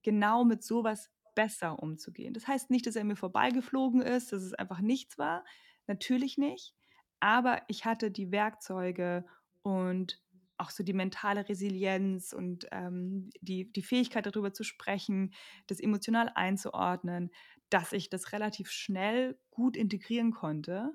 genau 0.01 0.45
mit 0.45 0.63
sowas 0.63 1.11
besser 1.35 1.79
umzugehen. 1.81 2.33
Das 2.33 2.47
heißt 2.47 2.69
nicht, 2.69 2.85
dass 2.87 2.95
er 2.95 3.03
mir 3.03 3.15
vorbeigeflogen 3.15 4.01
ist, 4.01 4.31
dass 4.33 4.43
es 4.43 4.53
einfach 4.53 4.79
nichts 4.81 5.17
war, 5.17 5.45
natürlich 5.87 6.37
nicht, 6.37 6.75
aber 7.19 7.61
ich 7.67 7.85
hatte 7.85 8.11
die 8.11 8.31
Werkzeuge 8.31 9.25
und 9.63 10.21
auch 10.57 10.69
so 10.69 10.83
die 10.83 10.93
mentale 10.93 11.49
Resilienz 11.49 12.33
und 12.33 12.67
ähm, 12.71 13.29
die, 13.41 13.71
die 13.71 13.81
Fähigkeit 13.81 14.25
darüber 14.27 14.53
zu 14.53 14.63
sprechen, 14.63 15.33
das 15.67 15.79
emotional 15.79 16.31
einzuordnen, 16.35 17.31
dass 17.69 17.93
ich 17.93 18.09
das 18.09 18.31
relativ 18.31 18.69
schnell 18.69 19.39
gut 19.49 19.75
integrieren 19.75 20.31
konnte 20.31 20.91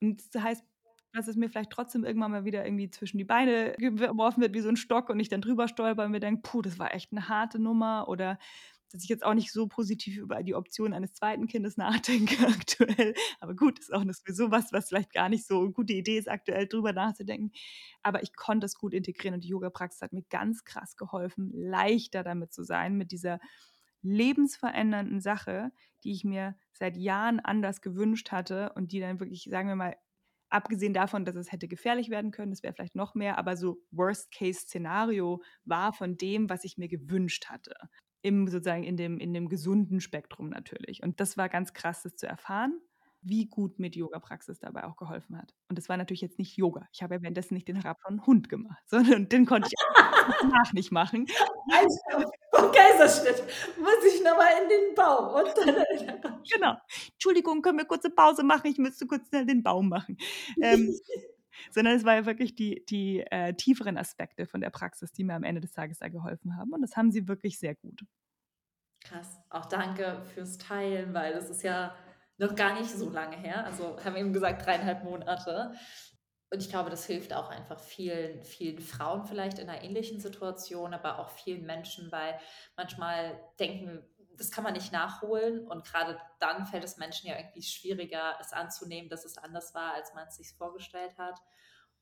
und 0.00 0.34
das 0.34 0.42
heißt, 0.42 0.64
dass 1.12 1.28
es 1.28 1.36
mir 1.36 1.48
vielleicht 1.48 1.70
trotzdem 1.70 2.04
irgendwann 2.04 2.30
mal 2.30 2.44
wieder 2.44 2.64
irgendwie 2.66 2.90
zwischen 2.90 3.16
die 3.18 3.24
Beine 3.24 3.72
geworfen 3.78 4.42
wird 4.42 4.54
wie 4.54 4.60
so 4.60 4.68
ein 4.68 4.76
Stock 4.76 5.08
und 5.08 5.18
ich 5.18 5.30
dann 5.30 5.40
drüber 5.40 5.66
stolper 5.68 6.04
und 6.04 6.10
mir 6.10 6.20
denke: 6.20 6.42
„Puh, 6.42 6.60
das 6.62 6.78
war 6.78 6.94
echt 6.94 7.12
eine 7.12 7.28
harte 7.28 7.58
Nummer.“ 7.58 8.08
Oder 8.08 8.38
dass 8.96 9.04
ich 9.04 9.10
jetzt 9.10 9.24
auch 9.24 9.34
nicht 9.34 9.52
so 9.52 9.66
positiv 9.66 10.16
über 10.16 10.42
die 10.42 10.54
Option 10.54 10.94
eines 10.94 11.12
zweiten 11.12 11.46
Kindes 11.46 11.76
nachdenke 11.76 12.36
aktuell. 12.48 13.14
Aber 13.40 13.54
gut, 13.54 13.78
ist 13.78 13.92
auch 13.92 14.02
sowieso 14.02 14.50
was, 14.50 14.72
was 14.72 14.88
vielleicht 14.88 15.12
gar 15.12 15.28
nicht 15.28 15.46
so 15.46 15.60
eine 15.60 15.72
gute 15.72 15.92
Idee 15.92 16.18
ist, 16.18 16.30
aktuell 16.30 16.66
drüber 16.66 16.92
nachzudenken. 16.92 17.52
Aber 18.02 18.22
ich 18.22 18.34
konnte 18.34 18.64
es 18.64 18.76
gut 18.76 18.94
integrieren 18.94 19.34
und 19.34 19.44
die 19.44 19.48
Yoga-Praxis 19.48 20.00
hat 20.00 20.12
mir 20.12 20.24
ganz 20.30 20.64
krass 20.64 20.96
geholfen, 20.96 21.52
leichter 21.54 22.22
damit 22.22 22.54
zu 22.54 22.64
sein, 22.64 22.96
mit 22.96 23.12
dieser 23.12 23.38
lebensverändernden 24.00 25.20
Sache, 25.20 25.72
die 26.02 26.12
ich 26.12 26.24
mir 26.24 26.56
seit 26.72 26.96
Jahren 26.96 27.40
anders 27.40 27.82
gewünscht 27.82 28.32
hatte 28.32 28.72
und 28.76 28.92
die 28.92 29.00
dann 29.00 29.20
wirklich, 29.20 29.48
sagen 29.50 29.68
wir 29.68 29.76
mal, 29.76 29.96
abgesehen 30.48 30.94
davon, 30.94 31.24
dass 31.24 31.34
es 31.36 31.52
hätte 31.52 31.68
gefährlich 31.68 32.08
werden 32.08 32.30
können, 32.30 32.52
das 32.52 32.62
wäre 32.62 32.72
vielleicht 32.72 32.94
noch 32.94 33.14
mehr, 33.14 33.36
aber 33.36 33.56
so 33.56 33.82
Worst-Case-Szenario 33.90 35.42
war 35.64 35.92
von 35.92 36.16
dem, 36.16 36.48
was 36.48 36.64
ich 36.64 36.78
mir 36.78 36.88
gewünscht 36.88 37.46
hatte. 37.46 37.74
Im 38.26 38.48
sozusagen 38.48 38.84
in 38.84 38.96
dem, 38.96 39.18
in 39.18 39.32
dem 39.32 39.48
gesunden 39.48 40.00
Spektrum 40.00 40.50
natürlich. 40.50 41.02
Und 41.02 41.20
das 41.20 41.36
war 41.36 41.48
ganz 41.48 41.72
krass, 41.72 42.02
das 42.02 42.16
zu 42.16 42.26
erfahren 42.26 42.80
wie 43.28 43.46
gut 43.46 43.78
mir 43.78 43.90
die 43.90 43.98
Yoga-Praxis 43.98 44.60
dabei 44.60 44.84
auch 44.84 44.96
geholfen 44.96 45.36
hat. 45.36 45.52
Und 45.68 45.76
das 45.78 45.88
war 45.88 45.96
natürlich 45.96 46.20
jetzt 46.20 46.38
nicht 46.38 46.56
Yoga. 46.56 46.88
Ich 46.92 47.02
habe 47.02 47.16
ja 47.16 47.22
währenddessen 47.22 47.54
nicht 47.54 47.66
den 47.66 47.76
herabfallenden 47.76 48.24
Hund 48.26 48.48
gemacht, 48.48 48.82
sondern 48.86 49.28
den 49.28 49.46
konnte 49.46 49.68
ich 49.68 50.38
danach 50.40 50.72
nicht 50.72 50.92
machen. 50.92 51.26
Also, 51.72 52.30
vom 52.54 52.70
Kaiserschnitt 52.72 53.42
muss 53.78 54.14
ich 54.14 54.22
nochmal 54.22 54.52
in 54.62 54.68
den 54.68 54.94
Baum. 54.94 55.34
Und 55.34 55.54
dann 55.56 55.84
genau. 56.52 56.76
Entschuldigung, 57.12 57.62
können 57.62 57.78
wir 57.78 57.84
kurz 57.84 58.04
eine 58.04 58.14
Pause 58.14 58.44
machen? 58.44 58.68
Ich 58.68 58.78
müsste 58.78 59.06
kurz 59.06 59.28
den 59.30 59.62
Baum 59.62 59.88
machen. 59.88 60.16
Ähm, 60.62 60.94
sondern 61.70 61.96
es 61.96 62.04
war 62.04 62.14
ja 62.14 62.26
wirklich 62.26 62.54
die, 62.54 62.84
die 62.88 63.20
äh, 63.30 63.54
tieferen 63.54 63.98
Aspekte 63.98 64.46
von 64.46 64.60
der 64.60 64.70
Praxis, 64.70 65.12
die 65.12 65.24
mir 65.24 65.34
am 65.34 65.44
Ende 65.44 65.60
des 65.60 65.72
Tages 65.72 65.98
da 65.98 66.08
geholfen 66.08 66.56
haben. 66.56 66.72
Und 66.72 66.82
das 66.82 66.96
haben 66.96 67.10
sie 67.10 67.28
wirklich 67.28 67.58
sehr 67.58 67.74
gut. 67.74 68.02
Krass. 69.04 69.38
Auch 69.50 69.66
danke 69.66 70.22
fürs 70.34 70.58
Teilen, 70.58 71.14
weil 71.14 71.32
das 71.32 71.48
ist 71.50 71.62
ja 71.62 71.94
noch 72.38 72.54
gar 72.54 72.74
nicht 72.74 72.90
so 72.90 73.08
lange 73.10 73.36
her. 73.36 73.64
Also 73.64 73.96
haben 74.04 74.16
eben 74.16 74.32
gesagt, 74.32 74.66
dreieinhalb 74.66 75.04
Monate. 75.04 75.72
Und 76.50 76.62
ich 76.62 76.68
glaube, 76.68 76.90
das 76.90 77.06
hilft 77.06 77.32
auch 77.32 77.50
einfach 77.50 77.80
vielen, 77.80 78.44
vielen 78.44 78.80
Frauen 78.80 79.24
vielleicht 79.24 79.58
in 79.58 79.68
einer 79.68 79.82
ähnlichen 79.82 80.20
Situation, 80.20 80.94
aber 80.94 81.18
auch 81.18 81.30
vielen 81.30 81.66
Menschen, 81.66 82.12
weil 82.12 82.38
manchmal 82.76 83.40
denken, 83.58 84.04
das 84.38 84.50
kann 84.50 84.64
man 84.64 84.74
nicht 84.74 84.92
nachholen. 84.92 85.66
Und 85.66 85.84
gerade 85.84 86.20
dann 86.38 86.66
fällt 86.66 86.84
es 86.84 86.96
Menschen 86.96 87.28
ja 87.28 87.36
irgendwie 87.36 87.62
schwieriger, 87.62 88.36
es 88.40 88.52
anzunehmen, 88.52 89.08
dass 89.08 89.24
es 89.24 89.38
anders 89.38 89.74
war, 89.74 89.94
als 89.94 90.14
man 90.14 90.28
es 90.28 90.36
sich 90.36 90.52
vorgestellt 90.54 91.16
hat. 91.18 91.40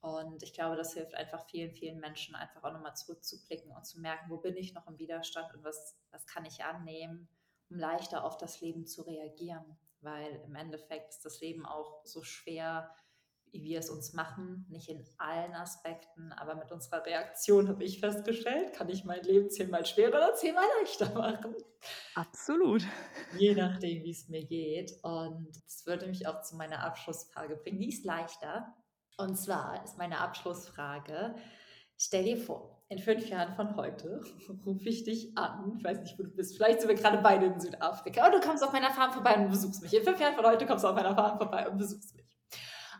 Und 0.00 0.42
ich 0.42 0.52
glaube, 0.52 0.76
das 0.76 0.92
hilft 0.92 1.14
einfach 1.14 1.46
vielen, 1.48 1.72
vielen 1.72 1.98
Menschen, 1.98 2.34
einfach 2.34 2.62
auch 2.62 2.72
nochmal 2.72 2.94
zurückzublicken 2.94 3.70
und 3.70 3.86
zu 3.86 4.00
merken, 4.00 4.28
wo 4.28 4.36
bin 4.36 4.56
ich 4.56 4.74
noch 4.74 4.86
im 4.86 4.98
Widerstand 4.98 5.54
und 5.54 5.64
was, 5.64 5.96
was 6.10 6.26
kann 6.26 6.44
ich 6.44 6.62
annehmen, 6.62 7.28
um 7.70 7.78
leichter 7.78 8.24
auf 8.24 8.36
das 8.36 8.60
Leben 8.60 8.86
zu 8.86 9.02
reagieren 9.02 9.78
weil 10.04 10.42
im 10.44 10.54
Endeffekt 10.54 11.08
ist 11.08 11.24
das 11.24 11.40
Leben 11.40 11.66
auch 11.66 12.04
so 12.04 12.22
schwer, 12.22 12.94
wie 13.54 13.62
wir 13.62 13.78
es 13.78 13.88
uns 13.88 14.12
machen, 14.12 14.66
nicht 14.68 14.88
in 14.88 15.04
allen 15.16 15.54
Aspekten, 15.54 16.32
aber 16.32 16.56
mit 16.56 16.72
unserer 16.72 17.06
Reaktion 17.06 17.68
habe 17.68 17.84
ich 17.84 18.00
festgestellt, 18.00 18.72
kann 18.74 18.88
ich 18.88 19.04
mein 19.04 19.22
Leben 19.22 19.48
zehnmal 19.48 19.86
schwerer 19.86 20.16
oder 20.16 20.34
zehnmal 20.34 20.64
leichter 20.80 21.14
machen. 21.14 21.54
Absolut. 22.16 22.82
Je 23.38 23.54
nachdem, 23.54 24.02
wie 24.02 24.10
es 24.10 24.28
mir 24.28 24.44
geht. 24.44 24.92
Und 25.02 25.48
das 25.64 25.86
würde 25.86 26.06
mich 26.06 26.26
auch 26.26 26.42
zu 26.42 26.56
meiner 26.56 26.84
Abschlussfrage 26.84 27.56
bringen. 27.56 27.78
Die 27.78 27.90
ist 27.90 28.04
leichter. 28.04 28.74
Und 29.16 29.36
zwar 29.36 29.84
ist 29.84 29.98
meine 29.98 30.18
Abschlussfrage, 30.18 31.36
stell 31.96 32.24
dir 32.24 32.36
vor, 32.36 32.82
in 32.88 32.98
fünf 32.98 33.28
Jahren 33.28 33.54
von 33.54 33.76
heute 33.76 34.20
rufe 34.66 34.88
ich 34.88 35.04
dich 35.04 35.38
an. 35.38 35.76
Ich 35.78 35.84
weiß 35.84 36.00
nicht, 36.00 36.18
wo 36.18 36.24
du 36.24 36.30
bist. 36.30 36.56
Vielleicht 36.56 36.80
sind 36.80 36.88
wir 36.88 36.96
gerade 36.96 37.18
beide 37.18 37.46
in 37.46 37.60
Südafrika. 37.60 38.26
Und 38.26 38.32
du 38.32 38.40
kommst 38.40 38.64
auf 38.64 38.72
meiner 38.72 38.90
Farm 38.90 39.12
vorbei 39.12 39.36
und 39.36 39.50
besuchst 39.50 39.80
mich. 39.80 39.94
In 39.94 40.02
fünf 40.02 40.18
Jahren 40.18 40.34
von 40.34 40.44
heute 40.44 40.66
kommst 40.66 40.82
du 40.82 40.88
auf 40.88 40.96
meiner 40.96 41.14
Farm 41.14 41.38
vorbei 41.38 41.68
und 41.68 41.78
besuchst 41.78 42.16
mich 42.16 42.33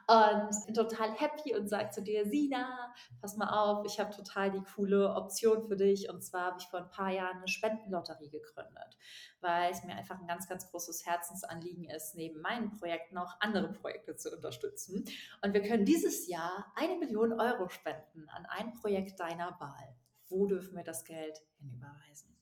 und 0.07 0.75
total 0.75 1.13
happy 1.15 1.55
und 1.55 1.69
sage 1.69 1.91
zu 1.91 2.03
dir, 2.03 2.27
Sina, 2.27 2.93
pass 3.21 3.37
mal 3.37 3.49
auf, 3.49 3.85
ich 3.87 3.99
habe 3.99 4.15
total 4.15 4.51
die 4.51 4.63
coole 4.75 5.15
Option 5.15 5.67
für 5.67 5.77
dich. 5.77 6.11
Und 6.11 6.23
zwar 6.23 6.47
habe 6.47 6.57
ich 6.59 6.67
vor 6.67 6.81
ein 6.81 6.91
paar 6.91 7.11
Jahren 7.11 7.39
eine 7.39 7.49
Spendenlotterie 7.49 8.29
gegründet, 8.29 8.99
weil 9.41 9.73
es 9.73 9.83
mir 9.85 9.95
einfach 9.95 10.21
ein 10.21 10.27
ganz, 10.27 10.49
ganz 10.49 10.71
großes 10.71 11.07
Herzensanliegen 11.07 11.85
ist, 11.85 12.15
neben 12.15 12.41
meinen 12.41 12.71
Projekten 12.79 13.17
auch 13.19 13.35
andere 13.41 13.73
Projekte 13.73 14.17
zu 14.17 14.31
unterstützen. 14.31 15.05
Und 15.43 15.55
wir 15.55 15.63
können 15.63 15.85
dieses 15.85 16.29
Jahr 16.29 16.73
eine 16.77 16.97
Million 16.97 17.33
Euro 17.33 17.69
spenden 17.69 18.29
an 18.29 18.47
ein 18.47 18.75
Projekt 18.75 19.21
deiner 19.21 19.59
Wahl. 19.59 19.97
Wo 20.29 20.47
dürfen 20.47 20.77
wir 20.77 20.85
das 20.85 21.05
Geld 21.05 21.41
hinüberweisen? 21.59 22.34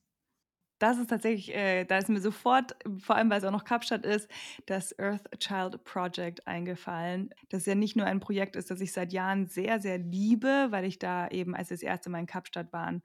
Das 0.83 0.97
ist 0.97 1.09
tatsächlich, 1.09 1.55
äh, 1.55 1.85
da 1.85 1.97
ist 1.97 2.09
mir 2.09 2.19
sofort, 2.19 2.75
vor 2.99 3.15
allem 3.15 3.29
weil 3.29 3.37
es 3.37 3.45
auch 3.45 3.51
noch 3.51 3.63
Kapstadt 3.63 4.05
ist, 4.05 4.29
das 4.65 4.93
Earth 4.99 5.23
Child 5.39 5.81
Project 5.85 6.45
eingefallen. 6.45 7.29
Das 7.47 7.65
ja 7.65 7.73
nicht 7.73 7.95
nur 7.95 8.05
ein 8.05 8.19
Projekt 8.19 8.57
ist, 8.57 8.69
das 8.69 8.81
ich 8.81 8.91
seit 8.91 9.13
Jahren 9.13 9.47
sehr, 9.47 9.79
sehr 9.79 9.97
liebe, 9.97 10.67
weil 10.71 10.83
ich 10.83 10.99
da 10.99 11.29
eben, 11.29 11.55
als 11.55 11.69
wir 11.69 11.77
das 11.77 11.83
erste 11.83 12.09
Mal 12.09 12.19
in 12.19 12.25
Kapstadt 12.25 12.73
waren, 12.73 13.01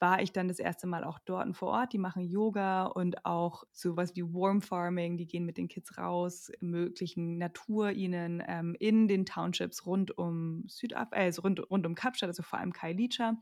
war 0.00 0.20
ich 0.20 0.32
dann 0.32 0.48
das 0.48 0.58
erste 0.58 0.86
Mal 0.86 1.02
auch 1.02 1.18
dort 1.18 1.56
vor 1.56 1.68
Ort. 1.68 1.94
Die 1.94 1.98
machen 1.98 2.24
Yoga 2.24 2.84
und 2.84 3.24
auch 3.24 3.64
sowas 3.72 4.14
wie 4.14 4.22
Warm 4.22 4.60
Farming. 4.60 5.16
Die 5.16 5.26
gehen 5.26 5.46
mit 5.46 5.56
den 5.56 5.68
Kids 5.68 5.96
raus, 5.96 6.50
ermöglichen 6.60 7.38
Natur 7.38 7.90
ihnen 7.92 8.42
ähm, 8.46 8.76
in 8.78 9.08
den 9.08 9.24
Townships 9.24 9.86
rund 9.86 10.18
um 10.18 10.64
Südaf 10.68 11.08
also 11.10 11.40
rund, 11.40 11.70
rund 11.70 11.86
um 11.86 11.94
Kapstadt, 11.94 12.28
also 12.28 12.42
vor 12.42 12.58
allem 12.58 12.74
Kailicha 12.74 13.38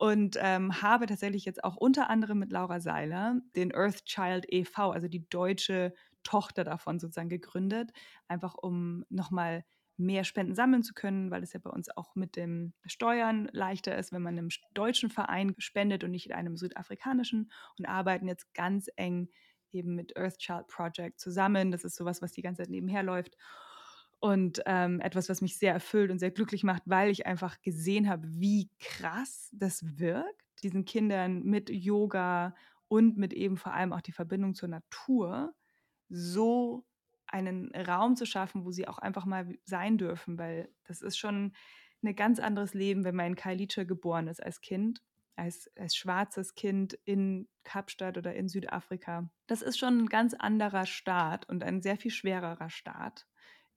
und 0.00 0.38
ähm, 0.40 0.80
habe 0.80 1.04
tatsächlich 1.04 1.44
jetzt 1.44 1.62
auch 1.62 1.76
unter 1.76 2.08
anderem 2.08 2.38
mit 2.38 2.52
Laura 2.52 2.80
Seiler 2.80 3.38
den 3.54 3.74
Earth 3.74 4.06
Child 4.06 4.46
e.V., 4.48 4.92
also 4.92 5.08
die 5.08 5.28
deutsche 5.28 5.92
Tochter 6.22 6.64
davon 6.64 6.98
sozusagen 6.98 7.28
gegründet, 7.28 7.92
einfach 8.26 8.54
um 8.54 9.04
nochmal 9.10 9.62
mehr 9.98 10.24
Spenden 10.24 10.54
sammeln 10.54 10.82
zu 10.82 10.94
können, 10.94 11.30
weil 11.30 11.42
es 11.42 11.52
ja 11.52 11.60
bei 11.62 11.68
uns 11.68 11.94
auch 11.94 12.14
mit 12.14 12.34
dem 12.36 12.72
Steuern 12.86 13.50
leichter 13.52 13.98
ist, 13.98 14.10
wenn 14.10 14.22
man 14.22 14.38
einem 14.38 14.48
deutschen 14.72 15.10
Verein 15.10 15.54
spendet 15.58 16.02
und 16.02 16.12
nicht 16.12 16.32
einem 16.32 16.56
südafrikanischen 16.56 17.52
und 17.78 17.84
arbeiten 17.84 18.26
jetzt 18.26 18.54
ganz 18.54 18.88
eng 18.96 19.28
eben 19.70 19.94
mit 19.96 20.16
Earth 20.16 20.38
Child 20.38 20.66
Project 20.68 21.20
zusammen. 21.20 21.72
Das 21.72 21.84
ist 21.84 21.96
sowas, 21.96 22.22
was 22.22 22.32
die 22.32 22.40
ganze 22.40 22.62
Zeit 22.62 22.70
nebenher 22.70 23.02
läuft 23.02 23.36
und 24.20 24.62
ähm, 24.66 25.00
etwas, 25.00 25.28
was 25.30 25.40
mich 25.40 25.58
sehr 25.58 25.72
erfüllt 25.72 26.10
und 26.10 26.18
sehr 26.18 26.30
glücklich 26.30 26.62
macht, 26.62 26.82
weil 26.84 27.10
ich 27.10 27.26
einfach 27.26 27.60
gesehen 27.62 28.08
habe, 28.08 28.28
wie 28.28 28.68
krass 28.78 29.48
das 29.52 29.98
wirkt, 29.98 30.44
diesen 30.62 30.84
Kindern 30.84 31.42
mit 31.42 31.70
Yoga 31.70 32.54
und 32.88 33.16
mit 33.16 33.32
eben 33.32 33.56
vor 33.56 33.72
allem 33.72 33.94
auch 33.94 34.02
die 34.02 34.12
Verbindung 34.12 34.54
zur 34.54 34.68
Natur 34.68 35.54
so 36.10 36.84
einen 37.26 37.74
Raum 37.74 38.14
zu 38.14 38.26
schaffen, 38.26 38.64
wo 38.64 38.72
sie 38.72 38.86
auch 38.88 38.98
einfach 38.98 39.24
mal 39.24 39.56
sein 39.64 39.96
dürfen, 39.96 40.38
weil 40.38 40.68
das 40.84 41.00
ist 41.00 41.16
schon 41.16 41.54
ein 42.02 42.14
ganz 42.14 42.40
anderes 42.40 42.74
Leben, 42.74 43.04
wenn 43.04 43.14
man 43.14 43.26
in 43.26 43.36
Kailicha 43.36 43.84
geboren 43.84 44.28
ist 44.28 44.42
als 44.42 44.60
Kind, 44.60 45.02
als, 45.36 45.70
als 45.76 45.96
schwarzes 45.96 46.54
Kind 46.54 46.94
in 47.04 47.48
Kapstadt 47.62 48.18
oder 48.18 48.34
in 48.34 48.48
Südafrika. 48.48 49.30
Das 49.46 49.62
ist 49.62 49.78
schon 49.78 49.98
ein 49.98 50.06
ganz 50.06 50.34
anderer 50.34 50.84
Staat 50.84 51.48
und 51.48 51.62
ein 51.62 51.80
sehr 51.80 51.96
viel 51.96 52.10
schwererer 52.10 52.68
Staat 52.68 53.26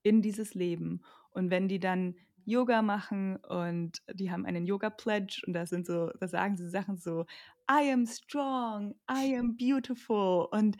in 0.04 0.22
dieses 0.22 0.54
Leben. 0.54 1.02
Und 1.30 1.50
wenn 1.50 1.66
die 1.66 1.80
dann 1.80 2.14
Yoga 2.44 2.82
machen 2.82 3.36
und 3.36 4.02
die 4.12 4.30
haben 4.30 4.46
einen 4.46 4.66
Yoga 4.66 4.90
Pledge 4.90 5.42
und 5.46 5.54
da 5.54 5.66
sind 5.66 5.86
so, 5.86 6.10
da 6.20 6.28
sagen 6.28 6.56
sie 6.56 6.68
Sachen 6.68 6.96
so, 6.96 7.22
I 7.68 7.90
am 7.90 8.06
strong, 8.06 8.94
I 9.10 9.36
am 9.36 9.56
beautiful 9.56 10.46
und 10.52 10.76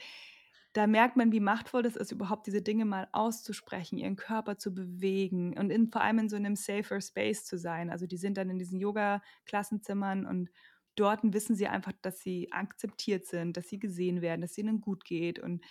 da 0.75 0.89
merkt 0.89 1.17
man, 1.17 1.31
wie 1.31 1.41
machtvoll 1.41 1.83
das 1.83 1.95
ist, 1.95 2.11
überhaupt 2.11 2.49
diese 2.49 2.61
Dinge 2.61 2.85
mal 2.85 3.09
auszusprechen, 3.13 3.97
ihren 3.97 4.17
Körper 4.17 4.59
zu 4.59 4.75
bewegen 4.75 5.57
und 5.57 5.71
in, 5.71 5.89
vor 5.91 6.03
allem 6.03 6.19
in 6.19 6.29
so 6.29 6.37
einem 6.37 6.57
safer 6.57 7.01
Space 7.01 7.45
zu 7.45 7.59
sein. 7.59 7.91
Also 7.91 8.07
die 8.07 8.17
sind 8.17 8.37
dann 8.37 8.51
in 8.51 8.59
diesen 8.59 8.81
Yoga-Klassenzimmern 8.81 10.27
und 10.27 10.51
dort 10.97 11.21
wissen 11.23 11.55
sie 11.55 11.69
einfach, 11.69 11.93
dass 12.03 12.21
sie 12.21 12.51
akzeptiert 12.53 13.25
sind, 13.27 13.57
dass 13.57 13.69
sie 13.69 13.79
gesehen 13.79 14.21
werden, 14.21 14.41
dass 14.41 14.59
ihnen 14.59 14.81
gut 14.81 15.05
geht 15.05 15.39
und 15.39 15.65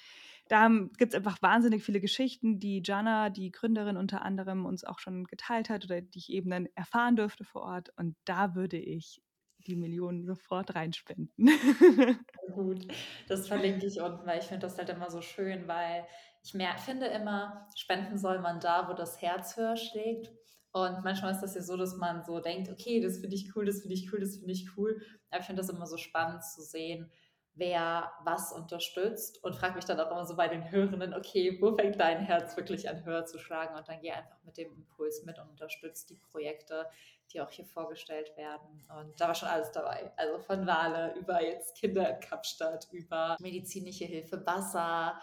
da 0.48 0.70
gibt 0.98 1.14
es 1.14 1.16
einfach 1.16 1.41
wahnsinnig 1.41 1.84
viele 1.84 2.02
Geschichten, 2.02 2.60
die 2.60 2.82
Jana, 2.84 3.30
die 3.30 3.52
Gründerin 3.52 3.98
unter 3.98 4.24
anderem, 4.24 4.66
uns 4.66 4.84
auch 4.84 5.00
schon 5.00 5.24
geteilt 5.26 5.70
hat 5.70 5.86
oder 5.86 6.02
die 6.02 6.20
ich 6.20 6.32
eben 6.32 6.50
dann 6.50 6.68
erfahren 6.76 7.16
durfte 7.16 7.44
vor 7.44 7.64
Ort. 7.64 7.89
Und 7.96 8.16
da 8.26 8.56
würde 8.56 8.78
ich 8.78 9.22
die 9.66 9.76
Millionen 9.76 10.26
sofort 10.26 10.76
reinspenden. 10.76 11.32
Gut, 12.54 12.88
das 13.28 13.48
verlinke 13.48 13.86
ich 13.86 14.02
unten, 14.02 14.26
weil 14.26 14.39
ich 14.39 14.46
finde 14.46 14.68
das 14.68 14.78
halt 14.78 14.89
immer 14.89 15.10
so 15.10 15.22
schön, 15.22 15.68
weil 15.68 16.06
ich 16.44 16.54
mehr, 16.54 16.78
finde 16.78 17.06
immer, 17.08 17.68
spenden 17.76 18.18
soll 18.18 18.39
man 18.39 18.60
da, 18.60 18.89
wo 18.89 18.94
das 18.94 19.22
Herz 19.22 19.56
höher 19.56 19.78
schlägt. 19.78 20.30
Und 20.74 21.04
manchmal 21.04 21.32
ist 21.32 21.41
das 21.41 21.56
ja 21.56 21.62
so, 21.62 21.78
dass 21.78 21.96
man 21.96 22.24
so 22.24 22.39
denkt, 22.39 22.70
okay, 22.70 23.00
das 23.00 23.20
finde 23.20 23.36
ich 23.36 23.56
cool, 23.56 23.64
das 23.66 23.82
finde 23.82 23.94
ich 23.94 24.12
cool, 24.12 24.20
das 24.20 24.38
finde 24.38 24.52
ich 24.52 24.76
cool. 24.76 25.02
Aber 25.30 25.39
ich 25.39 25.46
finde 25.46 25.62
das 25.62 25.70
immer 25.70 25.86
so 25.86 25.98
spannend 25.98 26.44
zu 26.44 26.62
sehen, 26.62 27.12
wer 27.56 28.12
was 28.24 28.51
unterstützt 28.51 29.43
und 29.43 29.56
frage 29.56 29.76
mich 29.76 29.86
dann 29.86 29.99
auch 29.99 30.10
immer 30.10 30.26
so 30.26 30.36
bei 30.36 30.47
den 30.47 30.72
Hörenden, 30.72 31.14
okay, 31.14 31.58
wo 31.62 31.76
fängt 31.76 31.99
dein 31.99 32.20
Herz 32.20 32.58
wirklich 32.58 32.89
an 32.89 33.06
höher 33.06 33.26
zu 33.26 33.38
schlagen? 33.38 33.76
Und 33.76 33.88
dann 33.88 34.01
gehe 34.01 34.16
einfach 34.16 34.41
mit 34.43 34.58
dem 34.58 34.74
Impuls 34.74 35.24
mit 35.24 35.38
und 35.38 35.49
unterstütze 35.49 36.08
die 36.08 36.16
Projekte, 36.16 36.88
die 37.32 37.41
auch 37.41 37.51
hier 37.51 37.66
vorgestellt 37.66 38.36
werden. 38.38 38.86
Und 38.99 39.20
da 39.20 39.28
war 39.28 39.36
schon 39.36 39.49
alles 39.49 39.72
dabei. 39.72 40.12
Also 40.18 40.39
von 40.39 40.66
Wale 40.66 41.14
über 41.16 41.43
jetzt 41.43 41.78
Kinder 41.78 42.10
in 42.10 42.20
Kapstadt, 42.20 42.88
über 42.91 43.38
medizinische 43.39 44.06
Hilfe, 44.06 44.43
Wasser, 44.45 45.20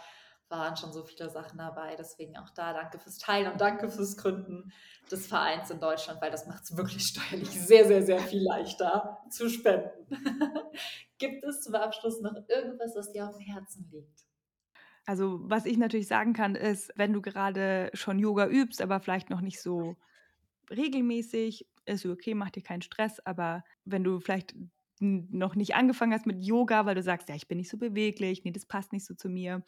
waren 0.50 0.76
schon 0.76 0.92
so 0.92 1.04
viele 1.04 1.30
Sachen 1.30 1.58
dabei. 1.58 1.96
Deswegen 1.96 2.36
auch 2.36 2.50
da 2.50 2.72
danke 2.72 2.98
fürs 2.98 3.18
Teilen 3.18 3.52
und 3.52 3.60
danke 3.60 3.88
fürs 3.88 4.16
Gründen 4.16 4.72
des 5.10 5.26
Vereins 5.26 5.70
in 5.70 5.80
Deutschland, 5.80 6.20
weil 6.20 6.30
das 6.30 6.46
macht 6.46 6.64
es 6.64 6.76
wirklich 6.76 7.02
steuerlich 7.06 7.50
sehr, 7.50 7.86
sehr, 7.86 8.02
sehr 8.02 8.20
viel 8.20 8.42
leichter 8.42 9.18
zu 9.30 9.48
spenden. 9.48 10.06
Gibt 11.18 11.44
es 11.44 11.62
zum 11.62 11.74
Abschluss 11.74 12.20
noch 12.20 12.34
irgendwas, 12.48 12.94
was 12.96 13.12
dir 13.12 13.28
auf 13.28 13.36
dem 13.36 13.46
Herzen 13.46 13.88
liegt? 13.90 14.24
Also, 15.06 15.40
was 15.42 15.66
ich 15.66 15.76
natürlich 15.76 16.08
sagen 16.08 16.34
kann, 16.34 16.54
ist, 16.54 16.92
wenn 16.96 17.12
du 17.12 17.22
gerade 17.22 17.90
schon 17.94 18.18
Yoga 18.18 18.46
übst, 18.46 18.82
aber 18.82 19.00
vielleicht 19.00 19.30
noch 19.30 19.40
nicht 19.40 19.60
so 19.60 19.96
regelmäßig, 20.70 21.66
ist 21.86 22.06
okay, 22.06 22.34
mach 22.34 22.50
dir 22.50 22.62
keinen 22.62 22.82
Stress, 22.82 23.18
aber 23.20 23.64
wenn 23.84 24.04
du 24.04 24.20
vielleicht 24.20 24.54
noch 25.00 25.54
nicht 25.54 25.74
angefangen 25.74 26.12
hast 26.12 26.26
mit 26.26 26.44
Yoga, 26.44 26.86
weil 26.86 26.94
du 26.94 27.02
sagst, 27.02 27.28
ja, 27.28 27.34
ich 27.34 27.48
bin 27.48 27.58
nicht 27.58 27.70
so 27.70 27.78
beweglich, 27.78 28.44
nee, 28.44 28.52
das 28.52 28.66
passt 28.66 28.92
nicht 28.92 29.06
so 29.06 29.14
zu 29.14 29.28
mir, 29.28 29.62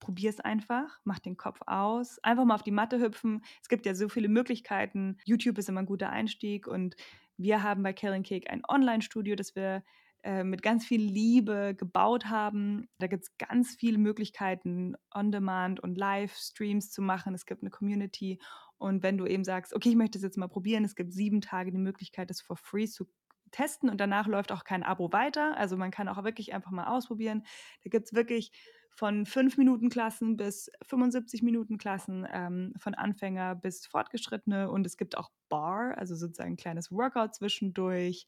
probier 0.00 0.30
es 0.30 0.40
einfach, 0.40 0.98
mach 1.04 1.20
den 1.20 1.36
Kopf 1.36 1.60
aus, 1.66 2.18
einfach 2.24 2.44
mal 2.44 2.56
auf 2.56 2.64
die 2.64 2.72
Matte 2.72 3.00
hüpfen. 3.00 3.44
Es 3.62 3.68
gibt 3.68 3.86
ja 3.86 3.94
so 3.94 4.08
viele 4.08 4.28
Möglichkeiten. 4.28 5.18
YouTube 5.24 5.58
ist 5.58 5.68
immer 5.68 5.80
ein 5.82 5.86
guter 5.86 6.10
Einstieg 6.10 6.66
und 6.66 6.96
wir 7.36 7.62
haben 7.62 7.82
bei 7.82 7.92
Killing 7.92 8.24
Cake 8.24 8.50
ein 8.50 8.62
Online-Studio, 8.68 9.36
das 9.36 9.54
wir 9.54 9.82
äh, 10.24 10.44
mit 10.44 10.62
ganz 10.62 10.84
viel 10.84 11.02
Liebe 11.02 11.74
gebaut 11.76 12.26
haben. 12.26 12.88
Da 12.98 13.08
gibt 13.08 13.24
es 13.24 13.36
ganz 13.38 13.74
viele 13.74 13.98
Möglichkeiten, 13.98 14.94
On-Demand 15.12 15.80
und 15.80 15.98
Live-Streams 15.98 16.90
zu 16.90 17.02
machen. 17.02 17.34
Es 17.34 17.44
gibt 17.46 17.62
eine 17.62 17.70
Community. 17.70 18.38
Und 18.78 19.02
wenn 19.02 19.18
du 19.18 19.26
eben 19.26 19.44
sagst, 19.44 19.74
okay, 19.74 19.90
ich 19.90 19.96
möchte 19.96 20.18
es 20.18 20.24
jetzt 20.24 20.36
mal 20.36 20.48
probieren, 20.48 20.84
es 20.84 20.94
gibt 20.94 21.12
sieben 21.12 21.40
Tage 21.40 21.72
die 21.72 21.78
Möglichkeit, 21.78 22.30
das 22.30 22.40
for 22.40 22.56
free 22.56 22.86
zu 22.86 23.06
testen 23.52 23.88
und 23.88 24.00
danach 24.00 24.26
läuft 24.26 24.52
auch 24.52 24.64
kein 24.64 24.82
Abo 24.82 25.12
weiter. 25.12 25.56
Also 25.56 25.76
man 25.76 25.90
kann 25.90 26.08
auch 26.08 26.24
wirklich 26.24 26.54
einfach 26.54 26.70
mal 26.72 26.86
ausprobieren. 26.86 27.44
Da 27.84 27.90
gibt 27.90 28.06
es 28.06 28.14
wirklich 28.14 28.52
von 28.94 29.24
5 29.24 29.56
Minuten 29.56 29.88
Klassen 29.88 30.36
bis 30.36 30.70
75 30.86 31.42
Minuten 31.42 31.78
Klassen, 31.78 32.26
ähm, 32.30 32.74
von 32.76 32.94
Anfänger 32.94 33.54
bis 33.54 33.86
Fortgeschrittene 33.86 34.70
und 34.70 34.86
es 34.86 34.96
gibt 34.96 35.16
auch 35.16 35.30
Bar, 35.48 35.96
also 35.98 36.14
sozusagen 36.14 36.52
ein 36.52 36.56
kleines 36.56 36.90
Workout 36.90 37.34
zwischendurch. 37.34 38.26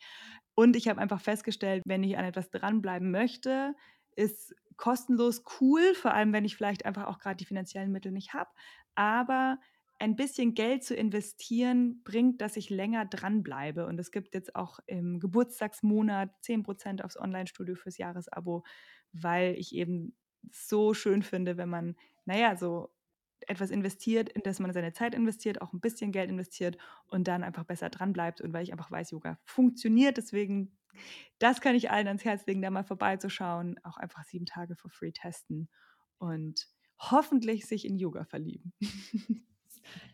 Und 0.55 0.77
ich 0.77 0.89
habe 0.89 1.01
einfach 1.01 1.21
festgestellt, 1.21 1.83
wenn 1.87 2.03
ich 2.03 2.17
an 2.17 2.25
etwas 2.25 2.51
dranbleiben 2.51 3.11
möchte, 3.11 3.75
ist 4.17 4.55
kostenlos 4.77 5.43
cool, 5.61 5.95
vor 5.95 6.15
allem 6.15 6.33
wenn 6.33 6.45
ich 6.45 6.57
vielleicht 6.57 6.87
einfach 6.87 7.07
auch 7.07 7.19
gerade 7.19 7.37
die 7.37 7.45
finanziellen 7.45 7.93
Mittel 7.93 8.13
nicht 8.13 8.35
habe. 8.35 8.51
Aber 8.95 9.59
ein 9.99 10.17
bisschen 10.17 10.55
Geld 10.55 10.85
zu 10.85 10.95
investieren 10.95 12.03
bringt, 12.05 12.41
dass 12.41 12.57
ich 12.57 12.71
länger 12.71 13.07
dranbleibe. 13.07 13.87
Und 13.87 13.99
es 13.99 14.11
gibt 14.11 14.35
jetzt 14.35 14.57
auch 14.57 14.81
im 14.87 15.21
Geburtstagsmonat 15.21 16.31
10% 16.43 17.03
aufs 17.03 17.19
Online-Studio 17.19 17.75
fürs 17.75 17.99
Jahresabo, 17.99 18.65
weil 19.13 19.55
ich 19.55 19.75
eben 19.75 20.17
so 20.51 20.95
schön 20.95 21.23
finde, 21.23 21.57
wenn 21.57 21.69
man, 21.69 21.97
naja, 22.25 22.57
so 22.57 22.91
etwas 23.47 23.71
investiert, 23.71 24.29
in 24.31 24.43
das 24.43 24.59
man 24.59 24.73
seine 24.73 24.93
Zeit 24.93 25.15
investiert, 25.15 25.61
auch 25.61 25.73
ein 25.73 25.81
bisschen 25.81 26.13
Geld 26.13 26.31
investiert 26.31 26.79
und 27.07 27.29
dann 27.29 27.43
einfach 27.43 27.65
besser 27.65 27.91
dranbleibt. 27.91 28.41
Und 28.41 28.53
weil 28.53 28.65
ich 28.65 28.73
einfach 28.73 28.91
weiß, 28.91 29.13
Yoga 29.13 29.39
funktioniert. 29.45 30.17
Deswegen, 30.17 30.77
das 31.39 31.61
kann 31.61 31.75
ich 31.75 31.91
allen 31.91 32.09
ans 32.09 32.25
Herz 32.25 32.47
legen, 32.47 32.63
da 32.63 32.71
mal 32.71 32.85
vorbeizuschauen. 32.85 33.79
Auch 33.85 33.97
einfach 33.97 34.25
sieben 34.25 34.47
Tage 34.47 34.77
for 34.77 34.91
free 34.91 35.13
testen 35.13 35.69
und 36.19 36.69
hoffentlich 36.99 37.67
sich 37.67 37.85
in 37.85 37.99
Yoga 37.99 38.25
verlieben. 38.25 38.73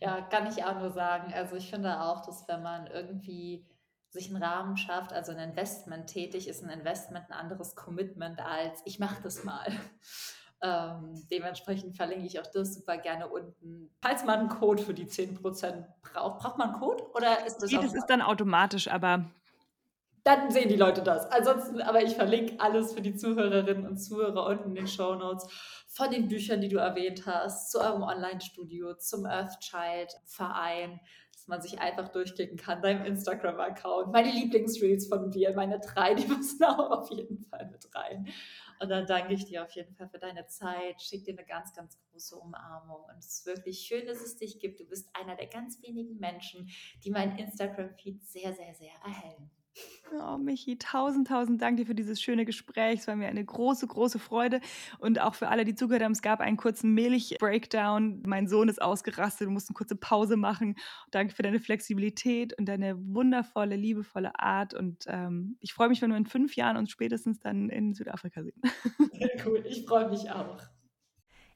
Ja, 0.01 0.21
kann 0.21 0.47
ich 0.47 0.65
auch 0.65 0.79
nur 0.79 0.91
sagen. 0.91 1.33
Also 1.35 1.57
ich 1.57 1.71
finde 1.71 2.01
auch, 2.01 2.25
dass 2.25 2.47
wenn 2.49 2.63
man 2.63 2.87
irgendwie 2.87 3.67
sich 4.11 4.29
einen 4.29 4.43
Rahmen 4.43 4.77
schafft, 4.77 5.13
also 5.13 5.33
ein 5.33 5.39
Investment 5.39 6.09
tätig, 6.09 6.49
ist 6.49 6.65
ein 6.65 6.71
Investment 6.71 7.27
ein 7.31 7.37
anderes 7.37 7.77
Commitment 7.77 8.41
als 8.41 8.83
ich 8.85 8.99
mache 8.99 9.23
das 9.23 9.45
mal. 9.45 9.67
Ähm, 10.63 11.15
dementsprechend 11.31 11.97
verlinke 11.97 12.27
ich 12.27 12.39
auch 12.39 12.47
das 12.47 12.75
super 12.75 12.99
gerne 12.99 13.29
unten. 13.29 13.91
Falls 14.03 14.25
man 14.25 14.41
einen 14.41 14.49
Code 14.51 14.83
für 14.83 14.93
die 14.93 15.07
10% 15.07 15.87
braucht, 16.03 16.39
braucht 16.39 16.59
man 16.59 16.73
einen 16.73 16.79
Code 16.79 17.03
oder 17.15 17.47
ist 17.47 17.63
das? 17.63 17.71
Nee, 17.71 17.79
das 17.79 17.95
ist 17.95 18.05
dann 18.09 18.21
automatisch, 18.21 18.87
aber. 18.87 19.25
Dann 20.25 20.51
sehen 20.51 20.69
die 20.69 20.77
Leute 20.77 21.03
das. 21.03 21.27
Ansonsten, 21.31 21.81
aber 21.81 22.03
ich 22.03 22.15
verlinke 22.15 22.61
alles 22.61 22.93
für 22.93 23.01
die 23.01 23.15
Zuhörerinnen 23.15 23.87
und 23.87 23.97
Zuhörer 23.97 24.47
unten 24.47 24.71
in 24.71 24.75
den 24.75 24.87
Show 24.87 25.15
Notes 25.15 25.47
von 25.89 26.11
den 26.11 26.29
Büchern, 26.29 26.61
die 26.61 26.69
du 26.69 26.79
erwähnt 26.79 27.27
hast, 27.27 27.71
zu 27.71 27.81
eurem 27.81 28.03
Online-Studio, 28.03 28.95
zum 28.95 29.25
Earthchild-Verein, 29.25 31.01
dass 31.33 31.49
man 31.49 31.63
sich 31.63 31.81
einfach 31.81 32.09
durchklicken 32.09 32.59
kann, 32.59 32.83
deinem 32.83 33.05
Instagram-Account, 33.07 34.13
meine 34.13 34.31
Lieblingsreels 34.31 35.09
von 35.09 35.31
dir, 35.31 35.55
meine 35.55 35.81
drei, 35.81 36.15
die 36.15 36.27
müssen 36.29 36.63
auch 36.65 36.91
auf 36.91 37.11
jeden 37.11 37.45
Fall 37.47 37.69
mit 37.71 37.89
rein. 37.95 38.29
Und 38.79 38.89
dann 38.89 39.07
danke 39.07 39.35
ich 39.35 39.47
dir 39.47 39.65
auf 39.65 39.73
jeden 39.73 39.95
Fall 39.95 40.09
für 40.09 40.19
deine 40.19 40.47
Zeit, 40.47 41.01
schick 41.01 41.25
dir 41.25 41.35
eine 41.37 41.47
ganz, 41.47 41.75
ganz 41.75 41.99
große 42.11 42.37
Umarmung. 42.37 43.05
Und 43.05 43.19
es 43.19 43.27
ist 43.27 43.47
wirklich 43.47 43.81
schön, 43.81 44.07
dass 44.07 44.21
es 44.21 44.37
dich 44.37 44.59
gibt. 44.59 44.81
Du 44.81 44.85
bist 44.85 45.09
einer 45.15 45.37
der 45.37 45.49
ganz 45.49 45.83
wenigen 45.83 46.19
Menschen, 46.19 46.71
die 47.05 47.11
meinen 47.11 47.39
Instagram-Feed 47.39 48.23
sehr, 48.23 48.53
sehr, 48.53 48.75
sehr 48.75 48.93
erhellen. 49.05 49.51
Oh, 50.13 50.37
Michi, 50.39 50.77
tausend, 50.77 51.29
tausend 51.29 51.63
Dank 51.63 51.77
dir 51.77 51.87
für 51.87 51.95
dieses 51.95 52.21
schöne 52.21 52.45
Gespräch. 52.45 53.01
Es 53.01 53.07
war 53.07 53.15
mir 53.15 53.29
eine 53.29 53.45
große, 53.45 53.87
große 53.87 54.19
Freude. 54.19 54.61
Und 54.99 55.21
auch 55.21 55.35
für 55.35 55.49
alle, 55.49 55.65
die 55.65 55.75
zugehört 55.75 56.03
haben, 56.03 56.13
es 56.13 56.23
gab 56.23 56.41
einen 56.41 56.57
kurzen 56.57 56.95
Milch-Breakdown. 56.95 58.23
Mein 58.27 58.49
Sohn 58.49 58.69
ist 58.69 58.83
ausgerastet, 58.83 59.47
du 59.47 59.53
musst 59.53 59.69
eine 59.71 59.75
kurze 59.75 59.95
Pause 59.95 60.37
machen. 60.37 60.75
Danke 61.13 61.35
für 61.35 61.43
deine 61.43 61.61
Flexibilität 61.61 62.59
und 62.59 62.67
deine 62.67 62.97
wundervolle, 62.99 63.77
liebevolle 63.77 64.39
Art. 64.39 64.75
Und 64.75 65.05
ähm, 65.07 65.57
ich 65.61 65.73
freue 65.73 65.89
mich, 65.89 66.03
wenn 66.03 66.11
wir 66.11 66.17
in 66.17 66.27
fünf 66.27 66.57
Jahren 66.57 66.77
uns 66.77 66.91
spätestens 66.91 67.39
dann 67.39 67.69
in 67.69 67.95
Südafrika 67.95 68.43
sehen. 68.43 68.61
Sehr 69.13 69.47
cool, 69.47 69.65
ich 69.69 69.87
freue 69.87 70.09
mich 70.09 70.31
auch. 70.31 70.59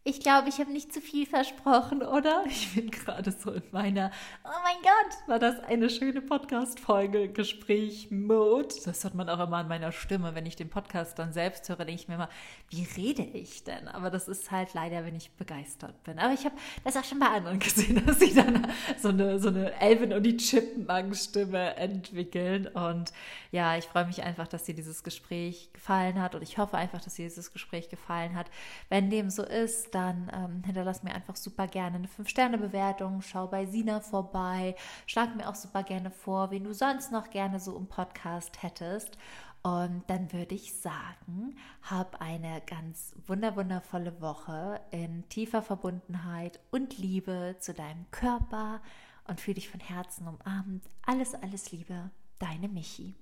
Ich 0.07 0.21
glaube, 0.21 0.51
ich 0.51 0.59
habe 0.59 0.71
nicht 0.71 0.93
zu 0.93 1.01
viel 1.01 1.25
versprochen, 1.25 2.03
oder? 2.03 2.45
Ich 2.55 2.75
bin 2.75 2.91
gerade 2.91 3.33
so 3.33 3.53
in 3.53 3.63
meiner, 3.73 4.11
oh 4.45 4.61
mein 4.63 4.77
Gott, 4.83 5.29
war 5.29 5.39
das 5.39 5.59
eine 5.61 5.89
schöne 5.89 6.21
Podcast-Folge, 6.21 7.29
Gespräch-Mode. 7.29 8.75
Das 8.85 9.03
hört 9.03 9.15
man 9.15 9.31
auch 9.31 9.41
immer 9.41 9.57
an 9.57 9.69
meiner 9.69 9.93
Stimme. 9.93 10.35
Wenn 10.35 10.45
ich 10.45 10.57
den 10.57 10.69
Podcast 10.69 11.19
dann 11.19 11.33
selbst 11.33 11.67
höre, 11.71 11.79
denke 11.87 12.03
ich 12.03 12.09
mir 12.09 12.17
immer, 12.17 12.29
wie 12.69 12.87
rede 12.97 13.23
ich 13.23 13.65
denn? 13.65 13.89
Aber 13.89 14.11
das 14.11 14.29
ist 14.29 14.51
halt 14.51 14.75
leider, 14.75 15.07
wenn 15.07 15.17
ich 15.17 15.31
begeistert 15.33 16.03
bin. 16.05 16.19
Aber 16.19 16.35
ich 16.35 16.45
habe 16.45 16.57
das 16.85 16.99
auch 16.99 17.05
schon 17.05 17.19
bei 17.19 17.29
anderen 17.29 17.59
gesehen, 17.61 18.05
dass 18.05 18.21
sie 18.21 18.35
dann 18.35 18.71
so 18.99 19.09
eine, 19.09 19.39
so 19.39 19.49
eine 19.49 19.73
Elvin 19.81 20.13
und 20.13 20.23
die 20.25 20.37
Chipmunk-Stimme 20.37 21.77
entwickeln. 21.77 22.67
Und 22.67 23.15
ja, 23.53 23.79
ich 23.79 23.87
freue 23.87 24.05
mich 24.05 24.23
einfach, 24.23 24.49
dass 24.49 24.65
dir 24.65 24.75
dieses 24.75 25.03
Gespräch 25.03 25.71
gefallen 25.73 26.21
hat. 26.21 26.35
Und 26.35 26.43
ich 26.43 26.59
hoffe 26.59 26.77
einfach, 26.77 27.01
dass 27.01 27.15
dir 27.15 27.25
dieses 27.25 27.55
Gespräch 27.55 27.89
gefallen 27.89 28.35
hat. 28.35 28.51
Wenn 28.91 29.09
dem 29.09 29.31
so 29.31 29.43
ist, 29.43 29.94
dann 29.95 30.31
ähm, 30.35 30.63
hinterlass 30.67 31.03
mir 31.03 31.15
einfach 31.15 31.37
super 31.37 31.67
gerne 31.67 31.97
eine 31.97 32.09
5-Sterne-Bewertung, 32.09 33.23
schau 33.23 33.47
bei 33.47 33.67
Sina 33.67 34.01
vorbei, 34.01 34.75
schlag 35.07 35.37
mir 35.37 35.49
auch 35.49 35.55
super 35.55 35.83
gerne 35.83 36.11
vor, 36.11 36.51
wen 36.51 36.65
du 36.65 36.75
sonst 36.75 37.13
noch 37.13 37.31
gerne 37.31 37.61
so 37.61 37.77
im 37.77 37.87
Podcast 37.87 38.63
hättest. 38.63 39.19
Und 39.63 40.03
dann 40.09 40.31
würde 40.31 40.55
ich 40.55 40.75
sagen, 40.75 41.57
hab 41.83 42.21
eine 42.21 42.61
ganz 42.67 43.15
wunderwundervolle 43.27 44.21
Woche 44.21 44.79
in 44.91 45.27
tiefer 45.31 45.63
Verbundenheit 45.63 46.61
und 46.71 46.99
Liebe 46.99 47.57
zu 47.61 47.73
deinem 47.73 48.05
Körper 48.11 48.83
und 49.27 49.41
fühle 49.41 49.55
dich 49.55 49.71
von 49.71 49.81
Herzen 49.81 50.29
umarmt. 50.29 50.85
Alles, 51.07 51.35
alles 51.35 51.73
Liebe, 51.73 52.11
deine 52.39 52.69
Michi. 52.69 53.15